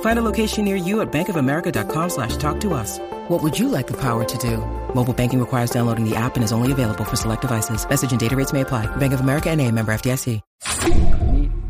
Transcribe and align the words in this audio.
Find 0.00 0.18
a 0.18 0.22
location 0.22 0.64
near 0.64 0.76
you 0.76 1.00
at 1.02 1.12
bankofamerica.com 1.12 2.10
slash 2.10 2.36
talk 2.38 2.58
to 2.60 2.72
us. 2.74 2.98
What 3.28 3.42
would 3.42 3.58
you 3.58 3.68
like 3.68 3.86
the 3.86 3.96
power 4.00 4.24
to 4.24 4.38
do? 4.38 4.58
Mobile 4.94 5.12
banking 5.12 5.40
requires 5.40 5.70
downloading 5.70 6.08
the 6.08 6.16
app 6.16 6.36
and 6.36 6.44
is 6.44 6.52
only 6.52 6.72
available 6.72 7.04
for 7.04 7.16
select 7.16 7.42
devices. 7.42 7.86
Message 7.88 8.10
and 8.12 8.20
data 8.20 8.34
rates 8.34 8.52
may 8.54 8.62
apply. 8.62 8.86
Bank 8.96 9.12
of 9.12 9.20
America 9.20 9.50
and 9.50 9.60
a 9.60 9.70
member 9.70 9.92
FDIC. 9.92 10.40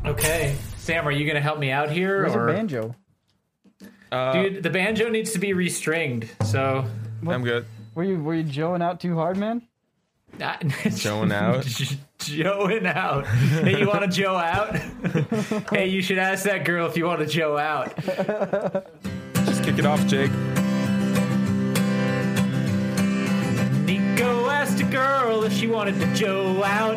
Okay, 0.07 0.57
Sam, 0.77 1.07
are 1.07 1.11
you 1.11 1.27
gonna 1.27 1.41
help 1.41 1.59
me 1.59 1.71
out 1.71 1.91
here? 1.91 2.23
Where's 2.23 2.35
or 2.37 2.49
a 2.49 2.53
banjo? 2.53 2.95
dude, 4.11 4.59
uh, 4.59 4.61
the 4.61 4.71
banjo 4.71 5.09
needs 5.09 5.33
to 5.33 5.39
be 5.41 5.49
restringed. 5.49 6.29
So 6.45 6.85
I'm 7.27 7.43
good. 7.43 7.67
Were 7.95 8.05
you 8.05 8.23
were 8.23 8.35
you 8.35 8.45
joeing 8.45 8.83
out 8.83 9.01
too 9.01 9.17
hard, 9.17 9.37
man? 9.37 9.63
Showing 10.97 11.33
out. 11.33 11.65
Joeing 12.19 12.87
out. 12.87 13.27
Hey, 13.27 13.79
you 13.79 13.87
want 13.87 14.03
to 14.03 14.09
Joe 14.09 14.37
out? 14.37 14.77
hey, 15.71 15.87
you 15.89 16.03
should 16.03 16.19
ask 16.19 16.45
that 16.45 16.65
girl 16.65 16.87
if 16.87 16.97
you 16.97 17.05
want 17.05 17.21
to 17.21 17.27
Joe 17.27 17.57
out. 17.57 17.95
Just 19.45 19.63
kick 19.63 19.79
it 19.79 19.87
off, 19.87 20.05
Jake. 20.07 20.31
Niko 23.87 24.51
asked 24.51 24.81
a 24.81 24.85
girl 24.85 25.45
if 25.45 25.53
she 25.53 25.67
wanted 25.67 25.99
to 26.01 26.15
Joe 26.15 26.63
out. 26.65 26.97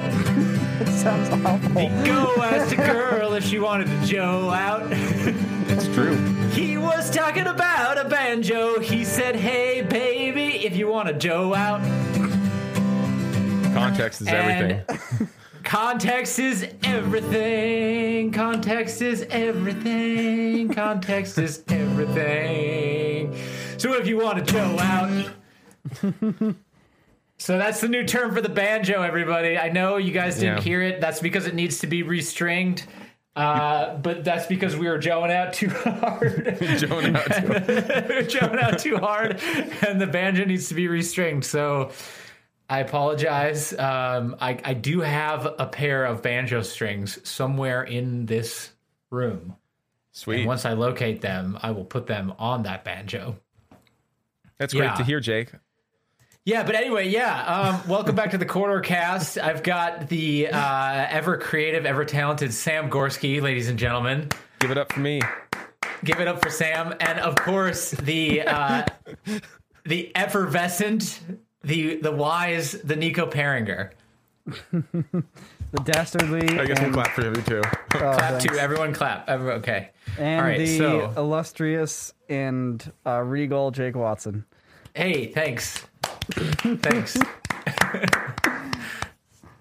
It 0.81 0.87
sounds 0.87 1.29
awful. 1.45 1.69
Niko 1.69 2.37
asked 2.39 2.73
a 2.73 2.77
girl 2.77 3.33
if 3.33 3.45
she 3.45 3.59
wanted 3.59 3.87
to 3.87 4.05
Joe 4.07 4.49
out. 4.49 4.87
It's 4.91 5.87
true. 5.89 6.15
He 6.51 6.77
was 6.77 7.11
talking 7.11 7.45
about 7.47 8.03
a 8.03 8.09
banjo. 8.09 8.79
He 8.79 9.03
said, 9.05 9.35
Hey, 9.35 9.81
baby, 9.81 10.65
if 10.65 10.75
you 10.75 10.87
want 10.87 11.09
to 11.09 11.13
Joe 11.13 11.53
out. 11.53 11.81
Context 13.73 14.21
is 14.21 14.27
everything. 14.27 14.81
Context 15.63 16.39
is 16.39 16.67
everything. 16.83 18.31
Context 18.31 19.01
is 19.01 19.25
everything. 19.29 20.69
Context 20.73 21.37
is 21.37 21.63
everything. 21.67 23.35
So 23.77 23.93
if 23.93 24.07
you 24.07 24.17
want 24.17 24.45
to 24.45 24.51
Joe 24.53 24.77
out. 24.79 26.55
So 27.41 27.57
that's 27.57 27.79
the 27.79 27.87
new 27.87 28.03
term 28.05 28.33
for 28.35 28.41
the 28.41 28.49
banjo, 28.49 29.01
everybody. 29.01 29.57
I 29.57 29.69
know 29.69 29.95
you 29.95 30.11
guys 30.11 30.39
didn't 30.39 30.57
Yeah. 30.57 30.61
hear 30.61 30.81
it. 30.81 30.99
That's 30.99 31.21
because 31.21 31.47
it 31.47 31.55
needs 31.55 31.79
to 31.79 31.87
be 31.87 32.03
restringed. 32.03 32.83
Uh, 33.33 33.95
but 33.95 34.25
that's 34.25 34.45
because 34.45 34.75
we 34.75 34.89
were 34.89 34.97
joeing 34.97 35.31
out 35.31 35.53
too 35.53 35.69
hard. 35.73 36.57
Joan 36.77 37.15
out 37.15 37.33
too. 37.33 37.47
We're 38.09 38.23
jumping 38.23 38.59
out 38.59 38.77
too 38.79 38.97
hard, 38.97 39.39
and 39.87 40.01
the 40.01 40.07
banjo 40.07 40.43
needs 40.43 40.67
to 40.67 40.73
be 40.75 40.87
restringed. 40.89 41.45
So 41.45 41.91
I 42.69 42.79
apologize. 42.79 43.73
Um, 43.73 44.35
I, 44.39 44.59
I 44.63 44.73
do 44.75 45.01
have 45.01 45.47
a 45.57 45.65
pair 45.65 46.05
of 46.05 46.21
banjo 46.21 46.61
strings 46.61 47.17
somewhere 47.27 47.83
in 47.83 48.27
this 48.27 48.71
room. 49.09 49.55
Sweet. 50.11 50.39
And 50.39 50.47
once 50.47 50.65
I 50.65 50.73
locate 50.73 51.21
them, 51.21 51.57
I 51.61 51.71
will 51.71 51.85
put 51.85 52.05
them 52.05 52.33
on 52.37 52.63
that 52.63 52.83
banjo. 52.83 53.37
That's 54.59 54.73
great 54.73 54.85
yeah. 54.85 54.95
to 54.95 55.03
hear, 55.03 55.19
Jake. 55.19 55.51
Yeah, 56.45 56.63
but 56.63 56.75
anyway, 56.75 57.09
yeah. 57.09 57.43
Um, 57.43 57.89
welcome 57.89 58.15
back 58.15 58.31
to 58.31 58.37
the 58.37 58.45
Corridor 58.45 58.81
Cast. 58.81 59.37
I've 59.37 59.63
got 59.63 60.09
the 60.09 60.47
uh, 60.47 61.07
ever 61.09 61.37
creative, 61.37 61.85
ever 61.85 62.05
talented 62.05 62.53
Sam 62.53 62.89
Gorski, 62.89 63.41
ladies 63.41 63.69
and 63.69 63.79
gentlemen. 63.79 64.29
Give 64.59 64.71
it 64.71 64.77
up 64.77 64.91
for 64.91 64.99
me. 64.99 65.21
Give 66.03 66.19
it 66.19 66.27
up 66.27 66.41
for 66.41 66.49
Sam, 66.49 66.95
and 66.99 67.19
of 67.19 67.35
course 67.35 67.91
the 67.91 68.43
uh, 68.43 68.85
the 69.85 70.15
effervescent, 70.15 71.19
the 71.63 71.97
the 71.97 72.11
wise, 72.11 72.73
the 72.83 72.95
Niko 72.95 73.29
Pueringer. 73.31 73.91
The 75.71 75.83
dastardly 75.83 76.41
I 76.59 76.65
guess 76.65 76.79
we'll 76.79 76.85
and, 76.85 76.93
clap 76.93 77.09
for 77.11 77.21
him 77.23 77.35
too. 77.43 77.61
oh, 77.63 77.77
Clap 77.99 78.19
thanks. 78.19 78.45
to 78.45 78.59
everyone. 78.59 78.91
Clap. 78.91 79.29
Everyone, 79.29 79.57
okay. 79.59 79.91
and 80.17 80.41
All 80.41 80.47
right, 80.47 80.57
the 80.57 80.77
so- 80.79 81.13
illustrious 81.15 82.11
and 82.27 82.91
uh, 83.05 83.19
regal 83.21 83.69
Jake 83.69 83.95
Watson. 83.95 84.45
Hey, 84.95 85.27
thanks. 85.27 85.85
thanks. 86.81 87.17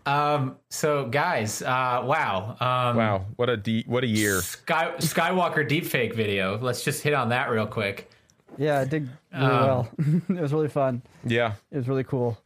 um. 0.06 0.56
So, 0.70 1.08
guys. 1.08 1.60
Uh. 1.60 2.03
Wow. 2.06 2.56
Um. 2.58 2.97
wow, 2.97 3.26
what 3.37 3.50
a 3.50 3.56
de- 3.58 3.84
what 3.87 4.03
a 4.03 4.06
year. 4.08 4.41
Sky 4.41 4.92
Skywalker 4.98 5.69
deepfake 5.69 6.14
video. 6.14 6.58
Let's 6.58 6.82
just 6.82 7.03
hit 7.03 7.12
on 7.12 7.28
that 7.28 7.50
real 7.50 7.66
quick. 7.66 8.10
Yeah, 8.58 8.82
it 8.82 8.91
did 8.91 9.08
really 9.32 9.44
Um, 9.46 9.50
well. 9.64 9.88
it 10.28 10.41
was 10.41 10.52
really 10.52 10.69
fun. 10.69 11.00
Yeah. 11.24 11.54
It 11.70 11.76
was 11.78 11.88
really 11.88 12.04
cool. 12.04 12.36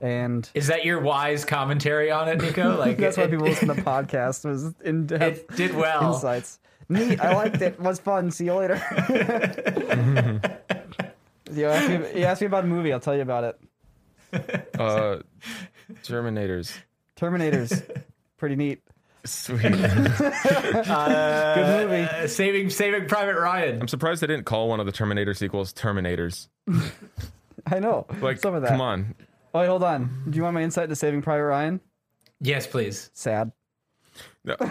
And 0.00 0.48
Is 0.54 0.66
that 0.68 0.84
your 0.84 1.00
wise 1.00 1.44
commentary 1.44 2.10
on 2.10 2.28
it, 2.28 2.38
Niko? 2.38 2.78
Like 2.86 2.98
that's 2.98 3.16
why 3.16 3.24
it- 3.24 3.30
people 3.30 3.46
listen 3.46 3.68
to 3.68 3.74
the 3.74 3.82
podcast 3.82 4.44
was 4.44 4.74
in 4.84 5.06
depth 5.06 5.22
It 5.50 5.56
did 5.56 5.74
well. 5.74 6.14
insights. 6.14 6.60
Neat. 6.88 7.20
I 7.20 7.34
liked 7.34 7.60
it. 7.62 7.80
Was 7.80 7.98
fun. 7.98 8.30
See 8.30 8.44
you 8.44 8.54
later. 8.54 8.74
you, 11.52 11.66
asked 11.66 11.88
me, 11.88 12.20
you 12.20 12.24
asked 12.26 12.40
me 12.40 12.46
about 12.46 12.64
a 12.64 12.66
movie. 12.68 12.92
I'll 12.92 13.00
tell 13.00 13.16
you 13.16 13.22
about 13.22 13.44
it. 13.44 13.58
Uh 14.78 15.18
Terminators. 16.04 16.76
Terminators. 17.16 18.02
Pretty 18.36 18.54
neat. 18.56 18.82
Sweet. 19.26 19.62
Good 19.62 19.72
movie. 20.88 22.02
Uh, 22.04 22.26
saving 22.26 22.70
Saving 22.70 23.06
Private 23.08 23.38
Ryan. 23.38 23.80
I'm 23.80 23.88
surprised 23.88 24.22
they 24.22 24.26
didn't 24.26 24.46
call 24.46 24.68
one 24.68 24.80
of 24.80 24.86
the 24.86 24.92
Terminator 24.92 25.34
sequels 25.34 25.72
Terminators. 25.72 26.48
I 27.66 27.78
know. 27.80 28.06
Like 28.20 28.38
some 28.38 28.54
of 28.54 28.62
that. 28.62 28.68
come 28.70 28.80
on. 28.80 29.14
Oh, 29.54 29.60
wait, 29.60 29.66
hold 29.66 29.82
on. 29.82 30.24
Do 30.30 30.36
you 30.36 30.42
want 30.42 30.54
my 30.54 30.62
insight 30.62 30.88
to 30.88 30.96
Saving 30.96 31.22
Private 31.22 31.44
Ryan? 31.46 31.80
Yes, 32.40 32.66
please. 32.66 33.10
Sad. 33.14 33.52
No. 34.44 34.56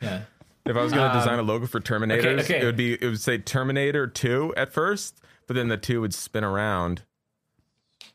Yeah. 0.00 0.22
If 0.64 0.76
I 0.76 0.82
was 0.82 0.92
gonna 0.92 1.12
design 1.18 1.38
a 1.38 1.42
logo 1.42 1.66
for 1.66 1.80
Terminators, 1.80 2.34
Um, 2.34 2.38
okay. 2.40 2.60
it 2.60 2.64
would 2.64 2.76
be 2.76 2.92
it 2.94 3.02
would 3.04 3.20
say 3.20 3.38
Terminator 3.38 4.06
2 4.06 4.52
at 4.56 4.70
first, 4.72 5.18
but 5.46 5.54
then 5.56 5.68
the 5.68 5.76
2 5.78 6.00
would 6.02 6.12
spin 6.14 6.44
around 6.44 7.02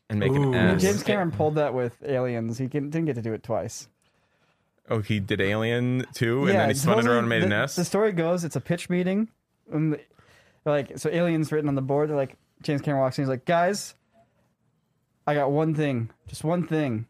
and 0.08 0.20
make 0.20 0.30
Ooh. 0.32 0.52
an 0.52 0.76
S. 0.76 0.82
James 0.82 1.02
Cameron 1.02 1.32
pulled 1.32 1.56
that 1.56 1.74
with 1.74 1.96
Aliens. 2.06 2.56
He 2.58 2.66
didn't 2.68 3.04
get 3.06 3.16
to 3.16 3.22
do 3.22 3.32
it 3.32 3.42
twice. 3.42 3.88
Oh, 4.90 5.00
he 5.00 5.18
did 5.20 5.40
Alien 5.40 6.04
2 6.14 6.46
and 6.46 6.50
then 6.58 6.68
he 6.68 6.74
spun 6.74 6.98
it 6.98 7.06
around 7.06 7.20
and 7.20 7.28
made 7.28 7.42
the, 7.42 7.46
an 7.46 7.52
S. 7.52 7.76
The 7.76 7.84
story 7.84 8.12
goes, 8.12 8.44
it's 8.44 8.56
a 8.56 8.60
pitch 8.60 8.90
meeting. 8.90 9.28
And 9.72 9.94
the- 9.94 10.00
like, 10.66 10.98
so 10.98 11.10
Aliens 11.10 11.52
written 11.52 11.68
on 11.68 11.74
the 11.74 11.82
board. 11.82 12.08
They're 12.10 12.16
like, 12.16 12.36
James 12.62 12.80
Cameron 12.82 13.02
walks 13.02 13.18
in. 13.18 13.24
He's 13.24 13.28
like, 13.28 13.44
guys, 13.44 13.94
I 15.26 15.34
got 15.34 15.50
one 15.50 15.74
thing, 15.74 16.10
just 16.26 16.44
one 16.44 16.66
thing 16.66 17.06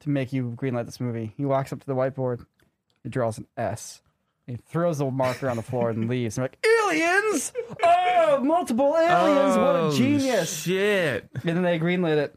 to 0.00 0.08
make 0.10 0.32
you 0.32 0.54
greenlight 0.56 0.86
this 0.86 1.00
movie. 1.00 1.32
He 1.36 1.44
walks 1.44 1.72
up 1.72 1.80
to 1.80 1.86
the 1.86 1.94
whiteboard. 1.94 2.44
He 3.02 3.08
draws 3.08 3.38
an 3.38 3.46
S. 3.56 4.00
He 4.46 4.56
throws 4.56 4.98
the 4.98 5.10
marker 5.10 5.48
on 5.48 5.56
the 5.56 5.62
floor 5.62 5.90
and 5.90 6.08
leaves. 6.08 6.36
And 6.36 6.44
they're 6.44 6.50
like, 6.52 6.90
aliens! 6.90 7.52
Oh, 7.84 8.40
multiple 8.42 8.96
aliens! 8.96 9.56
what 9.56 9.76
Oh, 9.76 9.90
a 9.90 9.94
genius! 9.94 10.62
Shit. 10.62 11.28
And 11.34 11.42
then 11.42 11.62
they 11.62 11.78
greenlit 11.78 12.16
it. 12.16 12.34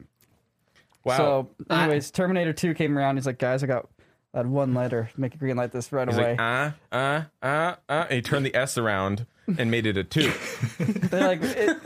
Wow. 1.03 1.17
So, 1.17 1.49
anyways, 1.69 2.11
Terminator 2.11 2.53
2 2.53 2.73
came 2.75 2.97
around. 2.97 3.15
He's 3.17 3.25
like, 3.25 3.39
guys, 3.39 3.63
I 3.63 3.67
got 3.67 3.87
that 4.35 4.45
one 4.45 4.73
letter. 4.73 5.09
Make 5.17 5.33
a 5.33 5.37
green 5.37 5.55
light 5.55 5.71
this 5.71 5.91
right 5.91 6.07
He's 6.07 6.17
away. 6.17 6.31
like, 6.37 6.39
uh, 6.39 6.71
uh, 6.95 7.23
uh, 7.41 7.75
uh. 7.89 8.05
And 8.09 8.11
he 8.11 8.21
turned 8.21 8.45
the 8.45 8.53
S 8.55 8.77
around 8.77 9.25
and 9.57 9.71
made 9.71 9.85
it 9.85 9.95
a 9.97 10.03
2. 10.03 10.31
They're 10.79 11.21
like, 11.27 11.39
it, 11.41 11.77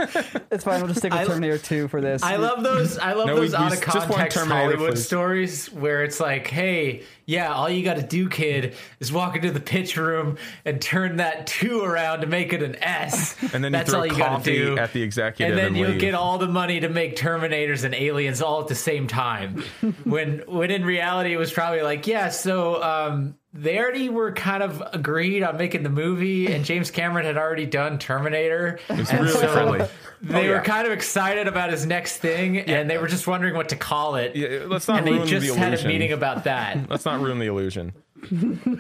it's 0.52 0.64
fine. 0.64 0.80
We'll 0.80 0.88
just 0.88 1.00
stick 1.00 1.12
with 1.14 1.22
I- 1.22 1.26
Terminator 1.26 1.58
2 1.60 1.88
for 1.90 2.02
this. 2.02 2.24
I 2.24 2.38
love 2.38 2.64
those. 2.64 2.98
I 2.98 3.14
love 3.14 3.28
No, 3.28 3.36
those 3.36 3.52
we- 3.52 3.56
out 3.58 3.72
we 3.72 3.78
of 3.78 3.84
context 3.84 4.38
Hollywood 4.40 4.94
please. 4.94 5.06
stories 5.06 5.72
where 5.72 6.04
it's 6.04 6.20
like, 6.20 6.48
"Hey, 6.48 7.04
yeah, 7.30 7.54
all 7.54 7.70
you 7.70 7.84
got 7.84 7.98
to 7.98 8.02
do, 8.02 8.28
kid, 8.28 8.74
is 9.00 9.12
walk 9.12 9.36
into 9.36 9.52
the 9.52 9.60
pitch 9.60 9.96
room 9.96 10.38
and 10.66 10.82
turn 10.82 11.18
that 11.18 11.46
two 11.46 11.82
around 11.82 12.22
to 12.22 12.28
make 12.28 12.54
it 12.54 12.64
an 12.64 12.76
S." 12.82 13.36
And 13.54 13.64
then 13.64 13.72
that's 13.72 13.88
you 13.88 13.94
throw 13.94 14.00
all 14.02 14.08
you 14.08 14.18
got 14.18 14.44
to 14.44 14.52
do. 14.52 14.78
at 14.78 14.94
the 14.94 15.02
executive 15.02 15.52
and 15.52 15.58
then 15.58 15.68
and 15.68 15.78
you'll 15.78 15.92
leave. 15.92 16.00
get 16.00 16.14
all 16.14 16.38
the 16.38 16.48
money 16.48 16.80
to 16.80 16.90
make 16.90 17.16
Terminators 17.16 17.84
and 17.84 17.94
Aliens 17.94 18.42
all 18.42 18.62
at 18.62 18.68
the 18.68 18.76
same 18.76 19.08
time. 19.08 19.64
when 20.06 20.40
when 20.48 20.72
in 20.72 20.84
reality 20.84 21.34
it 21.34 21.38
was 21.38 21.52
probably 21.52 21.82
like, 21.82 22.08
yeah, 22.08 22.30
so 22.30 22.82
um, 22.82 23.36
they 23.54 23.78
already 23.78 24.10
were 24.10 24.32
kind 24.32 24.64
of 24.64 24.82
agreed 24.94 25.44
on 25.44 25.58
making 25.58 25.84
the 25.84 25.90
movie, 25.90 26.52
and 26.52 26.66
James 26.66 26.90
Cameron 26.90 27.26
had 27.26 27.38
already 27.38 27.66
done 27.66 28.00
Terminator. 28.00 28.80
It's 28.90 29.14
really 29.14 29.30
so 29.30 29.48
friendly. 29.48 29.88
They 30.22 30.50
Oh, 30.50 30.54
were 30.54 30.62
kind 30.62 30.86
of 30.86 30.92
excited 30.94 31.48
about 31.48 31.70
his 31.72 31.86
next 31.86 32.18
thing, 32.18 32.58
and 32.60 32.90
they 32.90 32.98
were 32.98 33.08
just 33.08 33.26
wondering 33.26 33.56
what 33.56 33.70
to 33.70 33.76
call 33.78 34.16
it. 34.16 34.36
Yeah, 34.36 34.66
let's 34.68 34.88
not 34.88 35.00
and 35.00 35.08
they 35.08 35.14
ruin 35.14 35.28
just 35.28 35.48
the 35.48 35.54
had 35.56 35.68
a 35.68 35.68
illusion. 35.70 35.88
meeting 35.88 36.12
about 36.12 36.44
that. 36.44 36.90
Let's 36.90 37.06
not 37.06 37.22
ruin 37.22 37.40
the 37.40 37.46
illusion. 37.48 37.94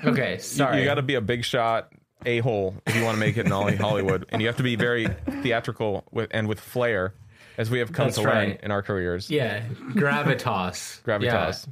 Okay, 0.05 0.37
sorry. 0.39 0.79
You 0.79 0.85
got 0.85 0.95
to 0.95 1.01
be 1.01 1.15
a 1.15 1.21
big 1.21 1.45
shot 1.45 1.93
a 2.25 2.39
hole 2.39 2.75
if 2.85 2.93
you 2.95 3.05
want 3.05 3.15
to 3.15 3.19
make 3.19 3.37
it 3.37 3.45
in 3.45 3.51
Hollywood, 3.77 4.25
and 4.29 4.41
you 4.41 4.47
have 4.49 4.57
to 4.57 4.63
be 4.63 4.75
very 4.75 5.07
theatrical 5.41 6.03
with 6.11 6.29
and 6.31 6.47
with 6.49 6.59
flair, 6.59 7.13
as 7.57 7.69
we 7.69 7.79
have 7.79 7.93
come 7.93 8.07
That's 8.07 8.17
to 8.17 8.23
learn 8.23 8.57
in 8.61 8.71
our 8.71 8.81
careers. 8.81 9.29
yeah, 9.29 9.63
gravitas. 9.93 11.01
Gravitas. 11.05 11.67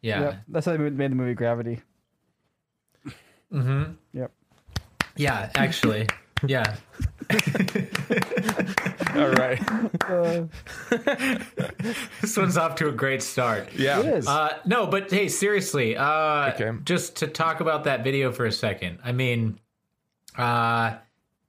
Yeah. 0.00 0.20
Yeah. 0.20 0.20
Yep, 0.20 0.36
that's 0.48 0.66
how 0.66 0.76
they 0.76 0.90
made 0.90 1.10
the 1.10 1.16
movie 1.16 1.34
Gravity. 1.34 1.80
Mm-hmm. 3.52 3.92
Yep. 4.12 4.32
Yeah, 5.16 5.50
actually. 5.56 6.06
Yeah. 6.46 6.76
All 9.16 9.30
right. 9.30 9.60
Uh, 10.08 10.44
This 12.20 12.36
one's 12.36 12.56
off 12.56 12.74
to 12.76 12.88
a 12.88 12.92
great 12.92 13.22
start. 13.22 13.68
Yeah. 13.74 14.00
it 14.00 14.06
is. 14.06 14.26
Uh, 14.28 14.58
no, 14.66 14.86
but 14.86 15.10
hey, 15.10 15.28
seriously, 15.28 15.96
uh, 15.96 16.52
Okay. 16.54 16.72
just 16.84 17.16
to 17.16 17.26
talk 17.26 17.60
about 17.60 17.84
that 17.84 18.04
video 18.04 18.32
for 18.32 18.44
a 18.46 18.52
second. 18.52 18.98
I 19.04 19.12
mean, 19.12 19.58
uh, 20.36 20.96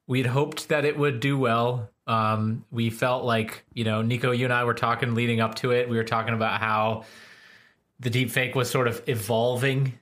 we'd 0.08 0.26
hoped 0.28 0.70
that 0.70 0.86
it 0.86 0.98
would 0.98 1.20
do 1.20 1.38
well. 1.38 1.90
Um, 2.06 2.64
we 2.72 2.90
felt 2.90 3.26
like, 3.26 3.66
you 3.74 3.84
know, 3.84 4.02
Niko, 4.02 4.38
you 4.38 4.46
and 4.46 4.54
I 4.54 4.64
were 4.64 4.74
talking 4.74 5.14
leading 5.16 5.42
up 5.42 5.56
to 5.56 5.72
it. 5.72 5.90
We 5.90 5.98
were 5.98 6.04
talking 6.06 6.34
about 6.34 6.62
how 6.62 7.04
the 8.00 8.10
deep 8.10 8.32
fake 8.32 8.56
was 8.56 8.70
sort 8.70 8.88
of 8.88 9.02
evolving 9.08 9.94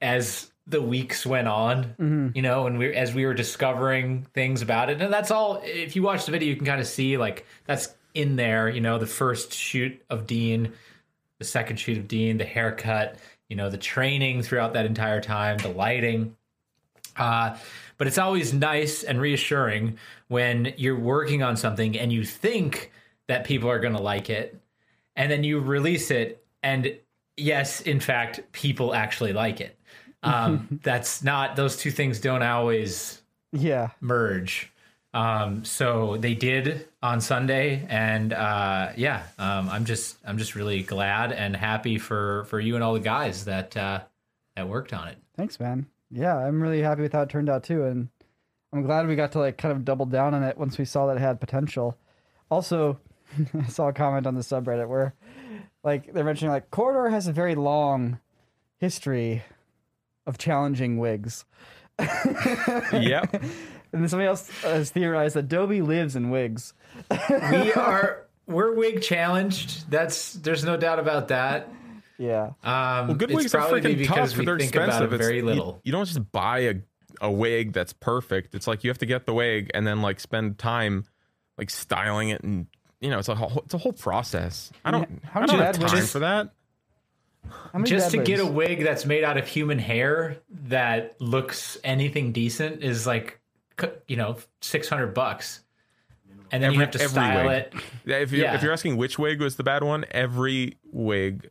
as 0.00 0.50
the 0.66 0.82
weeks 0.82 1.24
went 1.24 1.48
on, 1.48 1.94
you 2.34 2.42
know, 2.42 2.66
and 2.66 2.78
we 2.78 2.94
as 2.94 3.14
we 3.14 3.24
were 3.24 3.34
discovering 3.34 4.26
things 4.34 4.62
about 4.62 4.90
it. 4.90 5.00
And 5.00 5.12
that's 5.12 5.30
all 5.30 5.60
if 5.64 5.94
you 5.94 6.02
watch 6.02 6.26
the 6.26 6.32
video 6.32 6.48
you 6.48 6.56
can 6.56 6.66
kind 6.66 6.80
of 6.80 6.86
see 6.86 7.16
like 7.16 7.46
that's 7.66 7.94
in 8.14 8.36
there, 8.36 8.68
you 8.68 8.80
know, 8.80 8.98
the 8.98 9.06
first 9.06 9.52
shoot 9.52 10.02
of 10.10 10.26
Dean, 10.26 10.72
the 11.38 11.44
second 11.44 11.76
shoot 11.76 11.98
of 11.98 12.08
Dean, 12.08 12.38
the 12.38 12.44
haircut, 12.44 13.16
you 13.48 13.56
know, 13.56 13.70
the 13.70 13.78
training 13.78 14.42
throughout 14.42 14.72
that 14.72 14.86
entire 14.86 15.20
time, 15.20 15.58
the 15.58 15.68
lighting. 15.68 16.34
Uh, 17.16 17.56
but 17.98 18.06
it's 18.06 18.18
always 18.18 18.52
nice 18.52 19.02
and 19.02 19.20
reassuring 19.20 19.98
when 20.28 20.74
you're 20.76 20.98
working 20.98 21.42
on 21.42 21.56
something 21.56 21.98
and 21.98 22.12
you 22.12 22.24
think 22.24 22.90
that 23.26 23.44
people 23.44 23.70
are 23.70 23.78
going 23.78 23.94
to 23.94 24.02
like 24.02 24.30
it, 24.30 24.60
and 25.14 25.30
then 25.30 25.44
you 25.44 25.58
release 25.58 26.10
it, 26.10 26.44
and 26.62 26.96
yes, 27.36 27.80
in 27.80 28.00
fact, 28.00 28.40
people 28.52 28.94
actually 28.94 29.32
like 29.32 29.60
it. 29.60 29.75
Um, 30.26 30.80
that's 30.82 31.22
not; 31.22 31.56
those 31.56 31.76
two 31.76 31.90
things 31.90 32.20
don't 32.20 32.42
always 32.42 33.22
yeah. 33.52 33.90
merge. 34.00 34.72
Um, 35.14 35.64
so 35.64 36.18
they 36.18 36.34
did 36.34 36.88
on 37.02 37.22
Sunday, 37.22 37.86
and 37.88 38.32
uh, 38.34 38.90
yeah, 38.96 39.22
um, 39.38 39.68
I'm 39.70 39.86
just 39.86 40.18
I'm 40.26 40.36
just 40.36 40.54
really 40.54 40.82
glad 40.82 41.32
and 41.32 41.56
happy 41.56 41.98
for 41.98 42.44
for 42.44 42.60
you 42.60 42.74
and 42.74 42.84
all 42.84 42.92
the 42.92 43.00
guys 43.00 43.46
that 43.46 43.76
uh, 43.76 44.00
that 44.56 44.68
worked 44.68 44.92
on 44.92 45.08
it. 45.08 45.16
Thanks, 45.36 45.58
man. 45.58 45.86
Yeah, 46.10 46.36
I'm 46.36 46.62
really 46.62 46.82
happy 46.82 47.02
with 47.02 47.12
how 47.12 47.22
it 47.22 47.30
turned 47.30 47.48
out 47.48 47.64
too, 47.64 47.84
and 47.84 48.08
I'm 48.72 48.82
glad 48.82 49.06
we 49.06 49.16
got 49.16 49.32
to 49.32 49.38
like 49.38 49.56
kind 49.56 49.72
of 49.72 49.84
double 49.84 50.06
down 50.06 50.34
on 50.34 50.42
it 50.42 50.58
once 50.58 50.76
we 50.76 50.84
saw 50.84 51.06
that 51.06 51.16
it 51.16 51.20
had 51.20 51.40
potential. 51.40 51.96
Also, 52.50 53.00
I 53.58 53.68
saw 53.68 53.88
a 53.88 53.92
comment 53.92 54.26
on 54.26 54.34
the 54.34 54.42
subreddit 54.42 54.88
where, 54.88 55.14
like, 55.82 56.12
they're 56.12 56.24
mentioning 56.24 56.52
like 56.52 56.70
Corridor 56.70 57.08
has 57.08 57.26
a 57.26 57.32
very 57.32 57.54
long 57.54 58.18
history 58.78 59.42
of 60.26 60.38
challenging 60.38 60.98
wigs, 60.98 61.44
Yep. 61.98 62.12
and 62.92 63.42
then 63.92 64.08
somebody 64.08 64.26
else 64.28 64.48
has 64.62 64.90
theorized 64.90 65.36
that 65.36 65.48
Dobie 65.48 65.82
lives 65.82 66.16
in 66.16 66.30
wigs. 66.30 66.74
we 67.50 67.72
are 67.72 68.26
we're 68.46 68.74
wig 68.74 69.02
challenged. 69.02 69.90
That's 69.90 70.34
there's 70.34 70.64
no 70.64 70.76
doubt 70.76 70.98
about 70.98 71.28
that. 71.28 71.68
Yeah, 72.18 72.52
Um, 72.64 73.08
Well, 73.08 73.14
good 73.14 73.30
wigs 73.30 73.54
are 73.54 73.58
probably 73.58 73.82
freaking 73.82 73.98
because 73.98 74.30
tough. 74.30 74.38
we 74.38 74.46
They're 74.46 74.58
think 74.58 74.70
expensive. 74.74 75.02
about 75.02 75.12
it 75.12 75.18
very 75.18 75.36
you- 75.38 75.44
little. 75.44 75.80
You, 75.84 75.92
don't 75.92 76.06
just 76.06 76.32
buy 76.32 76.60
a 76.60 76.74
a 77.20 77.30
wig 77.30 77.72
that's 77.72 77.92
perfect. 77.94 78.54
It's 78.54 78.66
like 78.66 78.84
you 78.84 78.90
have 78.90 78.98
to 78.98 79.06
get 79.06 79.24
the 79.26 79.32
wig 79.34 79.70
and 79.74 79.86
then 79.86 80.02
like 80.02 80.20
spend 80.20 80.58
time 80.58 81.04
like 81.58 81.70
styling 81.70 82.28
it 82.30 82.42
and 82.42 82.66
you 83.00 83.08
know 83.10 83.18
it's 83.18 83.28
a 83.28 83.34
whole 83.34 83.62
it's 83.64 83.74
a 83.74 83.78
whole 83.78 83.92
process. 83.92 84.70
I 84.84 84.90
don't 84.90 85.22
how 85.24 85.40
I 85.40 85.46
many 85.46 85.52
don't 85.58 85.66
have 85.66 85.78
time 85.78 85.92
wigs- 85.94 86.12
for 86.12 86.18
that. 86.20 86.50
How 87.72 87.78
many 87.78 87.90
Just 87.90 88.10
to 88.12 88.18
get 88.22 88.40
a 88.40 88.46
wig 88.46 88.82
that's 88.84 89.04
made 89.04 89.24
out 89.24 89.36
of 89.36 89.46
human 89.46 89.78
hair 89.78 90.38
that 90.66 91.20
looks 91.20 91.78
anything 91.84 92.32
decent 92.32 92.82
is 92.82 93.06
like 93.06 93.40
you 94.08 94.16
know 94.16 94.36
six 94.60 94.88
hundred 94.88 95.14
bucks, 95.14 95.60
and 96.50 96.62
then 96.62 96.72
you 96.72 96.80
have 96.80 96.90
to 96.92 96.98
style 96.98 97.46
wig. 97.46 97.74
it. 98.06 98.22
If 98.22 98.32
you 98.32 98.42
Yeah. 98.42 98.54
if 98.54 98.62
you're 98.62 98.72
asking 98.72 98.96
which 98.96 99.18
wig 99.18 99.40
was 99.40 99.56
the 99.56 99.64
bad 99.64 99.82
one, 99.84 100.04
every 100.10 100.78
wig, 100.92 101.50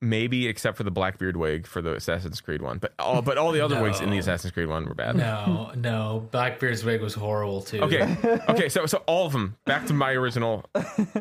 maybe 0.00 0.46
except 0.46 0.76
for 0.76 0.82
the 0.84 0.90
Blackbeard 0.90 1.36
wig 1.36 1.66
for 1.66 1.80
the 1.80 1.94
Assassin's 1.94 2.40
Creed 2.40 2.62
one, 2.62 2.78
but 2.78 2.92
all 2.98 3.22
but 3.22 3.38
all 3.38 3.52
the 3.52 3.60
other 3.60 3.80
wigs 3.80 4.00
in 4.00 4.10
the 4.10 4.18
Assassin's 4.18 4.52
Creed 4.52 4.68
one 4.68 4.86
were 4.86 4.94
bad. 4.94 5.16
No, 5.16 5.72
no, 5.74 6.28
Blackbeard's 6.30 6.84
wig 6.84 7.00
was 7.00 7.14
horrible 7.14 7.62
too. 7.62 7.80
Okay, 7.80 8.16
okay, 8.48 8.68
so 8.68 8.86
so 8.86 8.98
all 9.06 9.26
of 9.26 9.32
them. 9.32 9.56
Back 9.64 9.86
to 9.86 9.94
my 9.94 10.12
original. 10.12 10.64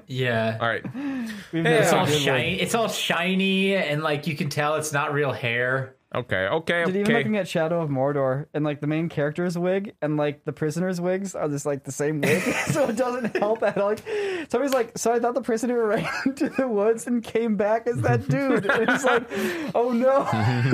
yeah. 0.07 0.57
All 0.59 0.67
right, 0.67 0.83
We've 1.51 1.65
Yeah. 1.65 1.81
It's 1.81 1.93
all 1.93 2.05
had 2.05 2.15
a 2.15 2.19
shiny. 2.19 2.59
It's 2.59 2.75
all 2.75 2.89
shiny, 2.89 3.75
and 3.75 4.03
like 4.03 4.27
you 4.27 4.35
can 4.35 4.49
tell 4.49 4.75
it's 4.75 4.93
not 4.93 5.13
real 5.13 5.31
hair. 5.31 5.94
Okay, 6.15 6.47
okay, 6.47 6.85
Did 6.85 6.95
even 6.95 7.01
okay. 7.03 7.17
looking 7.17 7.37
at 7.37 7.47
Shadow 7.47 7.81
of 7.81 7.89
Mordor 7.89 8.47
and 8.53 8.63
like 8.63 8.81
the 8.81 8.87
main 8.87 9.09
character's 9.09 9.57
wig 9.57 9.95
and 10.01 10.17
like 10.17 10.45
the 10.45 10.53
prisoner's 10.53 10.99
wigs 11.01 11.35
are 11.35 11.47
just 11.47 11.65
like 11.65 11.83
the 11.83 11.91
same 11.91 12.21
wig, 12.21 12.41
so 12.71 12.87
it 12.87 12.95
doesn't 12.95 13.35
help 13.37 13.63
at 13.63 13.77
all. 13.77 13.89
Like, 13.89 14.03
somebody's 14.49 14.73
like, 14.73 14.97
so 14.97 15.13
I 15.13 15.19
thought 15.19 15.35
the 15.35 15.41
prisoner 15.41 15.83
ran 15.87 16.07
into 16.25 16.49
the 16.49 16.67
woods 16.67 17.07
and 17.07 17.23
came 17.23 17.55
back 17.55 17.87
as 17.87 18.01
that 18.01 18.27
dude. 18.27 18.65
And 18.65 18.89
it's 18.89 19.03
like, 19.03 19.27
oh 19.75 19.91
no, 19.91 20.27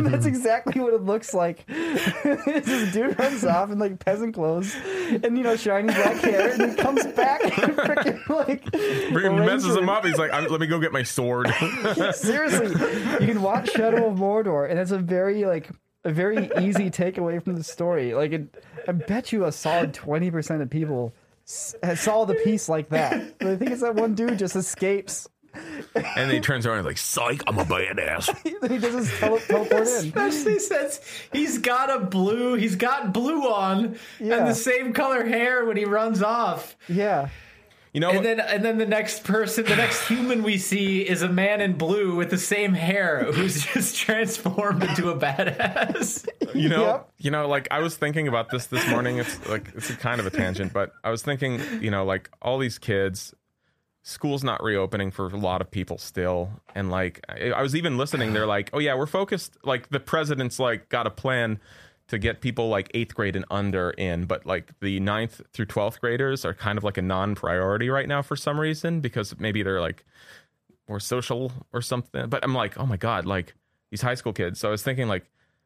that's 0.09 0.25
exactly 0.25 0.81
what 0.81 0.93
it 0.93 1.03
looks 1.03 1.33
like. 1.33 1.65
this 1.67 2.93
dude 2.93 3.17
runs 3.19 3.43
off 3.45 3.71
in 3.71 3.79
like 3.79 3.99
peasant 3.99 4.33
clothes 4.33 4.75
and 5.23 5.38
you 5.38 5.43
know 5.43 5.55
shiny 5.55 5.93
black 5.93 6.17
hair, 6.17 6.51
and 6.51 6.71
he 6.71 6.77
comes 6.77 7.05
back 7.07 7.43
and 7.43 7.75
freaking 7.77 8.29
like 8.29 8.71
messes 9.45 9.75
him 9.75 9.89
up. 9.89 10.05
He's 10.05 10.17
like, 10.17 10.31
"Let 10.31 10.59
me 10.59 10.67
go 10.67 10.79
get 10.79 10.91
my 10.91 11.03
sword." 11.03 11.49
Seriously, 12.13 12.67
you 13.19 13.27
can 13.27 13.41
watch 13.41 13.71
Shadow 13.71 14.09
of 14.09 14.17
Mordor, 14.17 14.69
and 14.69 14.79
it's 14.79 14.91
a 14.91 14.97
very 14.97 15.30
like 15.33 15.69
a 16.03 16.11
very 16.11 16.49
easy 16.59 16.89
takeaway 16.91 17.43
from 17.43 17.55
the 17.55 17.63
story. 17.63 18.13
Like, 18.13 18.31
it, 18.31 18.63
I 18.88 18.91
bet 18.91 19.31
you 19.31 19.45
a 19.45 19.51
solid 19.51 19.93
twenty 19.93 20.31
percent 20.31 20.61
of 20.61 20.69
people 20.69 21.13
s- 21.47 21.75
uh, 21.83 21.95
saw 21.95 22.25
the 22.25 22.35
piece 22.35 22.67
like 22.69 22.89
that. 22.89 23.38
But 23.39 23.47
I 23.47 23.55
think 23.55 23.71
it's 23.71 23.81
that 23.81 23.95
one 23.95 24.15
dude 24.15 24.38
just 24.39 24.55
escapes. 24.55 25.27
and 25.53 26.05
then 26.15 26.29
he 26.31 26.39
turns 26.39 26.65
around 26.65 26.77
and 26.77 26.88
like, 26.88 26.97
"Psych, 26.97 27.43
I'm 27.45 27.59
a 27.59 27.65
badass." 27.65 28.33
he 28.71 28.77
just 28.77 28.97
his 28.97 29.19
tele- 29.19 29.39
teleport 29.41 29.81
in. 29.81 29.83
Especially 30.07 30.59
since 30.59 31.01
he's 31.33 31.57
got 31.57 31.93
a 31.93 32.00
blue, 32.05 32.53
he's 32.55 32.77
got 32.77 33.11
blue 33.13 33.43
on 33.51 33.97
Yeah. 34.19 34.38
and 34.38 34.47
the 34.47 34.55
same 34.55 34.93
color 34.93 35.25
hair 35.25 35.65
when 35.65 35.75
he 35.75 35.83
runs 35.85 36.23
off. 36.23 36.77
Yeah, 36.88 37.27
You 37.93 38.00
know, 38.00 38.10
And 38.12 38.24
then 38.25 38.39
and 38.39 38.63
then 38.63 38.77
the 38.77 38.86
next 38.86 39.25
person, 39.25 39.65
the 39.65 39.75
next 39.75 40.07
human 40.07 40.43
we 40.43 40.57
see 40.57 41.01
is 41.01 41.21
a 41.24 41.27
man 41.27 41.60
in 41.60 41.74
blue 41.74 42.15
with 42.15 42.29
the 42.29 42.38
same 42.38 42.74
hair 42.74 43.25
who's 43.33 43.65
just 43.74 43.98
transformed 43.98 44.81
into 44.83 45.10
a 45.10 45.17
badass. 45.17 46.25
you 46.55 46.69
know, 46.69 46.86
Yep. 46.86 47.10
you 47.17 47.31
know, 47.31 47.50
like 47.50 47.67
I 47.69 47.79
was 47.79 47.98
thinking 47.98 48.29
about 48.29 48.50
this 48.50 48.67
this 48.67 48.88
morning. 48.89 49.17
It's 49.17 49.45
like 49.50 49.71
it's 49.75 49.89
a 49.89 49.95
kind 49.98 50.21
of 50.21 50.25
a 50.25 50.29
tangent, 50.29 50.71
but 50.71 50.93
I 51.03 51.10
was 51.10 51.21
thinking, 51.21 51.60
you 51.81 51.91
know, 51.91 52.05
like 52.05 52.29
all 52.41 52.57
these 52.60 52.79
kids, 52.79 53.33
school's 54.03 54.43
not 54.43 54.63
reopening 54.63 55.12
for 55.12 55.25
a 55.27 55.38
lot 55.38 55.60
of 55.60 55.69
people 55.69 55.98
still, 55.98 56.50
and 56.74 56.89
like 56.89 57.19
I, 57.27 57.51
I 57.51 57.62
was 57.62 57.75
even 57.75 57.98
listening. 57.98 58.31
They're 58.31 58.48
like, 58.48 58.69
oh 58.71 58.79
yeah, 58.79 58.95
we're 58.95 59.05
focused. 59.05 59.57
Like 59.65 59.89
the 59.89 60.00
president's 60.00 60.60
like 60.60 60.88
got 60.88 61.07
a 61.07 61.12
plan 61.12 61.60
to 62.12 62.20
get 62.20 62.41
people 62.41 62.68
like 62.68 62.91
eighth 62.94 63.15
grade 63.15 63.38
and 63.38 63.46
under 63.50 63.91
in, 63.91 64.25
but 64.25 64.46
like 64.46 64.70
the 64.82 65.00
ninth 65.00 65.39
through 65.53 65.63
twelfth 65.63 66.01
graders 66.01 66.44
are 66.44 66.53
kind 66.53 66.77
of 66.77 66.84
like 66.84 66.98
a 66.98 67.01
non-priority 67.01 67.89
right 67.89 68.06
now 68.06 68.22
for 68.22 68.36
some 68.36 68.60
reason 68.60 69.00
because 69.00 69.39
maybe 69.39 69.63
they're 69.63 69.80
like 69.80 70.03
more 70.89 71.00
social 71.00 71.53
or 71.72 71.82
something. 71.82 72.27
But 72.27 72.44
I'm 72.44 72.53
like, 72.53 72.77
oh 72.77 72.86
my 72.86 72.98
god, 72.98 73.25
like 73.25 73.56
these 73.91 74.01
high 74.01 74.15
school 74.15 74.34
kids. 74.34 74.60
So 74.60 74.68
I 74.68 74.72
was 74.72 74.84
thinking, 74.84 75.08
like, 75.08 75.24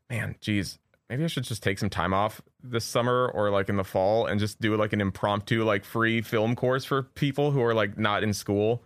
man, 0.07 0.35
geez, 0.39 0.77
maybe 1.09 1.23
I 1.23 1.27
should 1.27 1.45
just 1.45 1.63
take 1.63 1.79
some 1.79 1.89
time 1.89 2.13
off 2.13 2.41
this 2.61 2.85
summer 2.85 3.27
or 3.33 3.49
like 3.49 3.67
in 3.67 3.75
the 3.75 3.83
fall 3.83 4.27
and 4.27 4.39
just 4.39 4.61
do 4.61 4.77
like 4.77 4.93
an 4.93 5.01
impromptu, 5.01 5.63
like 5.63 5.83
free 5.83 6.21
film 6.21 6.55
course 6.55 6.85
for 6.85 7.01
people 7.01 7.49
who 7.49 7.63
are 7.63 7.73
like 7.73 7.97
not 7.97 8.21
in 8.21 8.33
school 8.33 8.83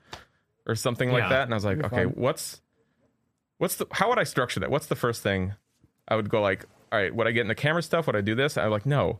or 0.66 0.76
something 0.76 1.12
like 1.12 1.28
that. 1.28 1.44
And 1.44 1.54
I 1.54 1.58
was 1.58 1.66
like, 1.66 1.84
okay, 1.84 2.06
fun. 2.06 2.14
what's 2.16 2.62
what's 3.58 3.76
the 3.76 3.86
how 3.92 4.08
would 4.08 4.18
I 4.18 4.24
structure 4.24 4.62
that? 4.62 4.72
What's 4.72 4.88
the 4.88 4.96
first 4.96 5.22
thing 5.22 5.56
I 6.08 6.16
would 6.16 6.30
go 6.30 6.42
like, 6.42 6.66
all 6.92 7.00
right, 7.00 7.14
would 7.14 7.28
I 7.28 7.32
get 7.32 7.42
in 7.42 7.48
the 7.48 7.56
camera 7.56 7.84
stuff? 7.84 8.08
Would 8.08 8.16
I 8.16 8.22
do 8.22 8.36
this? 8.36 8.58
I'm 8.58 8.72
like, 8.72 8.86
no. 8.86 9.20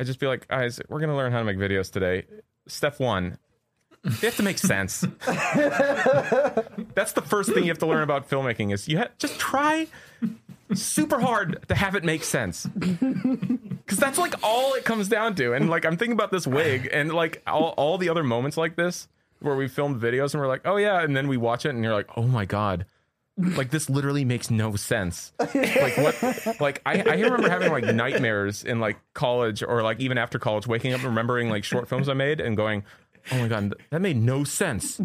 I'd 0.00 0.06
just 0.06 0.20
be 0.20 0.26
like, 0.26 0.46
guys, 0.48 0.80
we're 0.88 1.00
gonna 1.00 1.16
learn 1.16 1.32
how 1.32 1.38
to 1.38 1.44
make 1.44 1.58
videos 1.58 1.90
today. 1.90 2.24
Step 2.66 3.00
one, 3.00 3.38
they 4.04 4.28
have 4.28 4.36
to 4.36 4.42
make 4.42 4.58
sense. 4.58 5.00
That's 6.94 7.12
the 7.12 7.24
first 7.24 7.52
thing 7.52 7.64
you 7.64 7.70
have 7.70 7.78
to 7.78 7.86
learn 7.86 8.02
about 8.02 8.28
filmmaking 8.28 8.72
is 8.72 8.88
you 8.88 8.98
ha- 8.98 9.08
just 9.18 9.38
try 9.38 9.88
super 10.74 11.18
hard 11.18 11.64
to 11.68 11.74
have 11.74 11.94
it 11.94 12.04
make 12.04 12.22
sense. 12.22 12.66
Because 12.66 13.98
that's 13.98 14.18
like 14.18 14.34
all 14.42 14.74
it 14.74 14.84
comes 14.84 15.08
down 15.08 15.34
to. 15.36 15.54
And 15.54 15.68
like 15.68 15.84
I'm 15.84 15.96
thinking 15.96 16.12
about 16.12 16.30
this 16.30 16.46
wig 16.46 16.88
and 16.92 17.12
like 17.12 17.42
all, 17.46 17.74
all 17.76 17.98
the 17.98 18.08
other 18.08 18.22
moments 18.22 18.56
like 18.56 18.76
this 18.76 19.08
where 19.40 19.56
we 19.56 19.66
filmed 19.68 20.00
videos 20.00 20.34
and 20.34 20.40
we're 20.40 20.48
like, 20.48 20.62
oh 20.64 20.76
yeah, 20.76 21.02
and 21.02 21.16
then 21.16 21.26
we 21.28 21.36
watch 21.36 21.64
it 21.66 21.70
and 21.70 21.82
you're 21.82 21.94
like, 21.94 22.08
oh 22.16 22.22
my 22.22 22.44
god. 22.44 22.86
Like 23.38 23.70
this 23.70 23.88
literally 23.88 24.24
makes 24.24 24.50
no 24.50 24.74
sense. 24.76 25.32
Like 25.54 25.96
what? 25.96 26.60
Like 26.60 26.82
I, 26.84 27.02
I 27.02 27.14
remember 27.20 27.48
having 27.48 27.70
like 27.70 27.84
nightmares 27.84 28.64
in 28.64 28.80
like 28.80 28.98
college 29.14 29.62
or 29.62 29.82
like 29.82 30.00
even 30.00 30.18
after 30.18 30.38
college, 30.38 30.66
waking 30.66 30.92
up 30.92 30.98
and 31.00 31.08
remembering 31.10 31.48
like 31.48 31.62
short 31.64 31.88
films 31.88 32.08
I 32.08 32.14
made 32.14 32.40
and 32.40 32.56
going, 32.56 32.82
"Oh 33.30 33.38
my 33.38 33.48
god, 33.48 33.74
that 33.90 34.00
made 34.00 34.16
no 34.16 34.42
sense." 34.44 35.00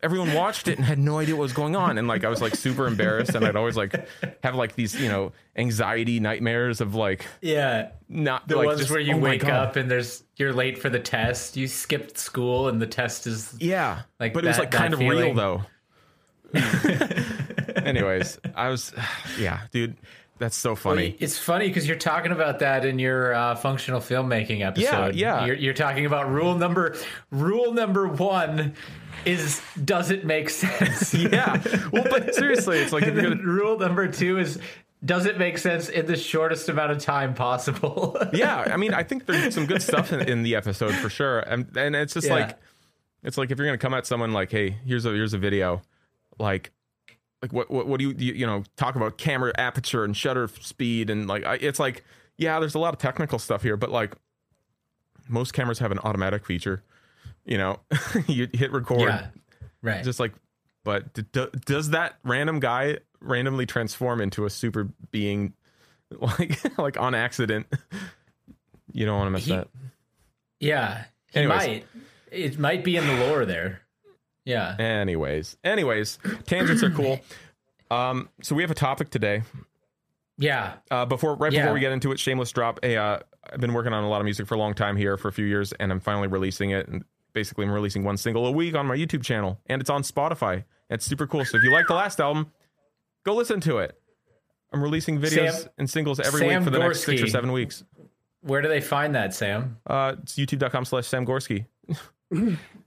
Everyone 0.00 0.32
watched 0.32 0.68
it 0.68 0.76
and 0.76 0.84
had 0.84 0.98
no 0.98 1.18
idea 1.18 1.34
what 1.34 1.42
was 1.42 1.52
going 1.52 1.74
on, 1.74 1.98
and 1.98 2.06
like 2.06 2.24
I 2.24 2.28
was 2.28 2.40
like 2.40 2.54
super 2.54 2.86
embarrassed, 2.86 3.34
and 3.34 3.44
I'd 3.44 3.56
always 3.56 3.76
like 3.76 4.08
have 4.44 4.54
like 4.54 4.74
these 4.76 4.94
you 5.00 5.08
know 5.08 5.32
anxiety 5.56 6.20
nightmares 6.20 6.80
of 6.80 6.94
like 6.94 7.26
Yeah. 7.40 7.90
not 8.08 8.46
The 8.46 8.56
like 8.56 8.66
ones 8.66 8.78
just, 8.80 8.90
where 8.92 9.00
you 9.00 9.14
oh 9.14 9.18
wake 9.18 9.44
up 9.44 9.74
and 9.76 9.90
there's 9.90 10.22
you're 10.36 10.52
late 10.52 10.78
for 10.78 10.88
the 10.88 11.00
test. 11.00 11.56
You 11.56 11.66
skipped 11.66 12.16
school 12.18 12.68
and 12.68 12.80
the 12.80 12.86
test 12.86 13.26
is 13.26 13.54
Yeah, 13.58 14.02
Like 14.20 14.34
but 14.34 14.44
it 14.44 14.48
was 14.48 14.58
like 14.58 14.70
kind 14.70 14.92
that 14.92 15.00
of 15.02 15.08
real 15.08 15.34
though. 15.34 15.64
Anyways, 17.76 18.38
I 18.54 18.68
was, 18.68 18.92
yeah, 19.38 19.60
dude, 19.70 19.96
that's 20.38 20.56
so 20.56 20.76
funny. 20.76 21.16
It's 21.18 21.38
funny 21.38 21.68
because 21.68 21.86
you're 21.86 21.96
talking 21.96 22.32
about 22.32 22.60
that 22.60 22.84
in 22.84 22.98
your 22.98 23.34
uh, 23.34 23.54
functional 23.56 24.00
filmmaking 24.00 24.64
episode. 24.64 25.14
yeah. 25.16 25.44
You're, 25.46 25.56
you're 25.56 25.74
talking 25.74 26.06
about 26.06 26.30
rule 26.30 26.54
number 26.54 26.96
rule 27.30 27.72
number 27.72 28.06
one 28.08 28.74
is 29.24 29.60
does 29.84 30.10
it 30.12 30.24
make 30.24 30.48
sense? 30.48 31.12
yeah, 31.14 31.60
well, 31.92 32.04
but 32.08 32.34
seriously, 32.34 32.78
it's 32.78 32.92
like 32.92 33.02
if 33.04 33.08
and 33.10 33.16
you're 33.20 33.30
then 33.30 33.38
gonna, 33.38 33.50
rule 33.52 33.78
number 33.78 34.06
two 34.06 34.38
is 34.38 34.60
does 35.04 35.26
it 35.26 35.38
make 35.38 35.58
sense 35.58 35.88
in 35.88 36.06
the 36.06 36.16
shortest 36.16 36.68
amount 36.68 36.92
of 36.92 36.98
time 36.98 37.34
possible? 37.34 38.16
yeah, 38.32 38.58
I 38.72 38.76
mean, 38.76 38.94
I 38.94 39.02
think 39.02 39.26
there's 39.26 39.54
some 39.54 39.66
good 39.66 39.82
stuff 39.82 40.12
in, 40.12 40.20
in 40.20 40.42
the 40.44 40.54
episode 40.54 40.94
for 40.94 41.10
sure, 41.10 41.40
and 41.40 41.76
and 41.76 41.96
it's 41.96 42.14
just 42.14 42.28
Yeah. 42.28 42.34
like, 42.34 42.58
it's 43.24 43.36
like 43.36 43.50
if 43.50 43.58
you're 43.58 43.66
gonna 43.66 43.76
come 43.78 43.94
at 43.94 44.06
someone 44.06 44.32
like, 44.32 44.52
hey, 44.52 44.70
here's 44.86 45.04
a 45.04 45.10
here's 45.10 45.34
a 45.34 45.38
video, 45.38 45.82
like. 46.38 46.72
Like 47.40 47.52
what, 47.52 47.70
what 47.70 47.86
what 47.86 48.00
do 48.00 48.08
you, 48.08 48.14
you 48.18 48.34
you 48.34 48.46
know 48.46 48.64
talk 48.76 48.96
about 48.96 49.16
camera 49.16 49.52
aperture 49.56 50.02
and 50.02 50.16
shutter 50.16 50.48
speed 50.60 51.08
and 51.08 51.28
like 51.28 51.46
I, 51.46 51.54
it's 51.54 51.78
like 51.78 52.02
yeah 52.36 52.58
there's 52.58 52.74
a 52.74 52.80
lot 52.80 52.92
of 52.92 52.98
technical 52.98 53.38
stuff 53.38 53.62
here 53.62 53.76
but 53.76 53.92
like 53.92 54.16
most 55.28 55.52
cameras 55.52 55.78
have 55.78 55.92
an 55.92 56.00
automatic 56.00 56.44
feature 56.44 56.82
you 57.44 57.56
know 57.56 57.78
you 58.26 58.48
hit 58.52 58.72
record 58.72 59.02
yeah. 59.02 59.28
Right. 59.82 60.02
just 60.02 60.18
like 60.18 60.32
but 60.82 61.14
d- 61.14 61.26
d- 61.30 61.46
does 61.64 61.90
that 61.90 62.16
random 62.24 62.58
guy 62.58 62.98
randomly 63.20 63.66
transform 63.66 64.20
into 64.20 64.44
a 64.44 64.50
super 64.50 64.88
being 65.12 65.52
like 66.20 66.76
like 66.76 66.98
on 66.98 67.14
accident 67.14 67.68
you 68.92 69.06
don't 69.06 69.16
want 69.16 69.28
to 69.28 69.30
miss 69.30 69.44
He- 69.44 69.52
that 69.52 69.68
yeah. 70.58 71.04
He 71.32 71.38
Anyways. 71.38 71.66
might. 71.68 71.86
It 72.32 72.58
might 72.58 72.82
be 72.82 72.96
in 72.96 73.06
the 73.06 73.26
lore 73.28 73.44
there. 73.46 73.82
Yeah. 74.48 74.74
anyways. 74.78 75.56
Anyways 75.62 76.18
tangents 76.46 76.82
are 76.82 76.90
cool. 76.90 77.20
Um 77.90 78.28
so 78.42 78.54
we 78.54 78.62
have 78.62 78.70
a 78.70 78.74
topic 78.74 79.08
today. 79.10 79.42
Yeah. 80.36 80.74
uh 80.90 81.06
before 81.06 81.36
right 81.36 81.50
Yeah. 81.52 81.62
before 81.62 81.74
we 81.74 81.80
get 81.80 81.92
into 81.92 82.12
it 82.12 82.18
shameless 82.20 82.52
drop 82.52 82.78
a 82.82 82.96
uh, 82.96 83.18
i've 83.52 83.60
been 83.60 83.72
working 83.72 83.92
on 83.94 84.04
a 84.04 84.08
lot 84.10 84.20
of 84.20 84.24
music 84.24 84.46
for 84.46 84.54
a 84.56 84.58
long 84.58 84.74
time 84.74 84.94
here 84.96 85.16
for 85.16 85.28
a 85.28 85.32
few 85.32 85.46
years 85.46 85.72
and 85.80 85.90
i'm 85.90 85.98
finally 86.00 86.28
releasing 86.28 86.70
it 86.70 86.86
and 86.86 87.02
basically 87.32 87.64
i'm 87.64 87.72
releasing 87.72 88.04
one 88.04 88.16
single 88.18 88.46
a 88.46 88.50
week 88.52 88.74
on 88.74 88.86
my 88.86 88.94
youtube 88.94 89.22
channel 89.24 89.58
and 89.66 89.80
it's 89.80 89.88
on 89.90 90.02
spotify. 90.02 90.64
It's 90.90 91.04
super 91.06 91.26
cool. 91.26 91.44
So 91.46 91.56
if 91.56 91.62
you 91.64 91.70
like 91.72 91.86
the 91.86 91.94
last 91.94 92.20
album 92.20 92.52
go 93.24 93.34
listen 93.34 93.60
to 93.62 93.78
it. 93.78 93.98
I'm 94.72 94.82
releasing 94.82 95.18
videos 95.18 95.52
Sam- 95.62 95.70
and 95.78 95.88
singles 95.90 96.20
every 96.20 96.40
Sam 96.40 96.48
week 96.48 96.64
for 96.64 96.70
the 96.70 96.78
next 96.78 97.04
six 97.04 97.22
or 97.22 97.26
seven 97.26 97.52
weeks. 97.52 97.84
Where 98.42 98.60
do 98.62 98.68
they 98.68 98.80
find 98.82 99.14
that, 99.14 99.32
Sam? 99.34 99.78
uh 99.86 100.16
it's 100.22 100.34
youtube.com 100.36 100.84
slash 100.84 101.06
sam 101.06 101.24
gorski 101.26 101.64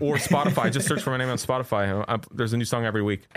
or 0.00 0.16
spotify 0.16 0.70
just 0.72 0.86
search 0.86 1.02
for 1.02 1.10
my 1.10 1.16
name 1.16 1.28
on 1.28 1.36
spotify 1.38 2.04
Uh, 2.08 2.18
there's 2.32 2.52
a 2.52 2.56
new 2.56 2.64
song 2.64 2.84
every 2.84 3.02
week 3.02 3.26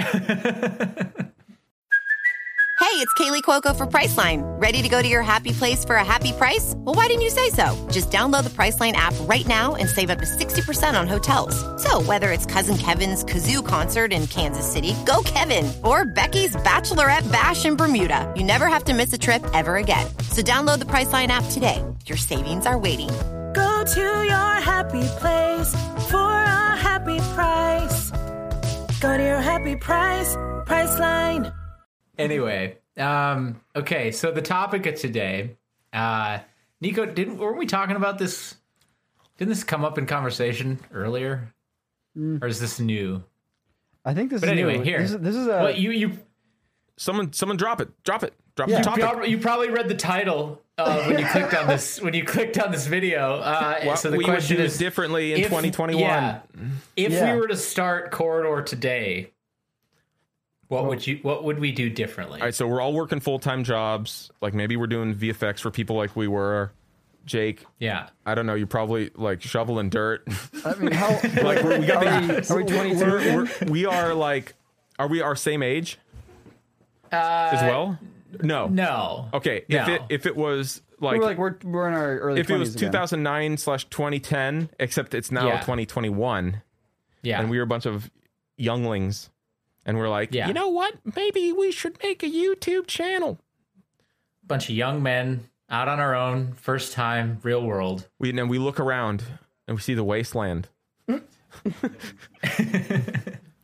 Hey, 2.80 3.04
it's 3.04 3.14
Kaley 3.16 3.42
Cuoco 3.42 3.76
for 3.76 3.86
Priceline. 3.86 4.42
Ready 4.62 4.82
to 4.82 4.88
go 4.88 5.02
to 5.02 5.08
your 5.08 5.22
happy 5.22 5.52
place 5.52 5.84
for 5.84 5.96
a 5.96 6.06
happy 6.06 6.32
price? 6.32 6.74
Well, 6.78 6.96
why 6.96 7.08
didn't 7.08 7.24
you 7.24 7.30
say 7.30 7.50
so? 7.50 7.76
Just 7.92 8.12
download 8.12 8.44
the 8.44 8.50
Priceline 8.52 8.94
app 8.94 9.14
right 9.22 9.46
now 9.48 9.76
and 9.76 9.90
save 9.90 10.10
up 10.10 10.20
to 10.20 10.26
60% 10.26 11.00
on 11.00 11.08
hotels. 11.08 11.56
So, 11.84 12.02
whether 12.04 12.32
it's 12.32 12.46
Cousin 12.46 12.78
Kevin's 12.78 13.26
Kazoo 13.26 13.66
concert 13.66 14.14
in 14.14 14.26
Kansas 14.28 14.66
City, 14.72 14.96
go 15.06 15.22
Kevin, 15.26 15.72
or 15.84 16.06
Becky's 16.06 16.56
Bachelorette 16.56 17.30
Bash 17.32 17.66
in 17.66 17.76
Bermuda, 17.76 18.32
you 18.38 18.44
never 18.44 18.68
have 18.68 18.84
to 18.86 18.94
miss 18.94 19.12
a 19.12 19.18
trip 19.18 19.44
ever 19.54 19.76
again. 19.78 20.08
So, 20.30 20.42
download 20.42 20.80
the 20.80 20.86
Priceline 20.86 21.28
app 21.28 21.44
today. 21.52 21.84
Your 22.06 22.18
savings 22.18 22.66
are 22.66 22.78
waiting. 22.78 23.10
Go 23.58 23.84
to 23.84 24.02
your 24.02 24.54
happy 24.72 25.02
place 25.20 25.72
for 26.12 26.18
a 26.44 26.76
happy 26.78 27.18
price. 27.34 28.12
Go 29.02 29.18
to 29.18 29.24
your 29.24 29.42
happy 29.42 29.76
price, 29.76 30.36
Priceline. 30.66 31.52
Anyway, 32.20 32.78
um, 32.98 33.60
okay, 33.76 34.12
so 34.12 34.32
the 34.32 34.42
topic 34.42 34.86
of 34.86 34.96
today, 34.96 35.56
uh, 35.94 36.40
Niko, 36.84 37.14
didn't 37.14 37.38
weren't 37.38 37.58
we 37.58 37.66
talking 37.66 37.96
about 37.96 38.18
this? 38.20 38.56
Didn't 39.38 39.50
this 39.50 39.64
come 39.64 39.84
up 39.86 39.98
in 39.98 40.06
conversation 40.06 40.80
earlier, 40.94 41.52
or 42.16 42.48
is 42.48 42.60
this 42.60 42.80
new? 42.80 43.24
I 44.06 44.14
think 44.14 44.30
this 44.30 44.42
But 44.42 44.50
is 44.50 44.54
anyway, 44.54 44.78
new. 44.78 44.84
here, 44.84 45.00
This 45.02 45.12
is, 45.12 45.20
this 45.20 45.36
is 45.36 45.48
a 45.48 45.50
well, 45.50 45.76
you 45.76 45.92
you 45.92 46.12
someone 46.98 47.34
someone 47.34 47.58
drop 47.58 47.82
it 47.82 47.90
drop 48.04 48.24
it 48.24 48.34
drop 48.56 48.70
Yeah. 48.70 48.78
the 48.82 48.84
topic 48.84 49.30
you 49.30 49.38
probably 49.38 49.70
read 49.70 49.88
the 49.88 49.96
title 49.96 50.62
uh, 50.78 51.04
when 51.06 51.20
you 51.20 51.26
clicked 51.32 51.54
on 51.54 51.68
this 51.68 52.02
when 52.02 52.14
you 52.14 52.24
clicked 52.24 52.60
on 52.60 52.72
this 52.72 52.88
video. 52.88 53.36
Uh, 53.40 53.80
what 53.84 54.00
so 54.00 54.10
the 54.12 54.18
we 54.18 54.24
would 54.24 54.32
question 54.32 54.58
do 54.58 54.64
is 54.64 54.78
differently 54.78 55.34
in 55.34 55.40
if- 55.40 55.46
2021 55.48 56.02
yeah, 56.02 56.40
if 56.96 57.12
Yeah. 57.12 57.34
we 57.34 57.40
were 57.40 57.48
to 57.48 57.58
start 57.58 58.12
corridor 58.12 58.62
today, 58.62 59.32
what 60.68 60.86
would 60.86 61.06
you 61.08 61.20
what 61.22 61.44
would 61.44 61.60
we 61.60 61.72
do 61.72 61.90
differently? 61.90 62.40
All 62.42 62.48
right, 62.48 62.56
so 62.56 62.68
we're 62.68 62.82
all 62.82 62.94
working 62.94 63.20
full 63.20 63.40
time 63.40 63.64
jobs. 63.64 64.32
Like 64.42 64.54
maybe 64.54 64.76
we're 64.78 64.88
doing 64.88 65.16
VFX 65.16 65.60
for 65.60 65.72
people 65.72 65.96
like 65.96 66.16
we 66.16 66.28
were. 66.28 66.72
Jake, 67.26 67.66
yeah. 67.78 68.08
I 68.26 68.36
don't 68.36 68.46
know. 68.46 68.54
You're 68.56 68.68
probably 68.68 69.10
like 69.14 69.42
shoveling 69.42 69.90
dirt. 69.90 70.26
I 70.64 70.76
mean, 70.76 70.94
how 70.94 71.10
like 71.44 71.62
we're, 71.62 71.78
we 71.78 71.86
got 71.86 72.08
are 72.08 72.26
the, 72.26 72.48
are 72.54 72.58
we 72.58 72.64
22 72.64 73.06
we're, 73.06 73.20
we're, 73.36 73.50
we 73.70 73.86
are 73.86 74.14
like, 74.14 74.54
are 74.98 75.10
we 75.10 75.20
our 75.22 75.36
same 75.36 75.62
age 75.62 75.98
as 77.12 77.62
well? 77.64 78.00
No. 78.42 78.68
No. 78.68 79.30
Okay. 79.34 79.64
If 79.68 79.88
No. 79.88 79.94
it 79.94 80.02
if 80.10 80.26
it 80.26 80.36
was 80.36 80.82
like, 81.00 81.20
we're 81.20 81.26
like 81.26 81.38
we're, 81.38 81.56
we're 81.64 81.88
in 81.88 81.94
our 81.94 82.18
early 82.20 82.40
if 82.42 82.50
it 82.50 82.58
was 82.58 82.76
again. 82.76 82.90
2009 82.92 83.58
slash 83.58 83.86
2010, 83.86 84.70
except 84.80 85.14
it's 85.14 85.32
now 85.32 85.48
Yeah. 85.48 85.60
2021, 85.62 86.62
Yeah. 87.22 87.40
and 87.40 87.50
we 87.50 87.58
were 87.58 87.64
a 87.64 87.68
bunch 87.68 87.86
of 87.86 88.10
younglings, 88.58 89.30
and 89.86 89.98
we're 89.98 90.10
like, 90.10 90.34
Yeah. 90.34 90.48
you 90.48 90.54
know 90.54 90.70
what? 90.70 90.96
Maybe 91.16 91.52
we 91.54 91.72
should 91.72 91.98
make 92.04 92.24
a 92.24 92.28
YouTube 92.28 92.88
channel. 92.88 93.40
bunch 94.46 94.70
of 94.70 94.76
young 94.76 95.04
men 95.04 95.50
out 95.70 95.88
on 95.90 96.00
our 96.00 96.16
own, 96.16 96.54
first 96.54 96.94
time, 96.94 97.38
real 97.44 97.62
world. 97.64 98.08
We 98.18 98.30
and 98.30 98.50
we 98.50 98.58
look 98.60 98.80
around 98.80 99.24
and 99.68 99.76
we 99.78 99.82
see 99.82 99.94
the 99.94 100.04
wasteland. 100.06 100.70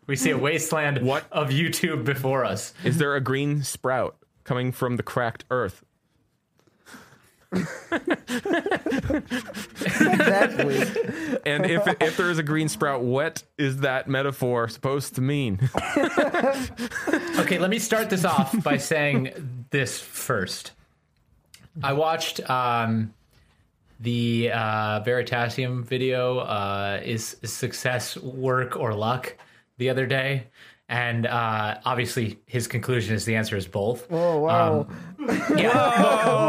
We 0.05 0.17
see 0.17 0.31
a 0.31 0.37
wasteland 0.37 1.01
What? 1.01 1.23
of 1.31 1.49
YouTube 1.49 2.03
before 2.03 2.43
us. 2.43 2.73
Is 2.83 2.97
there 2.97 3.15
a 3.15 3.21
green 3.21 3.63
sprout 3.63 4.17
coming 4.43 4.71
from 4.71 4.97
the 4.97 5.03
cracked 5.03 5.45
earth? 5.49 5.83
exactly. 9.85 10.81
And 11.45 11.65
if 11.65 11.87
if 12.01 12.17
there 12.17 12.31
is 12.31 12.39
a 12.39 12.43
green 12.43 12.67
sprout, 12.67 13.03
what 13.03 13.43
is 13.57 13.77
that 13.81 14.07
metaphor 14.07 14.67
supposed 14.69 15.15
to 15.15 15.21
mean? 15.21 15.59
Okay, 17.39 17.57
let 17.57 17.71
me 17.71 17.79
start 17.79 18.09
this 18.09 18.25
off 18.25 18.63
by 18.63 18.77
saying 18.77 19.65
this 19.71 19.99
first. 19.99 20.71
I 21.81 21.93
watched 21.93 22.47
um, 22.47 23.13
the 23.99 24.51
uh, 24.53 25.01
Veritasium 25.03 25.83
video, 25.83 26.39
uh, 26.39 27.01
is, 27.03 27.37
is 27.41 27.51
success 27.51 28.15
work 28.17 28.77
or 28.77 28.93
luck, 28.93 29.35
the 29.77 29.89
other 29.89 30.05
day. 30.05 30.47
And 30.93 31.25
uh, 31.25 31.79
obviously, 31.85 32.37
his 32.45 32.67
conclusion 32.67 33.15
is 33.15 33.25
the 33.25 33.35
answer 33.35 33.57
is 33.57 33.67
both. 33.67 34.05
Oh 34.11 34.37
wow. 34.37 34.87
Yeah, 35.57 35.73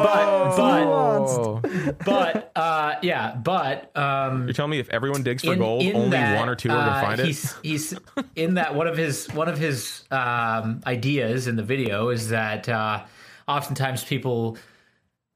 but 0.05 0.55
but 0.55 1.63
but, 1.63 2.05
but 2.05 2.53
uh, 2.55 2.97
yeah, 3.01 3.37
but 3.37 3.97
um, 3.97 4.45
you're 4.47 4.53
telling 4.53 4.73
me 4.73 4.81
if 4.81 4.91
everyone 4.91 5.23
digs 5.23 5.43
for 5.43 5.55
in- 5.55 5.59
gold, 5.59 5.83
in 5.83 5.97
only 5.97 6.11
that, 6.11 6.39
one 6.39 6.51
or 6.51 6.57
two 6.57 6.69
are 6.69 6.77
gonna 6.77 6.91
uh, 6.91 7.01
find 7.01 7.21
it? 7.21 7.27
he's, 7.27 7.55
He's 7.63 7.95
in 8.37 8.55
that 8.55 8.75
one 8.75 8.87
of 8.87 8.99
his 8.99 9.29
one 9.33 9.49
of 9.49 9.57
his 9.57 10.05
um, 10.11 10.83
ideas 10.87 11.47
in 11.47 11.57
the 11.57 11.63
video 11.63 12.11
is 12.11 12.29
that 12.29 12.69
uh, 12.69 13.03
oftentimes 13.49 14.05
people 14.05 14.59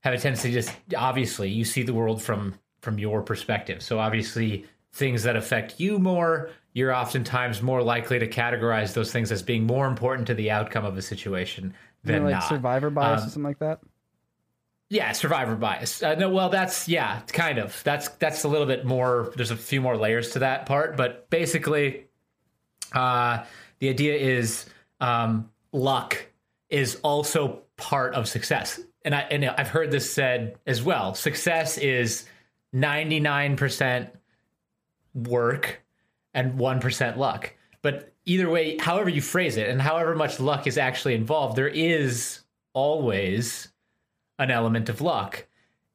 have 0.01 0.13
a 0.13 0.19
tendency 0.19 0.49
to 0.49 0.55
just 0.55 0.71
obviously 0.95 1.49
you 1.49 1.65
see 1.65 1.83
the 1.83 1.95
world 1.95 2.21
from 2.23 2.59
from 2.83 2.99
your 2.99 3.23
perspective. 3.23 3.83
So 3.83 4.01
obviously 4.01 4.67
things 4.93 5.23
that 5.23 5.35
affect 5.35 5.81
you 5.81 5.99
more, 5.99 6.51
you're 6.73 6.95
oftentimes 6.95 7.63
more 7.63 7.83
likely 7.83 8.19
to 8.19 8.29
categorize 8.29 8.95
those 8.95 9.11
things 9.13 9.33
as 9.33 9.43
being 9.43 9.67
more 9.67 9.87
important 9.87 10.27
to 10.29 10.35
the 10.35 10.51
outcome 10.51 10.85
of 10.85 10.97
a 10.97 11.03
situation 11.03 11.75
than 12.05 12.25
like 12.25 12.35
not. 12.35 12.49
survivor 12.49 12.91
bias 12.91 13.23
Um, 13.23 13.27
or 13.27 13.31
something 13.31 13.43
like 13.43 13.59
that. 13.59 13.81
Yeah, 14.91 15.13
survivor 15.13 15.55
bias. 15.55 16.03
Uh, 16.03 16.15
no, 16.15 16.31
well, 16.31 16.49
that's 16.49 16.89
yeah, 16.89 17.21
kind 17.33 17.59
of. 17.59 17.83
That's 17.85 18.09
that's 18.09 18.45
a 18.45 18.49
little 18.49 18.67
bit 18.67 18.87
more. 18.87 19.33
There's 19.37 19.51
a 19.51 19.57
few 19.57 19.83
more 19.83 19.97
layers 19.99 20.31
to 20.31 20.39
that 20.39 20.65
part, 20.65 20.97
but 20.97 21.29
basically, 21.29 22.07
uh, 22.93 23.45
the 23.81 23.91
idea 23.91 24.15
is 24.17 24.65
um, 25.01 25.51
luck 25.73 26.17
is 26.71 26.97
also 27.03 27.63
part 27.77 28.15
of 28.15 28.29
success, 28.29 28.81
and 29.05 29.15
I 29.15 29.21
and 29.31 29.45
I've 29.45 29.69
heard 29.69 29.91
this 29.91 30.11
said 30.11 30.57
as 30.67 30.83
well. 30.83 31.13
Success 31.15 31.77
is 31.77 32.25
ninety 32.73 33.21
nine 33.21 33.57
percent 33.57 34.09
work 35.15 35.83
and 36.35 36.59
one 36.59 36.81
percent 36.81 37.19
luck. 37.19 37.55
But 37.83 38.13
either 38.25 38.49
way, 38.51 38.77
however 38.79 39.09
you 39.09 39.23
phrase 39.23 39.57
it, 39.57 39.69
and 39.69 39.81
however 39.81 40.15
much 40.15 40.41
luck 40.41 40.67
is 40.67 40.79
actually 40.79 41.15
involved, 41.15 41.57
there 41.57 41.69
is 41.69 42.41
always 42.73 43.69
an 44.39 44.51
element 44.51 44.89
of 44.89 45.01
luck 45.01 45.47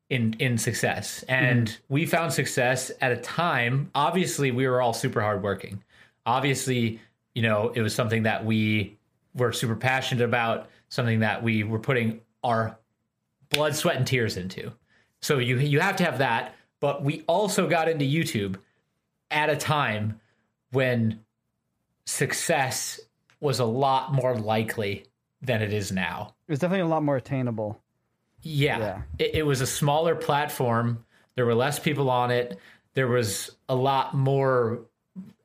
in 0.10 0.36
in 0.40 0.58
success. 0.58 1.24
And 1.28 1.70
hmm. 1.70 1.76
we 1.94 2.06
found 2.06 2.34
success 2.34 2.92
at 3.02 3.12
a 3.12 3.18
time 3.18 3.90
obviously 3.96 4.52
we 4.52 4.68
were 4.68 4.82
all 4.82 4.94
super 4.94 5.22
hardworking. 5.22 5.84
Obviously 6.26 7.00
you 7.34 7.42
know 7.42 7.70
it 7.70 7.82
was 7.82 7.96
something 7.96 8.24
that 8.24 8.46
we 8.46 8.98
were 9.34 9.52
super 9.52 9.76
passionate 9.76 10.24
about 10.24 10.70
something 10.90 11.20
that 11.22 11.42
we 11.42 11.64
were 11.64 11.80
putting 11.80 12.22
our 12.44 12.78
blood 13.50 13.76
sweat 13.76 13.96
and 13.96 14.06
tears 14.06 14.38
into. 14.38 14.72
So 15.22 15.40
you 15.40 15.58
you 15.58 15.80
have 15.80 15.96
to 15.98 16.04
have 16.04 16.20
that. 16.20 16.56
But 16.80 17.04
we 17.04 17.24
also 17.28 17.68
got 17.68 17.88
into 17.88 18.06
youtube 18.06 18.58
at 19.32 19.50
a 19.50 19.56
time 19.56 20.20
when 20.74 21.22
success 22.06 23.00
was 23.40 23.60
a 23.60 23.66
lot 23.66 24.14
more 24.14 24.36
likely 24.36 25.06
than 25.42 25.62
it 25.62 25.74
is 25.74 25.92
now 25.92 26.34
It 26.48 26.52
was 26.52 26.60
definitely 26.60 26.82
a 26.86 26.88
lot 26.88 27.04
more 27.04 27.16
attainable. 27.18 27.80
yeah. 28.42 28.78
Yeah. 28.80 29.02
It, 29.20 29.36
it 29.36 29.46
was 29.46 29.62
a 29.62 29.68
smaller 29.68 30.16
platform. 30.16 31.06
There 31.36 31.46
were 31.46 31.56
less 31.56 31.80
people 31.80 32.10
on 32.10 32.32
it. 32.32 32.58
There 32.94 33.08
was 33.08 33.56
a 33.70 33.76
lot 33.76 34.14
more 34.14 34.80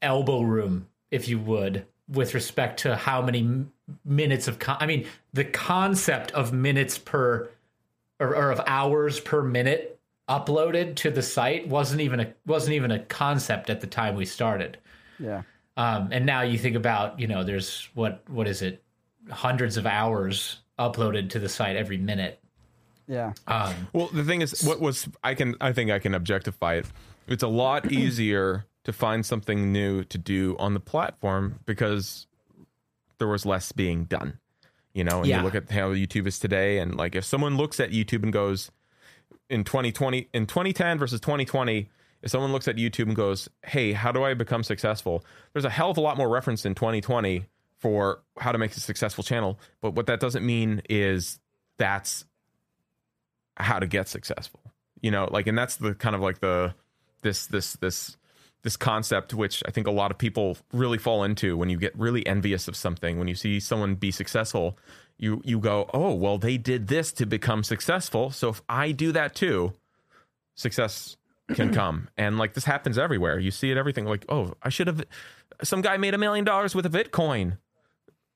elbow 0.03 0.43
room, 0.43 0.87
if 1.11 1.29
you 1.29 1.39
would, 1.39 1.87
with 2.09 2.35
respect 2.35 2.81
to 2.81 2.95
how 2.97 3.23
many 3.23 3.67
minutes 4.05 4.49
of. 4.49 4.59
Con- 4.59 4.77
I 4.81 4.87
mean, 4.87 5.07
the 5.33 5.45
concept 5.45 6.31
of 6.33 6.53
minutes 6.53 6.99
per 6.99 7.49
or, 8.21 8.35
or 8.37 8.51
of 8.51 8.61
hours 8.67 9.19
per 9.21 9.43
minute 9.43 9.99
uploaded 10.29 10.95
to 10.97 11.11
the 11.11 11.23
site 11.23 11.69
wasn't 11.69 12.01
even 12.03 12.21
a 12.21 12.35
wasn't 12.47 12.75
even 12.75 12.91
a 12.91 12.99
concept 12.99 13.71
at 13.71 13.81
the 13.81 13.87
time 13.87 14.15
we 14.15 14.27
started. 14.27 14.77
Yeah. 15.19 15.43
Um, 15.77 16.09
and 16.11 16.27
now 16.27 16.43
you 16.43 16.59
think 16.59 16.75
about, 16.77 17.21
you 17.21 17.27
know, 17.27 17.45
there's 17.45 17.89
what 17.95 18.23
what 18.29 18.49
is 18.49 18.63
it, 18.63 18.83
hundreds 19.31 19.77
of 19.77 19.87
hours 19.87 20.59
uploaded 20.79 21.31
to 21.31 21.39
the 21.39 21.49
site 21.49 21.77
every 21.77 21.99
minute. 21.99 22.41
Yeah. 23.07 23.33
Um, 23.47 23.75
Well, 23.93 24.09
the 24.13 24.25
thing 24.25 24.43
is, 24.43 24.63
what 24.65 24.81
was 24.81 25.09
I 25.23 25.35
can 25.35 25.55
I 25.61 25.73
think 25.73 25.91
I 25.91 25.99
can 25.99 26.15
objectify 26.15 26.75
it. 26.75 26.87
It's 27.27 27.43
a 27.43 27.49
lot 27.49 27.93
easier 27.93 28.67
to 28.85 28.93
find 28.93 29.25
something 29.25 29.73
new 29.73 30.03
to 30.05 30.19
do 30.19 30.57
on 30.59 30.75
the 30.75 30.81
platform 30.81 31.61
because 31.67 32.27
there 33.19 33.29
was 33.29 33.45
less 33.47 33.73
being 33.73 34.05
done. 34.05 34.39
You 34.95 35.05
know, 35.05 35.19
and 35.19 35.27
Yeah. 35.27 35.39
you 35.39 35.45
look 35.45 35.55
at 35.55 35.71
how 35.71 35.93
YouTube 35.93 36.27
is 36.27 36.39
today, 36.41 36.79
and 36.79 36.97
like 36.97 37.15
if 37.15 37.25
someone 37.25 37.57
looks 37.57 37.79
at 37.79 37.91
YouTube 37.91 38.23
and 38.25 38.33
goes 38.33 38.71
in 39.49 39.63
2020 39.65 40.29
in 40.35 40.47
2010 40.47 40.99
versus 40.99 41.21
2020. 41.21 41.89
If 42.23 42.31
someone 42.31 42.53
looks 42.53 42.69
at 42.69 42.77
YouTube 42.77 43.07
and 43.07 43.17
goes, 43.17 43.49
"Hey, 43.65 43.93
how 43.93 44.13
do 44.13 44.25
I 44.25 44.35
become 44.35 44.63
successful?" 44.63 45.25
There's 45.53 45.65
a 45.65 45.71
hell 45.71 45.91
of 45.91 45.97
a 45.97 46.01
lot 46.01 46.17
more 46.17 46.29
reference 46.29 46.65
in 46.67 46.75
2020 46.75 47.47
for 47.79 48.23
how 48.39 48.53
to 48.53 48.59
make 48.59 48.73
a 48.73 48.81
successful 48.81 49.23
channel. 49.23 49.59
But 49.81 49.95
what 49.95 50.07
that 50.07 50.19
doesn't 50.19 50.45
mean 50.45 50.83
is 50.91 51.39
that's 51.77 52.25
how 53.57 53.79
to 53.79 53.87
get 53.87 54.09
successful 54.09 54.61
you 55.01 55.11
know 55.11 55.29
like 55.31 55.47
and 55.47 55.57
that's 55.57 55.77
the 55.77 55.95
kind 55.95 56.15
of 56.15 56.21
like 56.21 56.41
the 56.41 56.75
this 57.23 57.47
this 57.47 57.75
this 57.75 58.17
this 58.63 58.77
concept 58.77 59.35
which 59.35 59.63
i 59.67 59.71
think 59.71 59.87
a 59.87 59.91
lot 59.91 60.11
of 60.11 60.19
people 60.19 60.57
really 60.73 60.99
fall 60.99 61.25
into 61.25 61.57
when 61.57 61.69
you 61.69 61.79
get 61.79 61.97
really 61.99 62.27
envious 62.27 62.69
of 62.69 62.77
something 62.77 63.19
when 63.19 63.29
you 63.29 63.35
see 63.35 63.61
someone 63.61 63.95
be 63.95 64.11
successful 64.11 64.79
you 65.17 65.41
you 65.45 65.59
go 65.59 65.89
oh 65.95 66.13
well 66.15 66.39
they 66.39 66.57
did 66.57 66.89
this 66.89 67.13
to 67.13 67.27
become 67.27 67.63
successful 67.63 68.31
so 68.31 68.49
if 68.49 68.63
i 68.69 68.93
do 68.93 69.13
that 69.13 69.35
too 69.35 69.73
success 70.55 71.17
can 71.55 71.73
come 71.73 72.09
and 72.17 72.37
like 72.39 72.53
this 72.55 72.65
happens 72.65 72.99
everywhere 72.99 73.39
you 73.39 73.51
see 73.51 73.71
it 73.71 73.77
everything 73.79 74.05
like 74.05 74.25
oh 74.29 74.53
i 74.63 74.69
should 74.69 74.87
have 74.87 75.03
some 75.63 75.81
guy 75.81 75.97
made 75.97 76.13
a 76.15 76.19
million 76.19 76.45
dollars 76.45 76.75
with 76.75 76.85
a 76.85 76.91
bitcoin 76.91 77.57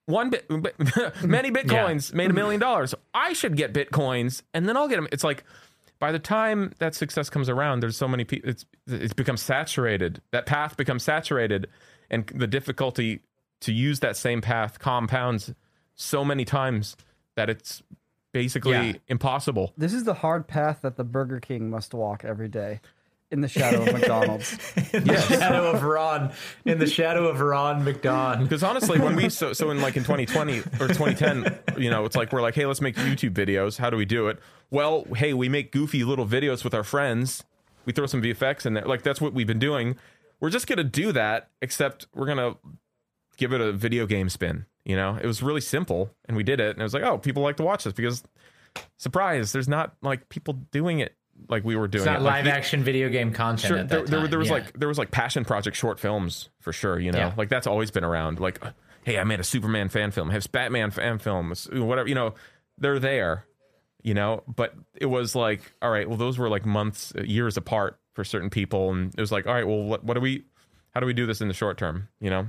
one 0.06 0.30
bit, 0.30 0.50
many 1.22 1.50
bitcoins 1.52 2.12
made 2.12 2.28
a 2.30 2.32
million 2.34 2.60
dollars. 2.68 2.92
I 3.14 3.34
should 3.34 3.56
get 3.56 3.72
bitcoins, 3.72 4.42
and 4.52 4.68
then 4.68 4.76
I'll 4.76 4.88
get 4.88 4.96
them. 4.96 5.06
It's 5.12 5.22
like 5.22 5.44
by 6.00 6.10
the 6.10 6.18
time 6.18 6.72
that 6.80 6.96
success 6.96 7.30
comes 7.30 7.48
around, 7.48 7.80
there's 7.80 7.96
so 7.96 8.08
many 8.08 8.24
people. 8.24 8.50
It's 8.50 8.66
it's 8.88 9.14
become 9.14 9.36
saturated. 9.36 10.20
That 10.32 10.44
path 10.44 10.76
becomes 10.76 11.04
saturated, 11.04 11.68
and 12.10 12.26
the 12.34 12.48
difficulty 12.48 13.20
to 13.60 13.72
use 13.72 14.00
that 14.00 14.16
same 14.16 14.40
path 14.40 14.80
compounds 14.80 15.54
so 15.94 16.24
many 16.24 16.44
times 16.44 16.96
that 17.36 17.48
it's 17.48 17.80
basically 18.32 18.72
Yeah. 18.72 18.92
impossible. 19.06 19.72
This 19.78 19.92
is 19.94 20.02
the 20.02 20.14
hard 20.14 20.48
path 20.48 20.80
that 20.82 20.96
the 20.96 21.04
Burger 21.04 21.38
King 21.38 21.70
must 21.70 21.94
walk 21.94 22.24
every 22.24 22.48
day 22.48 22.80
in 23.32 23.40
the 23.40 23.48
shadow 23.48 23.82
of 23.82 23.92
McDonald's. 23.92 24.52
in 24.92 25.04
the 25.04 25.20
shadow 25.20 25.72
of 25.72 25.82
Ron, 25.82 26.32
in 26.66 26.78
the 26.78 26.86
shadow 26.86 27.26
of 27.26 27.40
Ron 27.40 27.84
McDon. 27.84 28.42
Because 28.42 28.62
honestly, 28.62 29.00
when 29.00 29.16
we 29.16 29.28
so 29.30 29.52
so 29.54 29.70
in 29.70 29.80
like 29.80 29.96
in 29.96 30.04
2020 30.04 30.58
or 30.58 30.88
2010, 30.88 31.58
you 31.78 31.90
know, 31.90 32.04
it's 32.04 32.14
like 32.14 32.32
we're 32.32 32.42
like, 32.42 32.54
hey, 32.54 32.66
let's 32.66 32.82
make 32.82 32.94
YouTube 32.94 33.32
videos. 33.32 33.78
How 33.78 33.90
do 33.90 33.96
we 33.96 34.04
do 34.04 34.28
it? 34.28 34.38
Well, 34.70 35.06
hey, 35.16 35.32
we 35.32 35.48
make 35.48 35.72
goofy 35.72 36.04
little 36.04 36.26
videos 36.26 36.62
with 36.62 36.74
our 36.74 36.84
friends. 36.84 37.42
We 37.86 37.92
throw 37.92 38.06
some 38.06 38.22
VFX 38.22 38.66
in 38.66 38.74
there. 38.74 38.84
Like 38.84 39.02
that's 39.02 39.20
what 39.20 39.32
we've 39.32 39.46
been 39.46 39.58
doing. 39.58 39.96
We're 40.38 40.50
just 40.50 40.66
gonna 40.66 40.84
do 40.84 41.10
that, 41.12 41.48
except 41.62 42.06
we're 42.14 42.26
gonna 42.26 42.56
give 43.38 43.52
it 43.52 43.60
a 43.60 43.72
video 43.72 44.06
game 44.06 44.28
spin. 44.28 44.66
You 44.84 44.96
know, 44.96 45.18
it 45.20 45.26
was 45.26 45.42
really 45.42 45.60
simple, 45.60 46.10
and 46.26 46.36
we 46.36 46.42
did 46.42 46.60
it, 46.60 46.70
and 46.70 46.80
it 46.80 46.82
was 46.82 46.92
like, 46.92 47.04
oh, 47.04 47.16
people 47.16 47.42
like 47.42 47.56
to 47.56 47.62
watch 47.62 47.84
this 47.84 47.92
because 47.92 48.22
surprise, 48.98 49.52
there's 49.52 49.68
not 49.68 49.94
like 50.02 50.28
people 50.28 50.54
doing 50.70 51.00
it 51.00 51.16
like 51.48 51.64
we 51.64 51.76
were 51.76 51.88
doing 51.88 52.02
It's 52.02 52.06
not 52.06 52.20
it. 52.20 52.22
Like, 52.22 52.34
live 52.34 52.44
the- 52.46 52.52
action 52.52 52.82
video 52.82 53.08
game 53.08 53.32
content. 53.32 53.68
sure 53.68 53.78
at 53.78 53.88
there, 53.88 54.00
that 54.02 54.10
there, 54.10 54.20
time. 54.20 54.30
there 54.30 54.38
was 54.38 54.48
yeah. 54.48 54.54
like 54.54 54.78
there 54.78 54.88
was 54.88 54.98
like 54.98 55.10
passion 55.10 55.44
project 55.44 55.76
short 55.76 55.98
films 56.00 56.48
for 56.60 56.72
sure 56.72 56.98
you 56.98 57.12
know 57.12 57.18
Yeah. 57.18 57.34
like 57.36 57.48
that's 57.48 57.66
always 57.66 57.90
been 57.90 58.04
around 58.04 58.40
like 58.40 58.60
hey 59.04 59.18
i 59.18 59.24
made 59.24 59.40
a 59.40 59.44
superman 59.44 59.88
fan 59.88 60.10
film 60.10 60.30
I 60.30 60.34
have 60.34 60.50
batman 60.52 60.90
fan 60.90 61.18
films 61.18 61.68
whatever 61.72 62.08
you 62.08 62.14
know 62.14 62.34
they're 62.78 62.98
there 62.98 63.44
you 64.02 64.14
know 64.14 64.42
but 64.46 64.74
it 64.94 65.06
was 65.06 65.34
like 65.34 65.72
all 65.82 65.90
right 65.90 66.08
well 66.08 66.18
those 66.18 66.38
were 66.38 66.48
like 66.48 66.64
months 66.66 67.12
uh, 67.18 67.22
years 67.22 67.56
apart 67.56 67.98
for 68.14 68.24
certain 68.24 68.50
people 68.50 68.90
and 68.90 69.14
it 69.16 69.20
was 69.20 69.32
like 69.32 69.46
all 69.46 69.54
right 69.54 69.66
well 69.66 69.82
what, 69.82 70.04
what 70.04 70.14
do 70.14 70.20
we 70.20 70.44
how 70.94 71.00
do 71.00 71.06
we 71.06 71.12
do 71.12 71.26
this 71.26 71.40
in 71.40 71.48
the 71.48 71.54
short 71.54 71.78
term 71.78 72.08
you 72.20 72.30
know 72.30 72.46